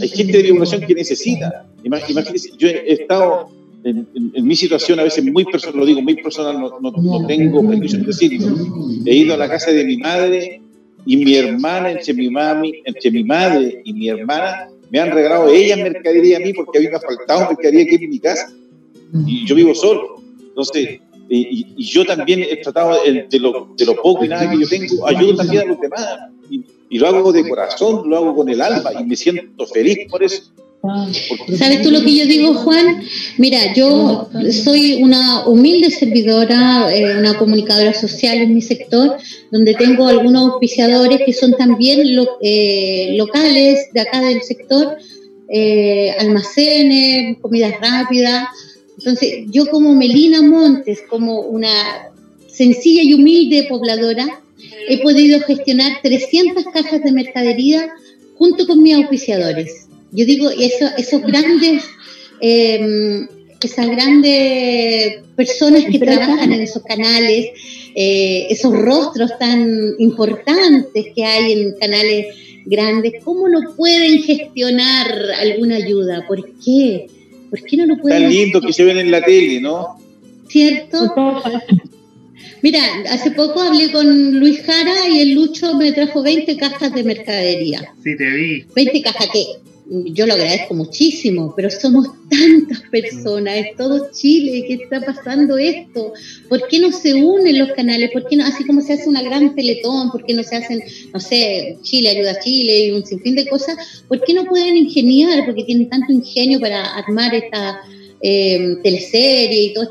hay 0.00 0.08
gente 0.08 0.38
de 0.38 0.42
mi 0.44 0.50
población 0.50 0.82
que 0.82 0.94
necesita. 0.94 1.66
Imagínense, 1.84 2.50
yo 2.58 2.68
he 2.68 2.92
estado 2.92 3.48
en, 3.84 4.06
mi 4.42 4.56
situación 4.56 4.98
a 4.98 5.04
veces 5.04 5.24
muy 5.24 5.44
personal, 5.44 5.78
lo 5.78 5.86
digo 5.86 6.02
muy 6.02 6.16
personal, 6.16 6.60
no, 6.60 6.80
no, 6.80 7.26
tengo 7.26 7.66
permiso 7.68 7.98
de 7.98 8.04
decirlo. 8.04 8.56
He 9.06 9.14
ido 9.14 9.34
a 9.34 9.36
la 9.36 9.48
casa 9.48 9.70
de 9.70 9.84
mi 9.84 9.96
madre 9.98 10.60
y 11.06 11.16
mi 11.16 11.36
hermana, 11.36 11.92
entre 11.92 12.12
mi, 12.12 12.28
mami, 12.28 12.82
entre 12.84 13.10
mi 13.10 13.22
madre 13.22 13.80
y 13.84 13.92
mi 13.92 14.08
hermana, 14.08 14.68
me 14.90 14.98
han 14.98 15.12
regalado 15.12 15.48
ellas 15.48 15.78
mercadería 15.78 16.38
a 16.38 16.40
mí 16.40 16.52
porque 16.52 16.78
a 16.78 16.80
mí 16.80 16.88
me 16.88 16.96
ha 16.96 17.00
faltado 17.00 17.48
mercadería 17.48 17.82
aquí 17.82 18.04
en 18.04 18.10
mi 18.10 18.18
casa. 18.18 18.52
Y 19.26 19.46
yo 19.46 19.54
vivo 19.54 19.74
solo. 19.74 20.22
Entonces, 20.40 21.00
y, 21.28 21.84
yo 21.84 22.04
también 22.04 22.42
he 22.42 22.56
tratado 22.56 22.96
de 23.04 23.38
lo, 23.38 23.68
de 23.76 23.84
lo, 23.84 23.96
poco 23.96 24.24
y 24.24 24.28
nada 24.28 24.50
que 24.50 24.60
yo 24.60 24.68
tengo, 24.68 25.06
ayudo 25.06 25.36
también 25.36 25.62
a 25.62 25.64
los 25.66 25.80
demás. 25.80 26.18
Y, 26.50 26.98
lo 26.98 27.06
hago 27.06 27.32
de 27.32 27.46
corazón, 27.46 28.08
lo 28.08 28.16
hago 28.16 28.34
con 28.34 28.48
el 28.48 28.62
alma 28.62 28.90
y 28.98 29.04
me 29.04 29.14
siento 29.14 29.66
feliz 29.66 29.98
por 30.10 30.22
eso. 30.22 30.42
¿Sabes 31.58 31.82
tú 31.82 31.90
lo 31.90 32.02
que 32.02 32.16
yo 32.16 32.24
digo, 32.24 32.54
Juan? 32.54 33.02
Mira, 33.36 33.74
yo 33.74 34.28
soy 34.64 35.02
una 35.02 35.46
humilde 35.46 35.90
servidora, 35.90 36.94
eh, 36.94 37.18
una 37.18 37.36
comunicadora 37.36 37.92
social 37.92 38.38
en 38.38 38.54
mi 38.54 38.62
sector, 38.62 39.16
donde 39.50 39.74
tengo 39.74 40.06
algunos 40.06 40.52
auspiciadores 40.52 41.20
que 41.26 41.32
son 41.32 41.52
también 41.56 42.00
eh, 42.40 43.14
locales 43.16 43.88
de 43.92 44.00
acá 44.00 44.20
del 44.20 44.42
sector, 44.42 44.96
eh, 45.48 46.14
almacenes, 46.20 47.38
comidas 47.40 47.74
rápidas, 47.80 48.46
entonces, 48.98 49.44
yo 49.50 49.66
como 49.66 49.94
Melina 49.94 50.42
Montes, 50.42 51.02
como 51.08 51.40
una 51.42 52.10
sencilla 52.48 53.02
y 53.04 53.14
humilde 53.14 53.66
pobladora, 53.68 54.42
he 54.88 55.00
podido 55.00 55.40
gestionar 55.40 56.00
300 56.02 56.64
cajas 56.64 57.04
de 57.04 57.12
mercadería 57.12 57.92
junto 58.34 58.66
con 58.66 58.82
mis 58.82 58.96
auspiciadores. 58.96 59.86
Yo 60.10 60.26
digo, 60.26 60.50
esos 60.50 61.22
grandes, 61.22 61.84
em, 62.40 63.28
esas 63.62 63.88
grandes 63.88 65.20
personas 65.36 65.84
que 65.84 65.98
trabajan 66.00 66.52
en 66.52 66.60
esos 66.60 66.82
canales, 66.82 67.50
eh, 67.94 68.48
esos 68.50 68.72
rostros 68.72 69.38
tan 69.38 69.94
importantes 70.00 71.06
que 71.14 71.24
hay 71.24 71.52
en 71.52 71.72
canales 71.78 72.26
grandes, 72.64 73.12
¿cómo 73.24 73.48
no 73.48 73.76
pueden 73.76 74.22
gestionar 74.24 75.30
alguna 75.38 75.76
ayuda? 75.76 76.24
¿Por 76.26 76.44
qué? 76.64 77.06
¿Por 77.50 77.62
qué 77.64 77.76
no 77.76 77.86
lo 77.86 77.96
pueden 77.96 78.22
Tan 78.22 78.30
lindo 78.30 78.60
que 78.60 78.72
se 78.72 78.84
ven 78.84 78.98
en 78.98 79.10
la 79.10 79.22
tele, 79.22 79.60
¿no? 79.60 79.98
¿Cierto? 80.48 81.14
Mira, 82.62 82.80
hace 83.10 83.30
poco 83.30 83.60
hablé 83.60 83.92
con 83.92 84.38
Luis 84.38 84.62
Jara 84.64 85.08
y 85.08 85.20
el 85.20 85.34
Lucho 85.34 85.74
me 85.74 85.92
trajo 85.92 86.22
20 86.22 86.56
cajas 86.56 86.92
de 86.92 87.04
mercadería. 87.04 87.94
Sí, 88.02 88.16
te 88.16 88.30
vi. 88.30 88.64
20 88.74 89.02
cajas 89.02 89.28
que 89.32 89.44
yo 89.90 90.26
lo 90.26 90.34
agradezco 90.34 90.74
muchísimo, 90.74 91.54
pero 91.56 91.70
somos 91.70 92.06
tantas 92.30 92.80
personas, 92.90 93.56
es 93.56 93.76
todo 93.76 94.10
Chile 94.12 94.64
que 94.66 94.74
está 94.74 95.00
pasando 95.00 95.56
esto. 95.56 96.12
¿Por 96.48 96.68
qué 96.68 96.78
no 96.78 96.92
se 96.92 97.14
unen 97.14 97.58
los 97.58 97.72
canales? 97.72 98.10
¿Por 98.12 98.26
qué 98.28 98.36
no, 98.36 98.44
así 98.44 98.64
como 98.66 98.80
se 98.80 98.94
hace 98.94 99.08
una 99.08 99.22
gran 99.22 99.54
teletón, 99.54 100.10
por 100.10 100.24
qué 100.24 100.34
no 100.34 100.42
se 100.42 100.56
hacen, 100.56 100.82
no 101.12 101.20
sé, 101.20 101.78
Chile 101.82 102.10
ayuda 102.10 102.32
a 102.32 102.40
Chile 102.40 102.86
y 102.86 102.90
un 102.90 103.06
sinfín 103.06 103.34
de 103.34 103.46
cosas? 103.46 104.04
¿Por 104.08 104.22
qué 104.22 104.34
no 104.34 104.44
pueden 104.44 104.76
ingeniar, 104.76 105.46
porque 105.46 105.64
tienen 105.64 105.88
tanto 105.88 106.12
ingenio 106.12 106.60
para 106.60 106.84
armar 106.94 107.34
esta 107.34 107.80
eh, 108.20 108.76
teleserie 108.82 109.62
y 109.64 109.74
todo 109.74 109.88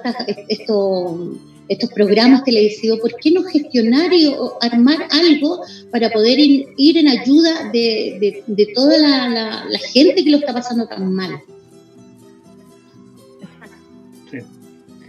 esto 0.48 1.38
estos 1.68 1.92
programas 1.92 2.44
televisivos, 2.44 3.00
¿por 3.00 3.16
qué 3.18 3.32
no 3.32 3.44
gestionar 3.44 4.14
y 4.14 4.34
armar 4.62 5.08
algo 5.12 5.62
para 5.92 6.10
poder 6.10 6.40
ir, 6.40 6.98
en 6.98 7.08
ayuda 7.08 7.70
de, 7.72 8.72
toda 8.74 8.98
la, 8.98 9.80
gente 9.94 10.24
que 10.24 10.32
lo 10.32 10.38
está 10.38 10.54
pasando 10.54 10.88
tan 10.88 11.14
mal? 11.14 11.40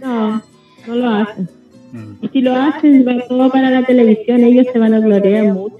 No, 0.01 0.41
no 0.87 0.95
lo 0.95 1.09
hacen. 1.09 1.49
Mm. 1.91 2.13
Y 2.21 2.27
si 2.29 2.41
lo 2.41 2.55
hacen, 2.55 3.05
va 3.05 3.27
todo 3.27 3.51
para 3.51 3.69
la 3.69 3.85
televisión, 3.85 4.43
ellos 4.43 4.67
se 4.71 4.79
van 4.79 4.93
a 4.93 4.99
gloriar 4.99 5.53
mucho. 5.53 5.75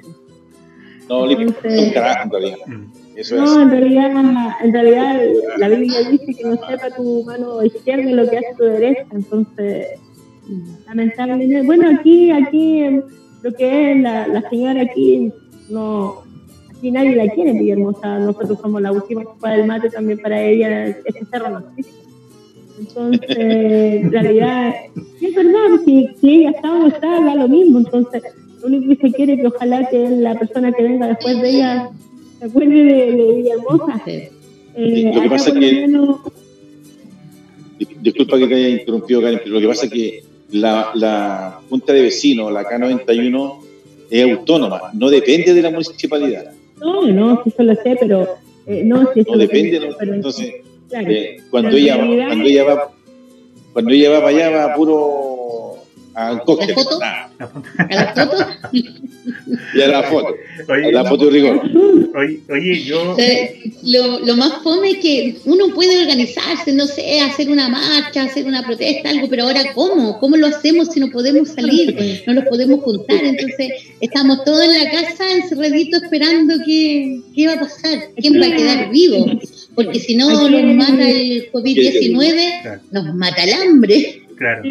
No, 1.07 1.29
Entonces, 1.29 1.87
un 1.87 1.89
carajo 1.91 2.23
en 2.23 2.31
realidad. 2.31 2.57
Mm. 2.67 2.99
Eso 3.15 3.35
no, 3.35 3.61
en 3.61 3.69
realidad, 3.69 4.11
en 4.63 4.73
realidad 4.73 5.21
la 5.57 5.67
Biblia 5.67 6.09
dice 6.09 6.35
que 6.35 6.43
no 6.43 6.55
sepa 6.67 6.89
tu 6.95 7.23
mano 7.25 7.63
izquierda 7.63 8.11
lo 8.11 8.29
que 8.29 8.37
hace 8.37 8.55
tu 8.57 8.63
derecha, 8.63 9.05
entonces 9.11 9.87
lamentablemente. 10.87 11.61
Bueno, 11.63 11.89
aquí, 11.89 12.31
aquí, 12.31 12.83
lo 13.41 13.51
que 13.53 13.91
es 13.91 14.01
la, 14.01 14.27
la 14.27 14.49
señora 14.49 14.81
aquí, 14.81 15.31
no, 15.69 16.23
aquí 16.75 16.91
nadie 16.91 17.15
la 17.15 17.27
quiere, 17.29 17.53
Villahermosa. 17.53 18.19
Nosotros 18.19 18.59
somos 18.61 18.81
la 18.81 18.91
última 18.91 19.23
copa 19.23 19.51
del 19.51 19.67
mate 19.67 19.89
también 19.89 20.19
para 20.19 20.41
ella, 20.41 20.87
este 20.87 21.25
cerro 21.29 21.49
no 21.49 21.63
Entonces, 22.79 23.37
en 23.37 24.11
realidad, 24.11 24.73
es 25.21 25.35
verdad, 25.35 25.81
si, 25.85 26.09
si 26.19 26.29
ella 26.29 26.51
está 26.51 26.73
o 26.73 26.87
está, 26.87 27.21
da 27.21 27.35
lo 27.35 27.47
mismo. 27.47 27.79
Entonces, 27.79 28.23
lo 28.61 28.67
único 28.67 28.89
que 28.89 29.07
se 29.07 29.15
quiere 29.15 29.33
es 29.33 29.41
que 29.41 29.47
ojalá 29.47 29.89
que 29.89 30.09
la 30.09 30.37
persona 30.37 30.71
que 30.71 30.83
venga 30.83 31.07
después 31.07 31.41
de 31.41 31.49
ella 31.49 31.89
se 32.39 32.45
acuerde 32.45 32.83
de, 32.83 33.11
de 33.11 33.33
Villahermosa. 33.35 34.01
Eh, 34.75 35.11
lo 35.13 35.21
que 35.21 35.29
pasa 35.29 35.49
es 35.49 35.55
que 35.57 35.87
disculpa 38.01 38.37
que 38.37 38.47
te 38.47 38.55
haya 38.55 38.69
interrumpido, 38.69 39.21
Karen, 39.21 39.39
pero 39.43 39.55
lo 39.55 39.61
que 39.61 39.67
pasa 39.67 39.85
es 39.85 39.91
que 39.91 40.23
la, 40.51 40.91
la 40.95 41.61
Junta 41.69 41.93
de 41.93 42.01
Vecinos, 42.01 42.51
la 42.51 42.63
K91, 42.63 43.59
es 44.09 44.23
autónoma, 44.23 44.81
no 44.93 45.09
depende 45.09 45.53
de 45.53 45.61
la 45.61 45.71
municipalidad. 45.71 46.51
No, 46.79 47.05
no, 47.07 47.43
eso 47.45 47.63
lo 47.63 47.75
sé, 47.75 47.97
pero 47.99 48.27
eh, 48.65 48.83
no, 48.83 49.11
si 49.13 49.21
no 49.21 49.37
depende, 49.37 49.79
no, 49.79 50.13
entonces, 50.13 50.55
eh, 50.91 51.37
cuando, 51.51 51.77
ella, 51.77 51.97
cuando 51.97 52.45
ella 52.45 52.63
va 52.63 52.91
cuando 53.73 53.91
ella 53.91 54.09
va 54.09 54.23
para 54.23 54.29
allá 54.29 54.49
va 54.49 54.75
puro 54.75 55.28
a 56.19 56.33
un 56.33 56.39
cóctel. 56.39 56.69
¿La 56.69 56.75
foto? 56.75 56.99
Ah. 57.01 57.29
¿A 57.77 57.95
la 57.95 58.13
foto? 58.13 58.47
y 59.73 59.81
a 59.81 59.87
la 59.87 60.03
foto. 60.03 60.35
Oye, 60.67 60.87
a 60.87 60.91
la 60.91 61.05
foto 61.05 61.25
de 61.25 61.31
rigor. 61.31 61.61
Oye, 62.15 62.39
oye 62.49 62.83
yo. 62.83 63.15
Lo, 63.83 64.19
lo, 64.19 64.35
más 64.35 64.61
fome 64.61 64.91
es 64.91 64.97
que 64.97 65.37
uno 65.45 65.73
puede 65.73 66.01
organizarse, 66.01 66.73
no 66.73 66.87
sé, 66.87 67.21
hacer 67.21 67.49
una 67.49 67.69
marcha, 67.69 68.23
hacer 68.23 68.45
una 68.45 68.63
protesta, 68.63 69.09
algo, 69.09 69.29
pero 69.29 69.43
ahora 69.43 69.73
¿cómo? 69.73 70.19
¿Cómo 70.19 70.35
lo 70.35 70.47
hacemos 70.47 70.89
si 70.89 70.99
no 70.99 71.09
podemos 71.09 71.49
salir? 71.49 71.95
No 72.27 72.33
los 72.33 72.45
podemos 72.45 72.81
juntar. 72.81 73.23
Entonces, 73.23 73.69
estamos 74.01 74.43
todos 74.43 74.65
en 74.65 74.83
la 74.83 74.91
casa 74.91 75.23
encerraditos 75.31 76.03
esperando 76.03 76.55
qué, 76.65 77.21
qué 77.33 77.47
va 77.47 77.53
a 77.53 77.59
pasar, 77.59 78.09
quién 78.17 78.41
va 78.41 78.47
a 78.47 78.55
quedar 78.55 78.89
vivo. 78.91 79.25
Porque 79.73 79.99
si 79.99 80.15
no 80.15 80.49
nos 80.49 80.75
mata 80.75 81.09
el 81.09 81.49
COVID-19, 81.51 82.81
nos 82.91 83.15
mata 83.15 83.43
el 83.43 83.53
hambre. 83.53 84.23
Claro. 84.35 84.63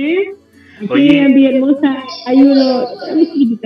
Aquí 0.81 1.16
en 1.16 1.35
Villahermosa 1.35 2.05
hay 2.26 2.43
uno, 2.43 2.87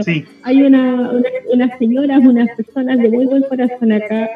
sí. 0.05 0.25
hay 0.43 0.63
una, 0.63 1.11
una, 1.11 1.29
unas 1.53 1.79
señoras, 1.79 2.21
unas 2.25 2.49
personas 2.57 2.99
de 2.99 3.11
muy 3.11 3.27
buen 3.27 3.43
corazón 3.43 3.93
acá, 3.93 4.31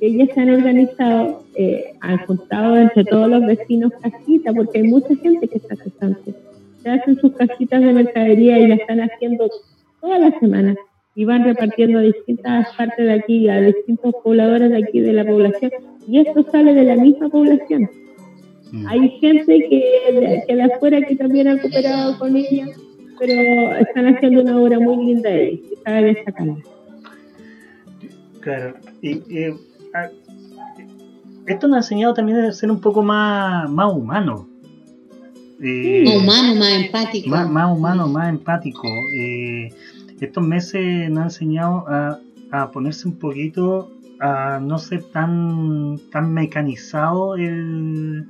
que 0.00 0.06
ellas 0.06 0.30
se 0.34 0.40
han 0.40 0.50
organizado, 0.50 1.44
eh, 1.54 1.94
han 2.00 2.18
juntado 2.26 2.76
entre 2.76 3.04
todos 3.04 3.28
los 3.28 3.44
vecinos 3.46 3.92
casitas, 4.00 4.54
porque 4.54 4.78
hay 4.78 4.84
mucha 4.84 5.14
gente 5.16 5.46
que 5.46 5.58
está 5.58 5.76
cesante. 5.76 6.34
Se 6.82 6.90
hacen 6.90 7.16
sus 7.20 7.32
casitas 7.32 7.82
de 7.82 7.92
mercadería 7.92 8.58
y 8.58 8.66
la 8.66 8.76
están 8.76 9.00
haciendo 9.00 9.50
todas 10.00 10.20
las 10.20 10.38
semanas 10.40 10.76
y 11.14 11.24
van 11.24 11.44
repartiendo 11.44 11.98
a 11.98 12.02
distintas 12.02 12.74
partes 12.76 13.04
de 13.04 13.12
aquí, 13.12 13.48
a 13.48 13.60
distintos 13.60 14.14
pobladores 14.24 14.70
de 14.70 14.78
aquí 14.78 15.00
de 15.00 15.12
la 15.12 15.24
población, 15.24 15.70
y 16.08 16.18
esto 16.18 16.44
sale 16.50 16.74
de 16.74 16.84
la 16.84 16.96
misma 16.96 17.28
población. 17.28 17.90
Mm. 18.72 18.86
Hay 18.88 19.08
gente 19.20 19.58
que 19.68 20.12
de, 20.12 20.44
que 20.48 20.56
de 20.56 20.62
afuera 20.62 21.00
que 21.02 21.14
también 21.14 21.46
ha 21.46 21.60
cooperado 21.60 22.18
con 22.18 22.34
ella, 22.34 22.66
pero 23.18 23.76
están 23.76 24.06
haciendo 24.06 24.40
una 24.40 24.58
obra 24.58 24.80
muy 24.80 25.06
linda 25.06 25.28
ahí, 25.28 25.62
destacarla. 25.84 26.56
Claro, 28.40 28.74
y, 29.02 29.10
y 29.10 29.44
a, 29.94 30.10
esto 31.46 31.68
nos 31.68 31.76
ha 31.76 31.78
enseñado 31.80 32.14
también 32.14 32.38
a 32.38 32.52
ser 32.52 32.70
un 32.70 32.80
poco 32.80 33.02
más, 33.02 33.70
más 33.70 33.92
humano. 33.92 34.48
Eh, 35.60 36.04
más 36.06 36.16
humano, 36.22 36.54
más 36.56 36.72
empático. 36.72 37.28
Más, 37.28 37.50
más 37.50 37.76
humano, 37.76 38.08
más 38.08 38.28
empático. 38.30 38.88
Eh, 39.14 39.68
estos 40.18 40.44
meses 40.44 41.10
nos 41.10 41.18
han 41.18 41.24
enseñado 41.24 41.84
a, 41.88 42.18
a 42.52 42.70
ponerse 42.70 43.06
un 43.06 43.18
poquito 43.18 43.90
a 44.20 44.60
no 44.60 44.78
ser 44.78 45.02
tan, 45.04 45.98
tan 46.10 46.32
mecanizado 46.32 47.34
el, 47.34 48.24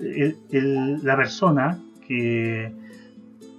el, 0.00 0.98
la 1.02 1.16
persona, 1.16 1.78
que 2.06 2.72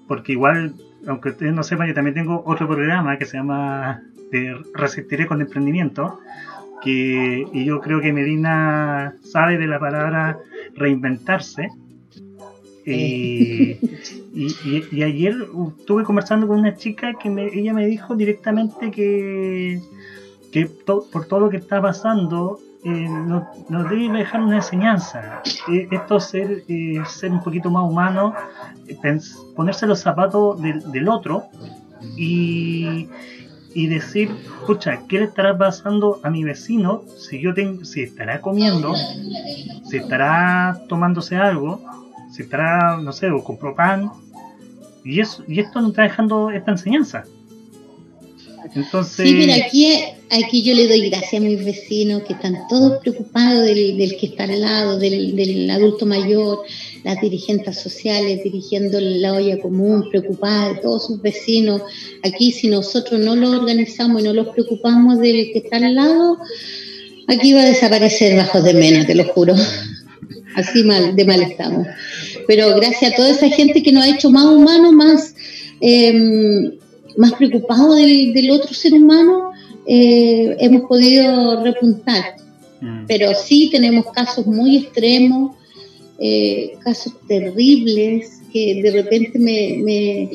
porque 0.07 0.33
igual, 0.33 0.73
aunque 1.07 1.29
ustedes 1.29 1.53
no 1.53 1.63
sepan, 1.63 1.87
yo 1.87 1.93
también 1.93 2.15
tengo 2.15 2.43
otro 2.45 2.67
programa 2.67 3.17
que 3.17 3.25
se 3.25 3.37
llama 3.37 4.03
de 4.31 4.57
Resistiré 4.73 5.25
con 5.25 5.41
Emprendimiento, 5.41 6.19
que, 6.81 7.45
y 7.53 7.65
yo 7.65 7.79
creo 7.79 8.01
que 8.01 8.11
Medina 8.11 9.15
sabe 9.21 9.57
de 9.57 9.67
la 9.67 9.79
palabra 9.79 10.39
reinventarse. 10.75 11.69
Y, 12.85 13.77
y, 14.33 15.03
ayer 15.03 15.35
estuve 15.79 16.03
conversando 16.03 16.47
con 16.47 16.59
una 16.59 16.75
chica 16.75 17.13
que 17.13 17.29
me, 17.29 17.45
ella 17.45 17.73
me 17.73 17.85
dijo 17.85 18.15
directamente 18.15 18.89
que, 18.89 19.79
que 20.51 20.65
por 20.65 21.25
todo 21.25 21.41
lo 21.41 21.49
que 21.49 21.57
está 21.57 21.79
pasando, 21.81 22.59
eh, 22.83 23.07
nos, 23.09 23.43
debe 23.89 24.17
dejar 24.17 24.41
una 24.41 24.55
enseñanza. 24.57 25.41
Eh, 25.69 25.87
esto 25.91 26.19
ser, 26.19 26.63
eh, 26.67 27.01
ser 27.07 27.31
un 27.31 27.43
poquito 27.43 27.69
más 27.69 27.89
humano, 27.89 28.33
ponerse 29.55 29.85
los 29.85 29.99
zapatos 29.99 30.59
del, 30.61 31.07
otro 31.07 31.43
y, 32.17 33.07
y, 33.75 33.87
decir, 33.87 34.31
escucha, 34.59 35.01
¿qué 35.07 35.19
le 35.19 35.25
estará 35.25 35.55
pasando 35.55 36.19
a 36.23 36.29
mi 36.31 36.43
vecino 36.43 37.03
si 37.17 37.39
yo 37.39 37.53
tengo, 37.53 37.85
si 37.85 38.01
estará 38.01 38.41
comiendo, 38.41 38.95
si 39.85 39.97
estará 39.97 40.81
tomándose 40.89 41.37
algo, 41.37 41.81
si 42.31 42.41
estará, 42.41 42.97
no 42.97 43.11
sé, 43.11 43.29
o 43.29 43.43
compró 43.43 43.75
pan? 43.75 44.11
Y, 45.03 45.19
eso, 45.19 45.43
y 45.47 45.59
esto 45.59 45.81
nos 45.81 45.91
está 45.91 46.03
dejando 46.03 46.49
esta 46.49 46.71
enseñanza. 46.71 47.23
Entonces... 48.75 49.27
Sí, 49.27 49.35
pero 49.39 49.53
aquí, 49.53 49.87
aquí 50.29 50.63
yo 50.63 50.73
le 50.73 50.87
doy 50.87 51.09
gracias 51.09 51.41
a 51.41 51.45
mis 51.45 51.63
vecinos 51.63 52.23
que 52.23 52.33
están 52.33 52.57
todos 52.69 52.99
preocupados 53.01 53.65
del, 53.65 54.15
que 54.19 54.27
está 54.27 54.43
al 54.43 54.61
lado, 54.61 54.99
del, 54.99 55.69
adulto 55.69 56.05
mayor, 56.05 56.59
las 57.03 57.19
dirigentes 57.21 57.79
sociales 57.79 58.43
dirigiendo 58.43 58.99
la 58.99 59.33
olla 59.33 59.59
común, 59.59 60.07
preocupadas 60.09 60.75
de 60.75 60.81
todos 60.81 61.07
sus 61.07 61.21
vecinos. 61.21 61.81
Aquí 62.23 62.51
si 62.51 62.67
nosotros 62.67 63.19
no 63.19 63.35
lo 63.35 63.51
organizamos 63.51 64.21
y 64.21 64.25
no 64.25 64.33
los 64.33 64.49
preocupamos 64.49 65.19
del 65.19 65.51
que 65.51 65.59
está 65.59 65.77
al 65.77 65.95
lado, 65.95 66.37
aquí 67.27 67.53
va 67.53 67.61
a 67.61 67.65
desaparecer 67.65 68.37
bajo 68.37 68.61
de 68.61 68.73
menos, 68.73 69.07
te 69.07 69.15
lo 69.15 69.25
juro. 69.25 69.55
Así 70.55 70.83
mal, 70.83 71.15
de 71.15 71.25
mal 71.25 71.41
estamos. 71.41 71.87
Pero 72.45 72.75
gracias 72.75 73.13
a 73.13 73.15
toda 73.15 73.31
esa 73.31 73.49
gente 73.49 73.81
que 73.81 73.91
nos 73.91 74.03
ha 74.03 74.09
hecho 74.09 74.29
más 74.29 74.45
humanos, 74.45 74.93
más... 74.93 75.35
Eh, 75.79 76.77
más 77.17 77.33
preocupados 77.33 77.95
del, 77.97 78.51
otro 78.51 78.73
ser 78.73 78.93
humano, 78.93 79.51
eh, 79.85 80.55
hemos 80.59 80.83
podido 80.83 81.63
repuntar. 81.63 82.35
Mm. 82.81 83.05
Pero 83.07 83.33
sí 83.33 83.69
tenemos 83.71 84.05
casos 84.13 84.45
muy 84.45 84.77
extremos, 84.77 85.55
eh, 86.19 86.73
casos 86.83 87.13
terribles, 87.27 88.41
que 88.51 88.81
de 88.81 88.91
repente 88.91 89.39
me, 89.39 89.77
me, 89.83 90.29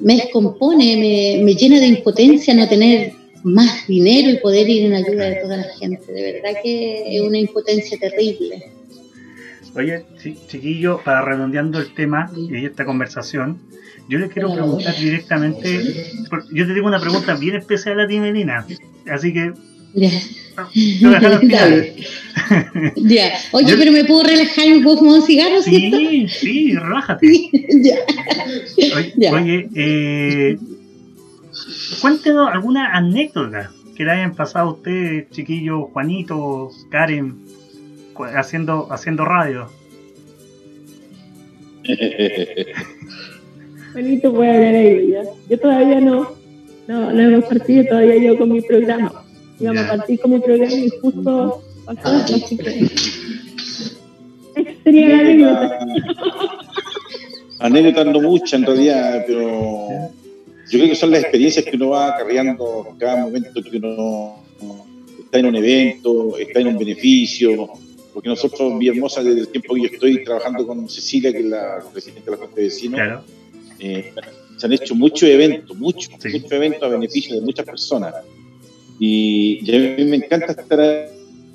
me 0.00 0.16
descompone, 0.16 0.96
me, 0.96 1.44
me, 1.44 1.54
llena 1.54 1.80
de 1.80 1.86
impotencia 1.86 2.54
no 2.54 2.68
tener 2.68 3.12
más 3.42 3.86
dinero 3.86 4.30
y 4.30 4.38
poder 4.38 4.68
ir 4.68 4.86
en 4.86 4.94
ayuda 4.94 5.30
de 5.30 5.36
toda 5.36 5.56
la 5.58 5.68
gente. 5.78 6.12
De 6.12 6.32
verdad 6.32 6.60
que 6.62 7.16
es 7.16 7.22
una 7.22 7.38
impotencia 7.38 7.98
terrible. 7.98 8.77
Oye, 9.74 10.04
chiquillo, 10.48 11.00
para 11.04 11.22
redondeando 11.22 11.78
el 11.78 11.92
tema 11.94 12.30
y 12.36 12.64
esta 12.64 12.84
conversación, 12.84 13.58
yo 14.08 14.18
le 14.18 14.28
quiero 14.28 14.52
preguntar 14.52 14.96
directamente, 14.96 16.10
yo 16.52 16.66
te 16.66 16.74
digo 16.74 16.86
una 16.86 17.00
pregunta 17.00 17.34
bien 17.34 17.56
especial 17.56 18.00
a 18.00 18.08
ti, 18.08 18.18
Melina, 18.18 18.66
así 19.10 19.32
que... 19.32 19.52
Ya. 19.94 20.10
ya. 22.96 23.32
Oye, 23.52 23.76
pero 23.76 23.92
me 23.92 24.04
puedo 24.04 24.24
relajar 24.24 24.66
y 24.66 24.74
me 24.74 24.82
puedo 24.82 24.98
fumar 24.98 25.20
un 25.20 25.26
cigarro, 25.26 25.62
Sí, 25.62 26.26
sí, 26.28 26.74
relájate. 26.74 27.26
ya. 27.82 27.94
Oye, 28.96 29.30
oye 29.30 29.68
eh, 29.74 30.58
cuéntenos 32.00 32.50
alguna 32.52 32.96
anécdota 32.96 33.70
que 33.96 34.04
le 34.04 34.12
hayan 34.12 34.34
pasado 34.34 34.68
a 34.68 34.72
usted, 34.74 35.28
chiquillo, 35.30 35.86
Juanito, 35.86 36.70
Karen, 36.90 37.47
haciendo, 38.24 38.88
haciendo 38.90 39.24
radio. 39.24 39.68
Juanito 43.92 44.32
puede 44.32 44.50
hablar 44.50 44.74
ahí 44.74 45.10
ya. 45.10 45.22
Yo 45.48 45.58
todavía 45.58 46.00
no, 46.00 46.32
no, 46.86 47.12
no 47.12 47.20
hemos 47.20 47.44
partido 47.46 47.84
todavía 47.86 48.16
yo 48.16 48.38
con 48.38 48.52
mi 48.52 48.60
programa. 48.60 49.24
Íbamos 49.60 49.82
a 49.84 49.96
partir 49.96 50.20
con 50.20 50.30
mi 50.32 50.40
programa 50.40 50.74
y 50.74 50.90
justo 51.00 51.62
pasó 51.84 52.08
así 52.08 52.56
que... 52.56 52.88
sería 54.84 55.08
la 55.08 55.18
anécdota. 55.18 55.78
Anécdotas 57.60 58.06
no 58.06 58.20
muchas 58.20 58.52
en 58.52 58.66
realidad, 58.66 59.24
pero 59.26 59.88
yo 60.70 60.78
creo 60.78 60.88
que 60.88 60.94
son 60.94 61.10
las 61.10 61.22
experiencias 61.22 61.64
que 61.64 61.76
uno 61.76 61.88
va 61.88 62.14
acarreando 62.14 62.86
en 62.88 62.98
cada 62.98 63.16
momento 63.16 63.60
que 63.62 63.78
uno 63.78 64.44
está 65.18 65.38
en 65.38 65.46
un 65.46 65.56
evento, 65.56 66.38
está 66.38 66.60
en 66.60 66.68
un 66.68 66.78
beneficio, 66.78 67.68
porque 68.18 68.30
nosotros 68.30 68.76
Villahermosa, 68.76 69.22
desde 69.22 69.42
el 69.42 69.48
tiempo 69.48 69.76
que 69.76 69.82
yo 69.82 69.86
estoy 69.92 70.24
trabajando 70.24 70.66
con 70.66 70.88
Cecilia, 70.88 71.30
que 71.30 71.38
es 71.38 71.44
la 71.44 71.78
presidenta 71.92 72.24
de 72.24 72.30
la 72.32 72.36
Junta 72.38 72.56
de 72.56 72.62
Vecinos, 72.62 73.00
eh, 73.78 74.12
se 74.56 74.66
han 74.66 74.72
hecho 74.72 74.96
muchos 74.96 75.28
eventos, 75.28 75.78
muchos, 75.78 76.10
muchos 76.10 76.50
eventos 76.50 76.82
a 76.82 76.88
beneficio 76.88 77.36
de 77.36 77.42
muchas 77.42 77.64
personas. 77.64 78.12
Y, 78.98 79.60
a 79.72 79.96
mí 79.96 80.04
me 80.04 80.16
encanta 80.16 80.46
estar 80.50 80.80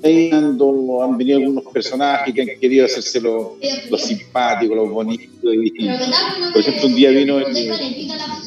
ahí 0.02 0.30
cuando 0.30 1.02
han 1.02 1.18
venido 1.18 1.36
algunos 1.36 1.64
personajes 1.64 2.32
que 2.32 2.40
han 2.40 2.58
querido 2.58 2.86
hacerse 2.86 3.20
los, 3.20 3.58
simpáticos, 3.98 4.74
los 4.74 4.90
bonitos. 4.90 5.28
por 5.42 6.62
ejemplo, 6.62 6.86
un 6.86 6.94
día 6.94 7.10
vino, 7.10 7.36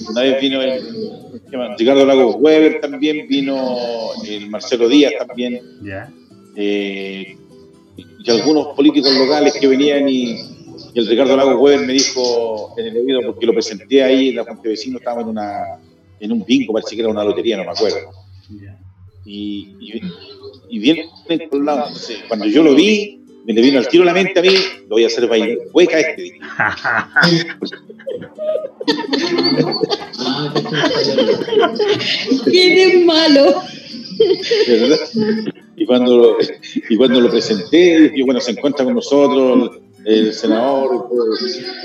una 0.10 0.22
vez 0.24 0.42
vino 0.42 0.60
el, 0.60 0.82
Ricardo 1.78 2.04
Lagos 2.04 2.38
Weber 2.40 2.82
también, 2.82 3.28
vino 3.28 3.78
el 4.26 4.50
Marcelo 4.50 4.90
Díaz 4.90 5.14
también. 5.20 5.62
Eh, 6.56 7.38
y 8.28 8.32
algunos 8.32 8.68
políticos 8.76 9.16
locales 9.16 9.54
que 9.54 9.68
venían 9.68 10.08
y 10.10 10.36
el 10.94 11.08
Ricardo 11.08 11.38
Lago 11.38 11.60
Weber 11.60 11.86
me 11.86 11.94
dijo 11.94 12.74
en 12.78 12.88
el 12.88 12.98
oído, 12.98 13.22
porque 13.26 13.46
lo 13.46 13.54
presenté 13.54 14.04
ahí 14.04 14.30
en 14.30 14.36
la 14.36 14.44
Junta 14.44 14.64
de 14.64 14.70
Vecinos, 14.70 15.00
estábamos 15.00 15.26
en, 15.26 15.30
una, 15.30 15.80
en 16.20 16.32
un 16.32 16.44
bingo, 16.44 16.74
parece 16.74 16.96
que 16.96 17.02
era 17.02 17.10
una 17.10 17.24
lotería, 17.24 17.56
no 17.58 17.64
me 17.64 17.72
acuerdo. 17.72 17.98
Y, 19.26 19.76
y, 19.80 20.02
y 20.70 21.04
cuando 22.28 22.46
yo 22.48 22.64
lo 22.64 22.76
vi, 22.76 23.22
me 23.46 23.54
le 23.54 23.62
vino 23.62 23.80
al 23.80 23.88
tiro 23.88 24.04
la 24.04 24.14
mente 24.14 24.40
a 24.40 24.42
mí, 24.42 24.56
lo 24.84 24.96
voy 24.96 25.06
a 25.06 25.08
hacer 25.08 25.26
bailar 25.28 25.58
hueca 25.74 26.00
este. 26.00 26.38
¿Quién 32.46 33.06
malo? 33.06 33.62
Y 35.76 35.86
cuando, 35.86 36.38
y 36.90 36.96
cuando 36.96 37.22
lo 37.22 37.30
presenté, 37.30 38.10
dije, 38.10 38.24
bueno, 38.24 38.42
se 38.42 38.52
encuentra 38.52 38.84
con 38.84 38.96
nosotros 38.96 39.80
el 40.06 40.34
senador 40.34 41.10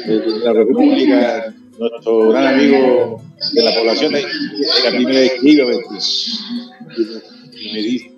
de 0.07 0.39
la 0.45 0.53
República, 0.53 1.55
nuestro 1.79 2.31
gran 2.31 2.55
amigo 2.55 3.23
de 3.53 3.63
la 3.63 3.75
población, 3.75 4.13
de 4.13 4.23
la 4.85 4.91
primera 4.91 5.21
vez 5.21 5.33
que 5.41 5.51
y 7.63 7.73
me 7.73 7.79
dice, 7.81 8.11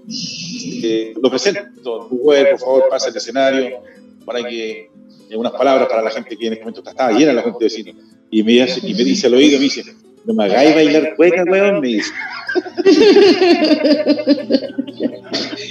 eh, 0.82 1.14
lo 1.20 1.28
presento, 1.28 1.60
tu 1.82 2.18
por 2.22 2.58
favor, 2.58 2.84
pasa 2.88 3.08
el 3.08 3.16
escenario, 3.16 3.82
para 4.24 4.42
que, 4.42 4.90
en 5.28 5.38
unas 5.38 5.52
palabras 5.52 5.88
para 5.88 6.02
la 6.02 6.10
gente 6.10 6.36
que 6.36 6.46
en 6.46 6.54
este 6.54 6.64
momento 6.64 6.88
estaba 6.88 7.12
llena 7.12 7.32
la 7.32 7.42
gente 7.42 7.58
de 7.58 7.64
vecinos, 7.64 7.96
y 8.30 8.42
me, 8.42 8.52
dice, 8.52 8.80
y 8.82 8.94
me 8.94 9.04
dice 9.04 9.26
al 9.26 9.34
oído, 9.34 9.58
me 9.58 9.64
dice, 9.64 9.84
no 10.24 10.34
me 10.34 10.44
hagáis 10.44 10.74
bailar 10.74 11.14
cueca, 11.16 11.44
weón, 11.44 11.80
me 11.80 11.88
dice. 11.88 12.10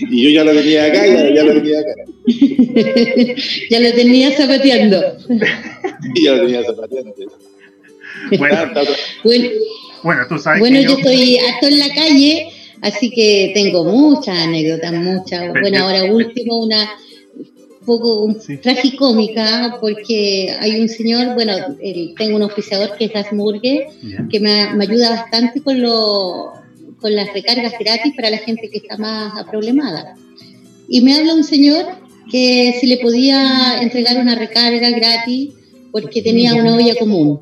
y 0.09 0.23
yo 0.23 0.29
ya 0.29 0.43
lo 0.43 0.51
tenía 0.51 0.85
acá, 0.85 1.07
ya, 1.07 1.29
ya 1.33 1.43
lo 1.43 1.53
tenía 1.53 1.79
acá. 1.79 1.93
ya 3.69 3.79
lo 3.79 3.93
tenía 3.93 4.31
zapateando. 4.31 5.17
y 6.15 6.23
ya 6.25 6.35
lo 6.35 6.41
tenía 6.43 6.63
zapateando. 6.63 7.13
Bueno, 8.37 8.71
bueno, 9.23 9.49
bueno, 10.03 10.21
tú 10.29 10.37
sabes 10.37 10.59
bueno 10.59 10.77
que 10.77 10.83
yo... 10.83 10.97
estoy 10.97 11.37
harto 11.37 11.67
en 11.67 11.79
la 11.79 11.89
calle, 11.93 12.49
así 12.81 13.09
que 13.09 13.51
tengo 13.53 13.83
muchas 13.85 14.37
anécdotas, 14.37 14.93
muchas. 14.93 15.51
Bueno, 15.59 15.83
ahora 15.83 16.03
último, 16.05 16.59
una 16.59 16.89
poco 17.83 18.23
un, 18.23 18.39
Sí. 18.41 18.57
tragicómica, 18.57 19.77
porque 19.79 20.55
hay 20.59 20.79
un 20.81 20.89
señor, 20.89 21.33
bueno, 21.35 21.53
el- 21.81 22.13
tengo 22.17 22.35
un 22.37 22.43
auspiciador 22.43 22.95
que 22.97 23.05
es 23.05 23.15
Asmurgue, 23.15 23.87
Ya. 24.01 24.27
que 24.29 24.39
me, 24.39 24.73
me 24.73 24.83
ayuda 24.85 25.09
bastante 25.11 25.61
con, 25.61 25.81
lo, 25.81 26.53
con 26.99 27.15
las 27.15 27.31
recargas 27.33 27.73
gratis 27.79 28.13
para 28.15 28.29
la 28.29 28.37
gente 28.37 28.69
que 28.69 28.77
está 28.79 28.97
más 28.97 29.43
problemada. 29.51 30.15
Y 30.89 31.01
me 31.01 31.15
habla 31.15 31.33
un 31.35 31.43
señor 31.43 31.85
que 32.31 32.75
si 32.79 32.87
le 32.87 32.97
podía 32.97 33.79
entregar 33.81 34.17
una 34.19 34.35
recarga 34.35 34.89
gratis 34.91 35.51
porque 35.91 36.21
tenía 36.21 36.53
una 36.55 36.75
olla 36.75 36.95
común. 36.95 37.39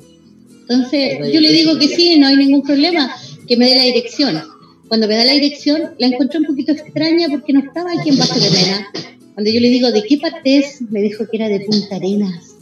Entonces 0.62 1.18
yo 1.32 1.40
le 1.40 1.52
digo 1.52 1.78
que 1.78 1.88
sí, 1.88 2.18
no 2.18 2.26
hay 2.28 2.36
ningún 2.36 2.62
problema, 2.62 3.14
que 3.46 3.56
me 3.56 3.68
dé 3.68 3.76
la 3.76 3.82
dirección. 3.84 4.42
Cuando 4.88 5.08
me 5.08 5.16
da 5.16 5.24
la 5.24 5.32
dirección, 5.32 5.94
la 5.98 6.06
encontré 6.08 6.38
un 6.38 6.44
poquito 6.46 6.72
extraña 6.72 7.28
porque 7.30 7.52
no 7.54 7.60
estaba 7.60 7.90
aquí 7.98 8.10
en 8.10 8.18
Bajo 8.18 8.38
de 8.38 8.50
Mena. 8.50 8.88
Cuando 9.34 9.50
yo 9.50 9.60
le 9.60 9.70
digo, 9.70 9.90
¿de 9.90 10.02
qué 10.02 10.18
parte 10.18 10.58
es? 10.58 10.82
Me 10.90 11.00
dijo 11.00 11.24
que 11.30 11.36
era 11.36 11.48
de 11.48 11.60
Punta 11.60 11.96
Arenas. 11.96 12.56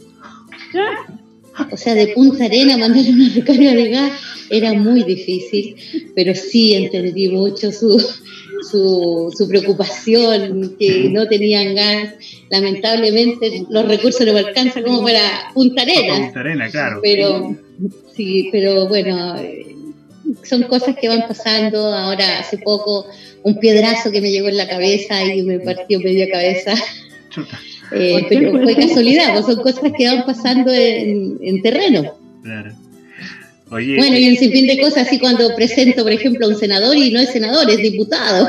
O 1.71 1.77
sea, 1.77 1.93
de 1.95 2.07
Punta 2.07 2.45
Arena 2.45 2.77
mandar 2.77 3.03
una 3.09 3.29
recarga 3.33 3.73
de 3.73 3.89
gas 3.89 4.11
era 4.49 4.73
muy 4.73 5.03
difícil, 5.03 5.75
pero 6.15 6.33
sí 6.35 6.73
entendí 6.73 7.29
mucho 7.29 7.71
su, 7.71 7.99
su, 8.69 9.33
su 9.35 9.47
preocupación, 9.47 10.75
que 10.79 11.09
no 11.09 11.27
tenían 11.27 11.75
gas. 11.75 12.13
Lamentablemente 12.49 13.65
los 13.69 13.87
recursos 13.87 14.25
no 14.25 14.33
me 14.33 14.39
alcanzan 14.39 14.83
como 14.83 15.03
para 15.03 15.51
Punta 15.53 15.81
Arenas, 15.83 16.19
Punta 16.19 16.39
Arena, 16.39 16.69
claro. 16.69 16.99
pero 17.01 17.57
sí, 18.15 18.49
pero 18.51 18.87
bueno, 18.87 19.37
eh, 19.39 19.70
son 20.43 20.63
cosas 20.63 20.95
que 20.99 21.07
van 21.07 21.27
pasando. 21.27 21.93
Ahora 21.93 22.39
hace 22.39 22.57
poco 22.57 23.05
un 23.43 23.59
piedrazo 23.59 24.11
que 24.11 24.21
me 24.21 24.31
llegó 24.31 24.49
en 24.49 24.57
la 24.57 24.67
cabeza 24.67 25.23
y 25.23 25.43
me 25.43 25.59
partió 25.59 25.99
media 25.99 26.29
cabeza. 26.29 26.73
Eh, 27.93 28.21
¿Por 28.21 28.29
qué 28.29 28.37
pero 28.37 28.63
fue 28.63 28.73
casualidad, 28.73 29.33
pues 29.33 29.47
son 29.47 29.57
cosas 29.57 29.91
que 29.97 30.07
van 30.07 30.25
pasando 30.25 30.71
en, 30.71 31.37
en 31.41 31.61
terreno. 31.61 32.15
claro. 32.41 32.71
Oye, 33.69 33.97
Bueno, 33.97 34.17
y 34.17 34.29
un 34.29 34.37
sinfín 34.37 34.67
de 34.67 34.79
cosas, 34.79 35.07
así 35.07 35.19
cuando 35.19 35.53
presento, 35.55 36.03
por 36.03 36.11
ejemplo, 36.11 36.45
a 36.45 36.49
un 36.49 36.55
senador 36.55 36.95
y 36.95 37.11
no 37.11 37.19
es 37.19 37.29
senador, 37.31 37.69
es 37.69 37.77
diputado. 37.77 38.47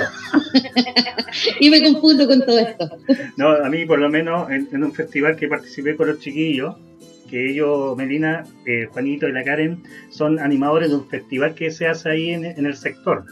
y 1.60 1.70
me 1.70 1.82
confundo 1.82 2.26
con 2.26 2.44
todo 2.44 2.58
esto. 2.58 2.90
no, 3.36 3.50
a 3.50 3.68
mí 3.68 3.84
por 3.84 3.98
lo 3.98 4.08
menos 4.08 4.50
en, 4.50 4.68
en 4.72 4.84
un 4.84 4.92
festival 4.92 5.36
que 5.36 5.48
participé 5.48 5.96
con 5.96 6.08
los 6.08 6.20
chiquillos, 6.20 6.74
que 7.32 7.50
ellos, 7.50 7.96
Melina, 7.96 8.44
eh, 8.66 8.86
Juanito 8.92 9.26
y 9.26 9.32
la 9.32 9.42
Karen, 9.42 9.82
son 10.10 10.38
animadores 10.38 10.90
de 10.90 10.96
un 10.96 11.08
festival 11.08 11.54
que 11.54 11.70
se 11.70 11.86
hace 11.86 12.10
ahí 12.10 12.28
en, 12.30 12.44
en 12.44 12.66
el 12.66 12.76
sector. 12.76 13.24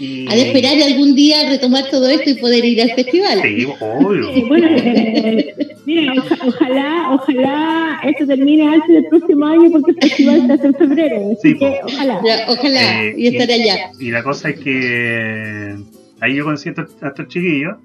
Y, 0.00 0.26
Ha 0.28 0.34
de 0.34 0.42
esperar 0.48 0.82
algún 0.82 1.14
día 1.14 1.48
retomar 1.48 1.84
todo 1.90 2.08
esto 2.08 2.28
y 2.30 2.34
poder 2.34 2.64
ir 2.64 2.82
al 2.82 2.90
festival. 2.92 3.40
Sí, 3.42 3.66
obvio. 3.80 4.30
Eh, 4.30 4.44
bueno, 4.48 4.68
eh, 4.70 5.54
mira, 5.86 6.12
oja- 6.16 6.38
ojalá, 6.48 7.10
ojalá 7.12 8.00
esto 8.04 8.26
termine 8.26 8.66
antes 8.66 8.88
del 8.88 9.04
próximo 9.06 9.46
año 9.46 9.70
porque 9.70 9.92
el 9.92 9.96
festival 10.08 10.46
se 10.46 10.52
hace 10.54 10.66
en 10.66 10.74
febrero. 10.74 11.16
Así 11.38 11.52
Sí, 11.52 11.58
que 11.58 11.80
ojalá. 11.84 12.20
Ya, 12.26 12.46
ojalá 12.48 13.04
Eh, 13.04 13.14
y 13.16 13.26
estar 13.28 13.48
allá. 13.50 13.76
Y 14.00 14.10
la 14.10 14.22
cosa 14.24 14.48
es 14.50 14.58
que 14.58 15.76
ahí 16.20 16.34
yo 16.34 16.50
estos, 16.52 16.86
a 17.02 17.08
estos 17.08 17.28
chiquillos 17.28 17.76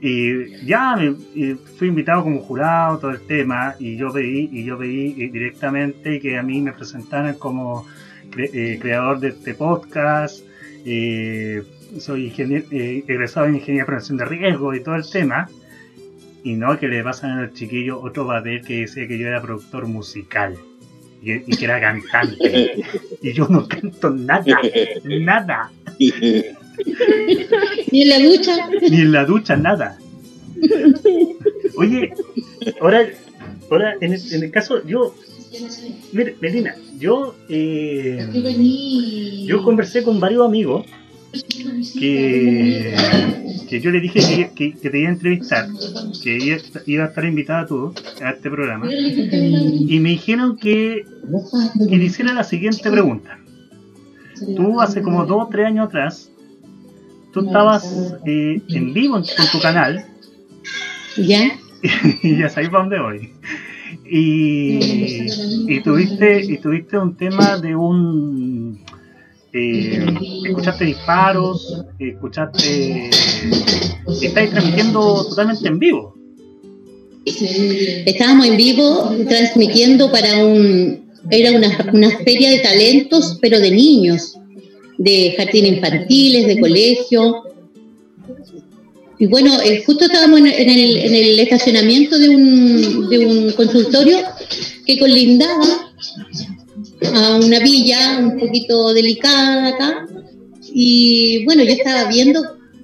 y 0.00 0.64
ya 0.64 0.94
me, 0.96 1.14
y 1.34 1.54
fui 1.54 1.88
invitado 1.88 2.22
como 2.22 2.40
jurado 2.40 2.98
todo 2.98 3.10
el 3.10 3.20
tema 3.26 3.74
y 3.80 3.96
yo 3.96 4.12
pedí 4.12 4.48
y 4.52 4.64
yo 4.64 4.78
pedí 4.78 5.14
eh, 5.22 5.28
directamente 5.32 6.20
que 6.20 6.38
a 6.38 6.42
mí 6.42 6.60
me 6.60 6.72
presentaran 6.72 7.34
como 7.34 7.84
cre- 8.30 8.50
eh, 8.54 8.78
creador 8.80 9.18
de 9.18 9.28
este 9.28 9.54
podcast 9.54 10.44
eh, 10.84 11.62
soy 11.98 12.30
ingenier- 12.30 12.66
eh, 12.70 13.02
egresado 13.08 13.46
en 13.46 13.54
ingeniería 13.56 13.82
de 13.82 13.86
prevención 13.86 14.18
de 14.18 14.24
riesgo 14.26 14.74
y 14.74 14.82
todo 14.82 14.94
el 14.94 15.10
tema 15.10 15.48
y 16.44 16.54
no 16.54 16.78
que 16.78 16.86
le 16.86 17.02
pasan 17.02 17.32
a 17.32 17.42
los 17.42 17.54
chiquillos 17.54 17.98
otro 18.00 18.26
papel 18.26 18.62
que 18.64 18.80
decía 18.82 19.08
que 19.08 19.18
yo 19.18 19.26
era 19.26 19.42
productor 19.42 19.86
musical 19.88 20.54
y, 21.20 21.32
y 21.32 21.56
que 21.56 21.64
era 21.64 21.80
cantante. 21.80 22.76
Y 23.20 23.32
yo 23.32 23.48
no 23.48 23.66
canto 23.66 24.10
nada 24.10 24.60
nada 25.04 25.72
Y 27.90 28.02
en 28.02 28.08
la 28.08 28.18
ducha, 28.20 28.52
ni 28.90 28.96
en 29.00 29.12
la 29.12 29.24
ducha, 29.24 29.56
nada. 29.56 29.98
Oye, 31.76 32.12
ahora, 32.80 33.06
ahora 33.70 33.94
en, 34.00 34.12
el, 34.12 34.32
en 34.32 34.42
el 34.44 34.50
caso, 34.50 34.84
yo, 34.86 35.14
mire, 36.12 36.36
Melina, 36.40 36.74
yo, 36.98 37.34
eh, 37.48 38.26
yo 39.46 39.62
conversé 39.62 40.02
con 40.02 40.18
varios 40.20 40.44
amigos 40.46 40.84
que, 41.98 42.94
que 43.68 43.80
yo 43.80 43.90
le 43.90 44.00
dije 44.00 44.20
que, 44.20 44.50
que- 44.54 44.78
que 44.80 44.90
te 44.90 44.98
iba 44.98 45.08
a 45.08 45.12
entrevistar, 45.12 45.68
que 46.22 46.38
iba, 46.38 46.56
iba 46.86 47.04
a 47.04 47.08
estar 47.08 47.24
invitada 47.24 47.66
tú 47.66 47.92
a 48.22 48.30
este 48.30 48.50
programa, 48.50 48.88
y 48.92 50.00
me 50.00 50.10
dijeron 50.10 50.56
que, 50.56 51.04
que 51.88 51.96
le 51.96 52.04
hiciera 52.04 52.32
la 52.34 52.44
siguiente 52.44 52.90
pregunta. 52.90 53.38
Tú 54.56 54.80
hace 54.80 55.02
como 55.02 55.24
dos 55.26 55.46
o 55.46 55.48
tres 55.50 55.66
años 55.66 55.88
atrás, 55.88 56.30
tú 57.32 57.40
estabas 57.46 58.14
eh, 58.26 58.60
en 58.68 58.92
vivo 58.92 59.16
en- 59.16 59.24
con 59.36 59.46
tu 59.52 59.60
canal 59.60 60.04
ya. 61.16 61.58
y 62.22 62.38
ya 62.38 62.48
sabéis 62.48 62.70
para 62.70 62.82
dónde 62.84 63.00
voy. 63.00 63.32
Y, 64.10 64.78
y 65.68 65.80
tuviste 65.82 66.42
y 66.44 66.58
tuviste 66.58 66.98
un 66.98 67.16
tema 67.16 67.58
de 67.58 67.74
un 67.76 68.78
eh, 69.52 70.06
escuchaste 70.46 70.84
disparos, 70.84 71.84
escuchaste 71.98 73.10
estáis 74.22 74.50
transmitiendo 74.50 75.24
totalmente 75.28 75.68
en 75.68 75.78
vivo. 75.78 76.14
Estábamos 77.26 78.46
en 78.46 78.56
vivo 78.56 79.14
transmitiendo 79.28 80.10
para 80.10 80.36
un. 80.44 81.06
Era 81.30 81.52
una, 81.52 81.90
una 81.92 82.10
feria 82.18 82.50
de 82.50 82.60
talentos, 82.60 83.38
pero 83.42 83.58
de 83.60 83.70
niños, 83.70 84.37
de 84.98 85.34
jardines 85.36 85.74
infantiles, 85.74 86.46
de 86.46 86.60
colegio. 86.60 87.44
Y 89.18 89.26
bueno, 89.26 89.60
eh, 89.62 89.82
justo 89.84 90.04
estábamos 90.04 90.40
en, 90.40 90.46
en 90.46 90.68
el, 90.70 90.96
en 90.98 91.14
el 91.14 91.38
estacionamiento 91.40 92.18
de 92.18 92.28
un, 92.28 93.08
de 93.08 93.18
un 93.26 93.52
consultorio 93.52 94.18
que 94.86 94.98
colindaba 94.98 95.66
a 97.14 97.36
una 97.36 97.58
villa 97.60 98.18
un 98.20 98.38
poquito 98.38 98.92
delicada 98.92 99.68
acá. 99.68 100.06
Y 100.72 101.44
bueno, 101.46 101.62
yo 101.64 101.72
estaba 101.72 102.04
viendo 102.08 102.40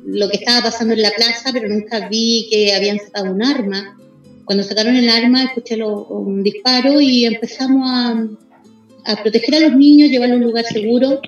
lo 0.07 0.29
que 0.29 0.37
estaba 0.39 0.63
pasando 0.63 0.95
en 0.95 1.03
la 1.03 1.13
plaza, 1.13 1.51
pero 1.53 1.69
nunca 1.69 2.09
vi 2.09 2.47
que 2.51 2.75
habían 2.75 2.99
sacado 2.99 3.33
un 3.33 3.43
arma. 3.43 3.97
Cuando 4.45 4.63
sacaron 4.65 4.97
el 4.97 5.09
arma, 5.09 5.45
escuché 5.45 5.77
lo- 5.77 6.05
un 6.07 6.43
disparo 6.43 7.01
y 7.01 7.25
empezamos 7.27 7.83
a, 7.89 8.27
a 9.05 9.23
proteger 9.23 9.55
a 9.57 9.61
los 9.69 9.77
niños, 9.77 10.11
llevarlos 10.11 10.37
a 10.37 10.41
un 10.41 10.45
lugar 10.47 10.65
seguro, 10.65 11.21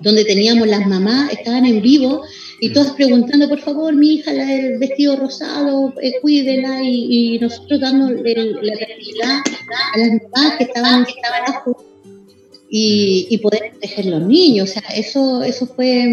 donde 0.00 0.24
teníamos 0.24 0.68
las 0.68 0.86
mamás, 0.86 1.32
estaban 1.32 1.66
en 1.66 1.82
vivo, 1.82 2.22
y 2.60 2.72
todas 2.72 2.92
preguntando, 2.92 3.48
por 3.48 3.60
favor, 3.60 3.94
mi 3.94 4.14
hija, 4.14 4.32
la 4.32 4.46
del 4.46 4.78
vestido 4.78 5.16
rosado, 5.16 5.92
eh, 6.00 6.12
cuídela, 6.20 6.82
y, 6.82 7.38
nosotros 7.38 7.80
dando 7.80 8.10
la 8.10 8.76
tranquilidad 8.76 9.38
a 9.94 9.98
las 9.98 10.08
mamás 10.22 10.56
que 10.56 10.64
estaban, 10.64 11.04
que 11.04 11.12
estaban 11.12 11.42
abajo 11.42 11.84
y, 12.70 13.26
y, 13.30 13.38
poder 13.38 13.70
proteger 13.70 14.06
los 14.06 14.22
niños. 14.26 14.70
O 14.70 14.72
sea, 14.72 14.82
eso, 14.94 15.42
eso 15.42 15.66
fue 15.66 16.06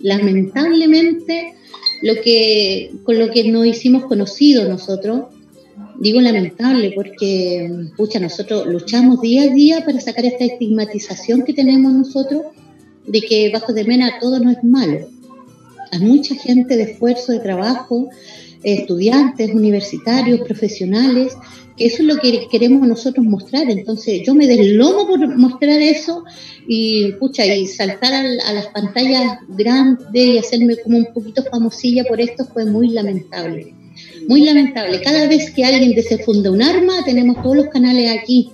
lamentablemente 0.00 1.54
lo 2.02 2.20
que, 2.20 2.92
con 3.04 3.18
lo 3.18 3.30
que 3.30 3.44
nos 3.44 3.66
hicimos 3.66 4.04
conocidos 4.04 4.68
nosotros. 4.68 5.24
Digo 5.98 6.20
lamentable 6.20 6.92
porque, 6.94 7.88
pucha, 7.96 8.18
nosotros 8.20 8.66
luchamos 8.66 9.20
día 9.20 9.42
a 9.42 9.48
día 9.48 9.84
para 9.84 10.00
sacar 10.00 10.24
esta 10.24 10.44
estigmatización 10.44 11.42
que 11.44 11.52
tenemos 11.52 11.92
nosotros 11.92 12.42
de 13.06 13.20
que 13.20 13.50
bajo 13.52 13.72
de 13.72 13.84
mena 13.84 14.18
todo 14.20 14.38
no 14.38 14.50
es 14.50 14.62
malo. 14.62 15.08
Hay 15.92 16.00
mucha 16.00 16.34
gente 16.34 16.76
de 16.76 16.84
esfuerzo, 16.84 17.32
de 17.32 17.40
trabajo, 17.40 18.08
estudiantes, 18.64 19.54
universitarios, 19.54 20.40
profesionales, 20.40 21.34
que 21.76 21.86
eso 21.86 22.02
es 22.02 22.08
lo 22.08 22.16
que 22.18 22.46
queremos 22.50 22.86
nosotros 22.86 23.24
mostrar. 23.24 23.70
Entonces 23.70 24.22
yo 24.26 24.34
me 24.34 24.46
deslomo 24.46 25.06
por 25.06 25.36
mostrar 25.36 25.80
eso 25.80 26.24
y, 26.66 27.12
pucha, 27.12 27.44
y 27.46 27.66
saltar 27.66 28.12
a, 28.12 28.52
las 28.52 28.66
pantallas 28.68 29.38
grandes 29.48 30.14
y 30.14 30.38
hacerme 30.38 30.76
como 30.76 30.98
un 30.98 31.12
poquito 31.12 31.42
famosilla 31.44 32.04
por 32.04 32.20
esto 32.20 32.44
fue 32.44 32.64
muy 32.64 32.88
lamentable. 32.88 33.74
Muy 34.28 34.42
lamentable. 34.42 35.00
Cada 35.02 35.28
vez 35.28 35.50
que 35.50 35.64
alguien 35.64 35.94
desfunda 35.94 36.50
un 36.50 36.62
arma, 36.62 37.04
tenemos 37.04 37.40
todos 37.42 37.56
los 37.56 37.66
canales 37.66 38.18
aquí. 38.18 38.50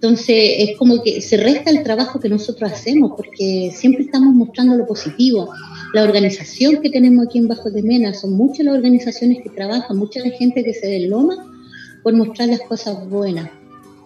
Entonces 0.00 0.54
es 0.58 0.78
como 0.78 1.02
que 1.02 1.20
se 1.20 1.36
resta 1.36 1.72
el 1.72 1.82
trabajo 1.82 2.20
que 2.20 2.28
nosotros 2.28 2.70
hacemos 2.70 3.14
porque 3.16 3.72
siempre 3.74 4.04
estamos 4.04 4.32
mostrando 4.32 4.76
lo 4.76 4.86
positivo. 4.86 5.52
La 5.92 6.04
organización 6.04 6.80
que 6.80 6.88
tenemos 6.88 7.26
aquí 7.26 7.38
en 7.38 7.48
Bajo 7.48 7.68
de 7.68 7.82
Mena, 7.82 8.14
son 8.14 8.34
muchas 8.34 8.64
las 8.64 8.76
organizaciones 8.76 9.38
que 9.42 9.50
trabajan, 9.50 9.96
mucha 9.96 10.20
la 10.20 10.30
gente 10.30 10.62
que 10.62 10.72
se 10.72 10.86
desloma 10.86 11.34
por 12.04 12.14
mostrar 12.14 12.48
las 12.48 12.60
cosas 12.60 13.08
buenas. 13.10 13.50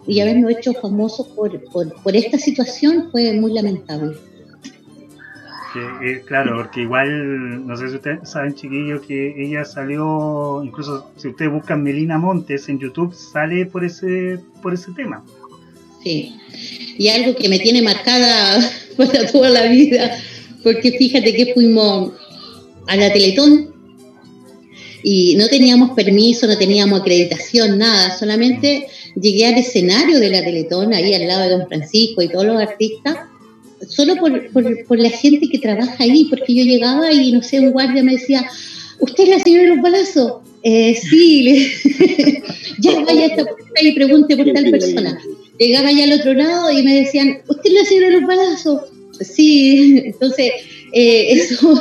Y 0.07 0.21
habernos 0.21 0.51
hecho 0.53 0.73
famosos 0.73 1.29
por, 1.29 1.63
por, 1.71 2.17
esta 2.17 2.39
situación 2.39 3.11
fue 3.13 3.35
muy 3.35 3.53
lamentable. 3.53 4.17
Eh, 6.03 6.23
claro, 6.25 6.57
porque 6.57 6.83
igual, 6.83 7.67
no 7.67 7.77
sé 7.77 7.91
si 7.91 7.97
ustedes 7.97 8.31
saben, 8.31 8.55
chiquillos, 8.55 9.03
que 9.03 9.35
ella 9.37 9.67
salió, 9.67 10.63
incluso 10.65 11.11
si 11.17 11.29
ustedes 11.29 11.53
buscan 11.53 11.83
Melina 11.83 12.17
Montes 12.17 12.71
en 12.71 12.79
YouTube, 12.79 13.13
sale 13.13 13.67
por 13.67 13.85
ese, 13.85 14.41
por 14.63 14.73
ese 14.73 14.91
tema. 14.93 15.23
Sí, 16.03 16.35
y 16.99 17.09
algo 17.09 17.35
que 17.35 17.49
me 17.49 17.59
tiene 17.59 17.83
marcada 17.83 18.61
para 18.97 19.27
toda 19.31 19.51
la 19.51 19.67
vida, 19.67 20.19
porque 20.63 20.93
fíjate 20.93 21.35
que 21.35 21.53
fuimos 21.55 22.13
a 22.87 22.97
la 22.97 23.13
Teletón 23.13 23.73
y 25.05 25.35
no 25.37 25.49
teníamos 25.49 25.91
permiso, 25.91 26.47
no 26.47 26.57
teníamos 26.57 27.01
acreditación, 27.01 27.79
nada, 27.79 28.17
solamente 28.17 28.87
llegué 29.21 29.47
al 29.47 29.59
escenario 29.59 30.21
de 30.21 30.31
la 30.31 30.45
Teletón, 30.45 30.93
ahí 30.93 31.15
al 31.15 31.27
lado 31.27 31.43
de 31.43 31.51
Don 31.51 31.67
Francisco 31.67 32.23
y 32.23 32.29
todos 32.29 32.47
los 32.47 32.61
artistas, 32.61 33.17
solo 33.89 34.17
por, 34.17 34.53
por, 34.53 34.99
la 34.99 35.11
gente 35.11 35.49
que 35.49 35.59
trabaja 35.59 35.97
ahí, 35.99 36.27
porque 36.31 36.55
yo 36.55 36.65
llegaba 36.65 37.13
y 37.13 37.33
no 37.33 37.43
sé, 37.43 37.59
un 37.59 37.73
guardia 37.73 38.03
me 38.03 38.13
decía, 38.13 38.49
¿usted 39.01 39.25
es 39.25 39.31
la 39.31 39.39
señora 39.41 39.63
de 39.63 39.69
los 39.71 39.83
balazos? 39.83 40.33
Eh, 40.63 40.95
sí, 40.95 41.73
ya 42.79 43.01
vaya 43.01 43.23
a 43.23 43.27
esta 43.27 43.45
puerta 43.45 43.83
y 43.83 43.93
pregunte 43.93 44.37
por 44.37 44.53
tal 44.53 44.71
persona. 44.71 45.21
Llegaba 45.63 45.91
allá 45.91 46.05
al 46.05 46.13
otro 46.19 46.35
lado 46.35 46.73
y 46.73 46.83
me 46.83 46.95
decían, 46.97 47.39
¿usted 47.47 47.71
es 47.71 47.73
la 47.73 47.85
señora 47.85 48.07
de 48.09 48.21
los 48.21 48.27
balazos? 48.27 48.81
Sí, 49.21 50.03
entonces 50.07 50.51
eh, 50.93 51.33
eso, 51.35 51.81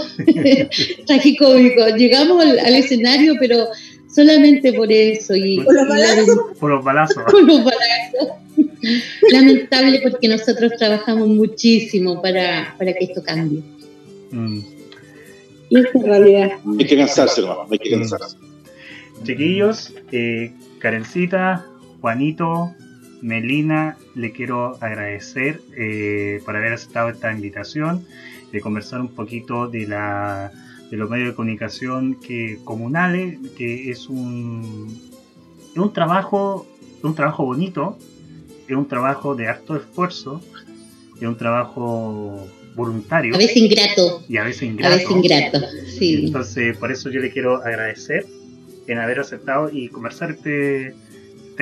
tragicómico. 1.07 1.88
Llegamos 1.97 2.45
al, 2.45 2.75
escenario, 2.75 3.36
pero 3.39 3.67
solamente 4.13 4.71
por 4.73 4.91
eso. 4.91 5.36
Y, 5.36 5.61
¿Por 5.61 5.73
los 5.73 5.88
balazos? 5.88 6.39
por 6.59 6.69
los 6.69 6.84
balazos. 6.84 7.23
Por 7.32 7.43
los 7.43 7.63
balazos. 7.63 8.38
Lamentable 9.32 9.99
porque 10.03 10.27
nosotros 10.27 10.73
trabajamos 10.77 11.27
muchísimo 11.27 12.21
para, 12.21 12.75
para 12.77 12.93
que 12.93 13.05
esto 13.05 13.23
cambie. 13.23 13.63
Mm. 14.32 14.59
Y 15.69 15.79
es 15.79 15.86
realidad. 16.03 16.51
Hay 16.79 16.86
que 16.86 16.97
cansarse, 16.97 17.41
hay 17.69 17.79
que 17.79 17.89
cansarse. 17.89 18.38
Chiquillos, 19.23 19.93
eh, 20.11 20.51
Karencita, 20.79 21.65
Juanito, 22.01 22.73
Melina, 23.22 23.97
le 24.15 24.32
quiero 24.32 24.78
agradecer 24.82 25.61
eh, 25.78 26.41
por 26.45 26.55
haber 26.55 26.74
aceptado 26.74 27.09
esta 27.09 27.32
invitación, 27.32 28.05
de 28.51 28.61
conversar 28.61 29.01
un 29.01 29.09
poquito 29.09 29.67
de, 29.67 29.88
la, 29.88 30.51
de 30.89 30.97
los 30.97 31.09
medios 31.09 31.30
de 31.30 31.36
comunicación 31.36 32.15
que, 32.15 32.59
comunales, 32.63 33.38
que 33.57 33.91
es 33.91 34.09
un, 34.09 34.99
es 35.72 35.78
un 35.78 35.93
trabajo, 35.93 36.67
un 37.03 37.15
trabajo 37.15 37.45
bonito, 37.45 37.97
es 38.67 38.76
un 38.76 38.88
trabajo 38.88 39.36
de 39.36 39.47
harto 39.47 39.76
esfuerzo, 39.76 40.41
es 41.15 41.28
un 41.28 41.38
trabajo 41.38 42.47
voluntario. 42.76 43.36
A 43.36 43.38
veces 43.38 43.57
ingrato. 43.57 44.24
Y 44.28 44.38
a 44.38 44.43
veces 44.43 44.63
ingrato. 44.63 44.93
A 44.93 44.97
veces 44.97 45.11
ingrato, 45.11 45.59
sí. 45.88 46.26
Entonces, 46.26 46.78
por 46.78 46.91
eso 46.91 47.09
yo 47.09 47.19
le 47.19 47.32
quiero 47.32 47.57
agradecer 47.63 48.26
en 48.88 48.97
haber 48.97 49.19
aceptado 49.19 49.69
y 49.72 49.89
conversar 49.89 50.32
este 50.32 50.95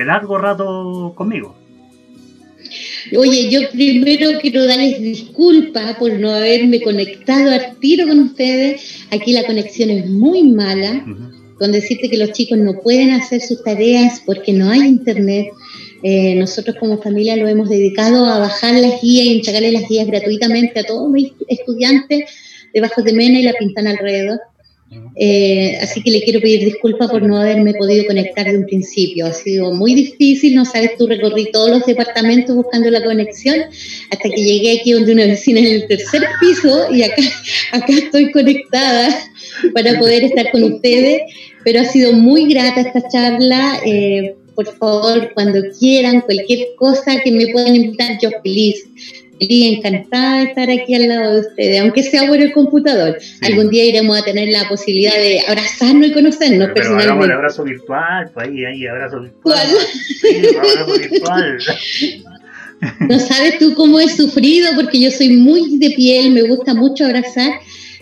de 0.00 0.06
largo 0.06 0.38
rato 0.38 1.12
conmigo. 1.14 1.54
Oye, 3.16 3.50
yo 3.50 3.68
primero 3.70 4.38
quiero 4.40 4.66
darles 4.66 5.00
disculpas 5.00 5.96
por 5.96 6.12
no 6.18 6.30
haberme 6.30 6.80
conectado 6.80 7.50
al 7.50 7.76
tiro 7.80 8.06
con 8.06 8.18
ustedes. 8.20 9.04
Aquí 9.10 9.32
la 9.32 9.44
conexión 9.44 9.90
es 9.90 10.06
muy 10.08 10.44
mala. 10.44 11.04
Con 11.58 11.72
decirte 11.72 12.08
que 12.08 12.16
los 12.16 12.32
chicos 12.32 12.58
no 12.58 12.80
pueden 12.80 13.10
hacer 13.10 13.42
sus 13.42 13.62
tareas 13.62 14.22
porque 14.24 14.52
no 14.54 14.70
hay 14.70 14.80
internet. 14.80 15.48
Eh, 16.02 16.34
nosotros 16.36 16.76
como 16.80 17.02
familia 17.02 17.36
lo 17.36 17.46
hemos 17.46 17.68
dedicado 17.68 18.24
a 18.24 18.38
bajar 18.38 18.74
las 18.74 19.02
guías 19.02 19.26
y 19.26 19.36
entregarle 19.36 19.72
las 19.72 19.86
guías 19.86 20.06
gratuitamente 20.06 20.80
a 20.80 20.84
todos 20.84 21.10
mis 21.10 21.32
estudiantes 21.48 22.24
de 22.72 22.80
Bajos 22.80 23.04
de 23.04 23.12
Mena 23.12 23.38
y 23.38 23.42
La 23.42 23.52
Pintana 23.52 23.90
alrededor. 23.90 24.40
Eh, 25.16 25.78
así 25.80 26.02
que 26.02 26.10
le 26.10 26.22
quiero 26.22 26.40
pedir 26.40 26.64
disculpas 26.64 27.10
por 27.10 27.22
no 27.22 27.38
haberme 27.38 27.74
podido 27.74 28.06
conectar 28.06 28.50
de 28.50 28.58
un 28.58 28.64
principio. 28.64 29.26
Ha 29.26 29.32
sido 29.32 29.72
muy 29.74 29.94
difícil, 29.94 30.54
no 30.54 30.64
sabes, 30.64 30.96
tú 30.96 31.06
recorrí 31.06 31.50
todos 31.52 31.70
los 31.70 31.86
departamentos 31.86 32.56
buscando 32.56 32.90
la 32.90 33.04
conexión 33.04 33.60
hasta 34.10 34.28
que 34.28 34.42
llegué 34.42 34.80
aquí 34.80 34.92
donde 34.92 35.12
una 35.12 35.26
vecina 35.26 35.60
en 35.60 35.66
el 35.66 35.86
tercer 35.86 36.24
piso 36.40 36.92
y 36.92 37.02
acá, 37.02 37.22
acá 37.72 37.92
estoy 37.92 38.32
conectada 38.32 39.08
para 39.74 39.98
poder 39.98 40.24
estar 40.24 40.50
con 40.50 40.64
ustedes. 40.64 41.22
Pero 41.62 41.80
ha 41.80 41.84
sido 41.84 42.12
muy 42.12 42.52
grata 42.52 42.80
esta 42.80 43.06
charla. 43.08 43.80
Eh, 43.84 44.34
por 44.54 44.66
favor, 44.76 45.30
cuando 45.34 45.60
quieran, 45.78 46.22
cualquier 46.22 46.68
cosa 46.76 47.20
que 47.20 47.30
me 47.30 47.48
puedan 47.48 47.76
invitar, 47.76 48.18
yo 48.20 48.30
feliz 48.42 48.86
encantada 49.40 50.38
de 50.38 50.44
estar 50.44 50.70
aquí 50.70 50.94
al 50.94 51.08
lado 51.08 51.34
de 51.34 51.40
ustedes, 51.40 51.80
aunque 51.80 52.02
sea 52.02 52.26
por 52.26 52.38
el 52.38 52.52
computador. 52.52 53.18
Algún 53.42 53.70
día 53.70 53.84
iremos 53.84 54.18
a 54.18 54.22
tener 54.22 54.48
la 54.48 54.68
posibilidad 54.68 55.14
de 55.14 55.40
abrazarnos 55.46 56.08
y 56.08 56.12
conocernos 56.12 56.70
pero, 56.74 56.88
pero 56.88 56.98
hagamos 56.98 57.24
el 57.24 57.32
abrazo 57.32 57.64
virtual, 57.64 58.30
pues 58.32 58.48
ahí, 58.48 58.64
ahí, 58.64 58.86
abrazo 58.86 59.20
virtual. 59.20 59.68
Sí, 60.20 60.56
abrazo 60.56 60.98
virtual. 60.98 61.58
No 63.10 63.18
sabes 63.18 63.58
tú 63.58 63.74
cómo 63.74 64.00
he 64.00 64.08
sufrido, 64.08 64.70
porque 64.74 64.98
yo 64.98 65.10
soy 65.10 65.28
muy 65.36 65.76
de 65.76 65.90
piel, 65.90 66.30
me 66.30 66.40
gusta 66.40 66.72
mucho 66.72 67.04
abrazar. 67.04 67.52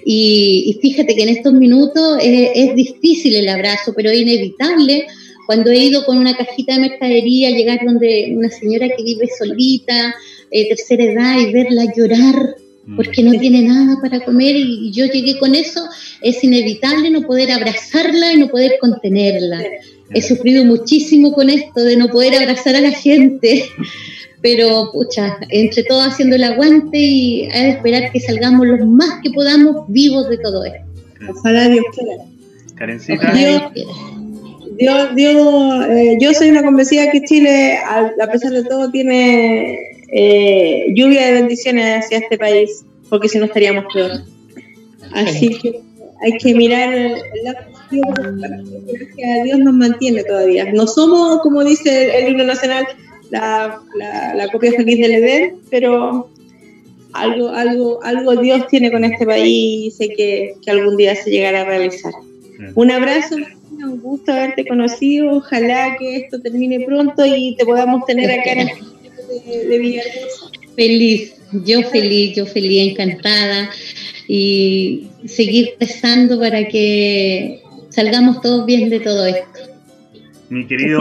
Y, 0.05 0.79
fíjate 0.81 1.17
que 1.17 1.25
en 1.25 1.31
estos 1.31 1.53
minutos 1.53 2.19
es, 2.23 2.51
es 2.55 2.77
difícil 2.77 3.35
el 3.35 3.49
abrazo, 3.49 3.93
pero 3.97 4.09
es 4.09 4.19
inevitable 4.19 5.09
cuando 5.49 5.71
he 5.71 5.79
ido 5.79 6.05
con 6.05 6.19
una 6.19 6.37
cajita 6.37 6.75
de 6.75 6.81
mercadería, 6.81 7.49
llegar 7.49 7.81
donde 7.83 8.35
una 8.37 8.51
señora 8.51 8.87
que 8.95 9.03
vive 9.03 9.27
solita, 9.39 10.15
eh, 10.51 10.69
tercera 10.69 11.05
edad, 11.05 11.39
y 11.39 11.53
verla 11.53 11.93
llorar 11.97 12.57
mm. 12.87 12.97
porque 12.97 13.23
no 13.23 13.33
tiene 13.39 13.63
nada 13.63 14.01
para 14.01 14.21
comer 14.25 14.57
y 14.57 14.91
yo 14.93 15.07
llegué 15.07 15.39
con 15.39 15.55
eso, 15.55 15.81
es 16.23 16.43
inevitable 16.43 17.11
no 17.11 17.23
poder 17.23 17.51
abrazarla 17.51 18.33
y 18.33 18.39
no 18.39 18.49
poder 18.49 18.77
contenerla. 18.81 19.63
He 20.15 20.23
sufrido 20.23 20.65
muchísimo 20.65 21.33
con 21.33 21.51
esto 21.51 21.85
de 21.85 21.97
no 21.97 22.09
poder 22.09 22.35
abrazar 22.35 22.75
a 22.77 22.81
la 22.81 22.93
gente, 22.93 23.67
pero 24.43 24.91
pucha, 24.93 25.37
entre 25.51 25.83
todos 25.83 26.07
haciendo 26.07 26.37
el 26.37 26.45
aguante 26.45 26.99
y 26.99 27.45
a 27.51 27.69
esperar 27.69 28.11
que 28.13 28.21
salgamos 28.21 28.67
los 28.67 28.87
más 28.87 29.21
que 29.23 29.31
podamos 29.31 29.87
vivos 29.89 30.29
de 30.31 30.39
todo 30.39 30.65
esto. 30.65 30.81
Ojalá 31.29 31.69
Dios 31.69 31.85
quiera. 31.95 32.25
Karencita. 32.77 33.33
Dios. 33.33 33.63
Dios, 34.79 35.87
eh, 35.91 36.17
yo 36.21 36.33
soy 36.35 36.51
una 36.51 36.63
convencida 36.63 37.11
que 37.11 37.25
Chile, 37.25 37.79
a, 37.79 38.31
pesar 38.31 38.53
de 38.53 38.63
todo, 38.63 38.91
tiene 38.93 39.98
eh, 40.09 40.87
lluvia 40.95 41.27
de 41.27 41.33
bendiciones 41.33 42.05
hacia 42.05 42.19
este 42.19 42.39
país, 42.39 42.85
porque 43.09 43.29
si 43.29 43.39
no 43.39 43.47
estaríamos 43.47 43.85
peor. 43.93 44.23
Así 45.13 45.59
que 45.59 45.81
hay 46.21 46.33
que 46.39 46.55
mirar 46.55 46.93
el 46.93 47.15
que 47.91 49.43
Dios 49.45 49.59
nos 49.59 49.75
mantiene 49.75 50.25
todavía. 50.25 50.71
No 50.73 50.87
somos, 50.87 51.41
como 51.41 51.65
dice 51.65 52.19
el 52.19 52.33
himno 52.33 52.45
nacional, 52.45 52.87
la, 53.31 53.81
la, 54.35 54.49
copia 54.51 54.73
feliz 54.73 54.99
del 54.99 55.13
Edén, 55.13 55.57
pero 55.71 56.31
algo, 57.13 57.51
algo, 57.51 58.03
algo 58.03 58.37
Dios 58.37 58.67
tiene 58.69 58.91
con 58.91 59.05
este 59.05 59.27
país 59.27 59.87
y 59.87 59.91
sé 59.91 60.09
que, 60.15 60.55
que 60.65 60.71
algún 60.71 60.97
día 60.97 61.15
se 61.15 61.31
llegará 61.31 61.63
a 61.63 61.65
realizar. 61.65 62.13
Un 62.75 62.91
abrazo, 62.91 63.37
un 63.71 64.01
gusto 64.01 64.33
haberte 64.33 64.67
conocido. 64.67 65.37
Ojalá 65.37 65.97
que 65.99 66.17
esto 66.17 66.41
termine 66.41 66.81
pronto 66.81 67.25
y 67.25 67.55
te 67.57 67.65
podamos 67.65 68.05
tener 68.07 68.31
acá 68.31 68.53
en 68.53 68.61
el 68.61 68.69
de, 69.29 69.67
de 69.67 69.79
Villahermosa. 69.79 70.51
Feliz, 70.75 71.35
yo 71.65 71.83
feliz, 71.83 72.37
yo 72.37 72.47
feliz, 72.47 72.91
encantada 72.91 73.71
y 74.27 75.09
seguir 75.27 75.75
rezando 75.81 76.39
para 76.39 76.69
que 76.69 77.63
salgamos 77.91 78.41
todos 78.41 78.67
bien 78.67 78.91
de 78.91 79.01
todo 79.01 79.27
esto. 79.27 79.61
Mi 80.51 80.67
querido, 80.67 81.01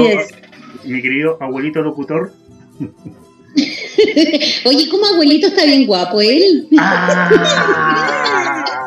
mi 0.83 1.01
querido 1.01 1.37
abuelito 1.39 1.81
locutor. 1.81 2.33
Oye, 4.65 4.89
como 4.89 5.05
abuelito 5.05 5.47
está 5.47 5.65
bien 5.65 5.87
guapo 5.87 6.21
él. 6.21 6.67
Ah. 6.77 7.29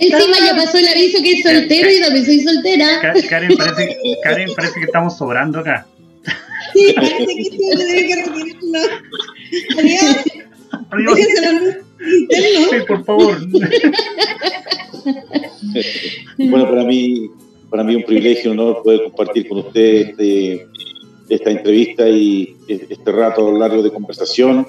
Encima 0.00 0.36
ya 0.44 0.56
pasó 0.56 0.78
el 0.78 0.88
aviso 0.88 1.22
que 1.22 1.32
es 1.32 1.42
soltero 1.42 1.90
y 1.90 2.00
también 2.00 2.24
soy 2.24 2.40
soltera. 2.40 3.14
Karen 3.28 3.56
parece, 3.56 3.96
Karen 4.22 4.50
parece 4.56 4.80
que 4.80 4.86
estamos 4.86 5.16
sobrando 5.16 5.60
acá. 5.60 5.86
Sí, 6.78 6.92
parece 6.94 7.26
que 7.26 7.44
sí, 7.44 7.58
se 7.58 7.84
debe 7.84 8.06
que 8.06 8.14
retirarlo. 8.16 8.58
Adiós. 9.78 10.16
Adiós. 10.90 11.18
Sí, 12.70 12.76
por 12.86 13.04
favor. 13.04 13.36
Bueno, 16.38 16.68
para 16.68 16.84
mí, 16.84 17.30
para 17.68 17.82
mí 17.82 17.96
un 17.96 18.04
privilegio, 18.04 18.52
un 18.52 18.60
honor 18.60 18.82
poder 18.84 19.02
compartir 19.04 19.48
con 19.48 19.58
usted 19.58 20.10
este, 20.10 20.66
esta 21.28 21.50
entrevista 21.50 22.08
y 22.08 22.56
este 22.68 23.10
rato 23.10 23.50
largo 23.58 23.82
de 23.82 23.90
conversación. 23.90 24.66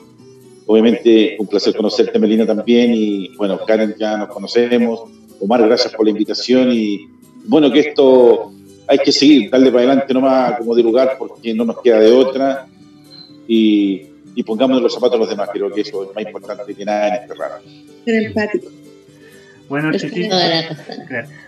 Obviamente, 0.66 1.36
un 1.40 1.48
placer 1.48 1.76
conocerte, 1.76 2.18
Melina, 2.18 2.46
también. 2.46 2.94
Y 2.96 3.36
bueno, 3.38 3.60
Karen, 3.66 3.96
ya 4.00 4.18
nos 4.18 4.30
conocemos. 4.30 5.02
Omar, 5.40 5.66
gracias 5.68 5.94
por 5.94 6.06
la 6.06 6.12
invitación. 6.12 6.72
Y 6.72 7.08
bueno, 7.46 7.72
que 7.72 7.80
esto 7.80 8.52
hay 8.90 8.98
que 8.98 9.12
seguir, 9.12 9.50
darle 9.52 9.72
para 9.72 9.84
adelante 9.84 10.14
nomás 10.14 10.58
como 10.58 10.76
de 10.76 10.84
lugar, 10.84 11.16
porque 11.20 11.54
no 11.54 11.64
nos 11.64 11.80
queda 11.82 12.00
de 12.00 12.12
otra. 12.12 12.66
Y, 13.48 14.08
y 14.36 14.44
pongámonos 14.44 14.82
los 14.82 14.94
zapatos 14.94 15.14
de 15.14 15.20
los 15.20 15.30
demás. 15.30 15.50
Creo 15.54 15.72
que 15.72 15.82
eso 15.82 16.04
es 16.04 16.16
más 16.16 16.26
importante 16.26 16.74
que 16.74 16.84
nada 16.84 17.08
en 17.08 17.14
este 17.16 17.34
rato. 17.36 17.64
Ser 18.04 18.24
empático. 18.24 18.68
Bueno, 19.70 19.92
chiquillos, 19.96 20.34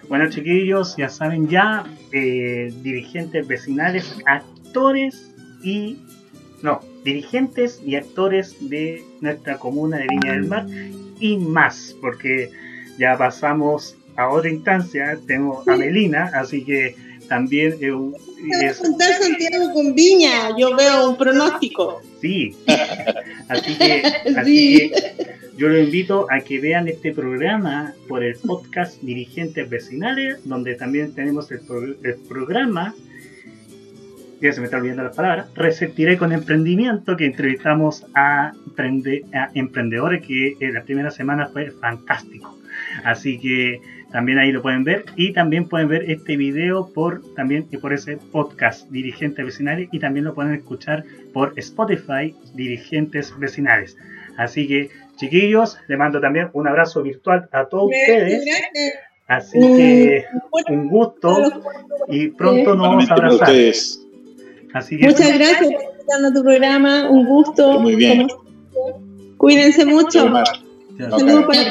bueno, 0.07 0.29
chiquillos, 0.29 0.95
ya 0.95 1.09
saben 1.09 1.47
ya, 1.49 1.85
eh, 2.11 2.71
dirigentes 2.83 3.47
vecinales, 3.47 4.15
actores 4.25 5.31
y... 5.63 5.97
No, 6.61 6.79
dirigentes 7.03 7.81
y 7.83 7.95
actores 7.95 8.55
de 8.69 9.03
nuestra 9.19 9.57
comuna 9.57 9.97
de 9.97 10.05
Viña 10.07 10.33
del 10.33 10.45
Mar 10.45 10.67
y 11.19 11.37
más, 11.37 11.95
porque 11.99 12.51
ya 12.99 13.17
pasamos 13.17 13.95
a 14.15 14.29
otra 14.29 14.51
instancia, 14.51 15.17
tengo 15.25 15.63
a 15.65 15.75
Melina, 15.75 16.29
así 16.35 16.63
que 16.63 16.95
también 17.31 17.75
eh, 17.79 17.93
un- 17.93 18.13
es, 18.61 18.77
Juntar 18.79 19.13
Santiago 19.13 19.71
con 19.73 19.95
Viña, 19.95 20.49
yo 20.59 20.75
veo 20.75 21.11
un 21.11 21.15
pronóstico. 21.15 22.01
Sí. 22.19 22.53
Así 23.47 23.73
que, 23.77 24.03
así 24.37 24.77
Sí. 24.77 24.89
que 24.89 25.25
yo 25.57 25.69
los 25.69 25.79
invito 25.79 26.27
a 26.29 26.41
que 26.41 26.59
vean 26.59 26.89
este 26.89 27.13
programa 27.13 27.93
por 28.09 28.21
el 28.23 28.35
podcast 28.35 29.01
Dirigentes 29.01 29.69
Vecinales, 29.69 30.39
donde 30.43 30.75
también 30.75 31.13
tenemos 31.13 31.49
el, 31.51 31.59
pro- 31.61 31.95
el 32.03 32.15
programa, 32.27 32.93
ya 34.41 34.51
se 34.51 34.59
me 34.59 34.65
está 34.65 34.77
olvidando 34.77 35.03
las 35.03 35.15
palabras, 35.15 35.47
Receptiré 35.55 36.17
con 36.17 36.31
Emprendimiento, 36.33 37.15
que 37.15 37.25
entrevistamos 37.27 38.05
a, 38.13 38.51
emprende- 38.67 39.23
a 39.33 39.51
emprendedores 39.53 40.21
que 40.25 40.55
en 40.59 40.73
la 40.73 40.83
primera 40.83 41.11
semana 41.11 41.47
fue 41.47 41.71
fantástico. 41.71 42.57
Así 43.05 43.37
que 43.39 43.79
también 44.11 44.39
ahí 44.39 44.51
lo 44.51 44.61
pueden 44.61 44.83
ver 44.83 45.05
y 45.15 45.31
también 45.33 45.67
pueden 45.67 45.87
ver 45.87 46.09
este 46.09 46.35
video 46.35 46.91
por 46.93 47.21
también 47.35 47.67
por 47.79 47.93
ese 47.93 48.17
podcast 48.17 48.89
Dirigentes 48.89 49.45
Vecinales 49.45 49.89
y 49.91 49.99
también 49.99 50.25
lo 50.25 50.33
pueden 50.33 50.53
escuchar 50.53 51.03
por 51.33 51.53
Spotify 51.57 52.35
Dirigentes 52.53 53.33
Vecinales. 53.39 53.97
Así 54.37 54.67
que 54.67 54.89
chiquillos, 55.17 55.77
les 55.87 55.97
mando 55.97 56.19
también 56.19 56.49
un 56.53 56.67
abrazo 56.67 57.01
virtual 57.03 57.47
a 57.51 57.65
todos 57.65 57.91
ustedes. 57.91 58.43
Gracias. 58.45 58.93
Así 59.27 59.59
que 59.59 60.25
un 60.69 60.89
gusto 60.89 61.37
y 62.09 62.27
pronto 62.29 62.75
nos 62.75 62.87
vamos 62.87 63.09
a 63.09 63.13
abrazar. 63.13 63.49
Así 64.73 64.97
que 64.97 65.05
Muchas 65.05 65.37
gracias 65.37 65.69
por 65.71 66.25
a 66.25 66.33
tu 66.33 66.43
programa, 66.43 67.09
un 67.09 67.25
gusto. 67.25 67.79
Muy 67.79 67.95
bien. 67.95 68.27
Cuídense 69.37 69.85
mucho. 69.85 70.31
Saludos 70.97 71.45
para 71.45 71.69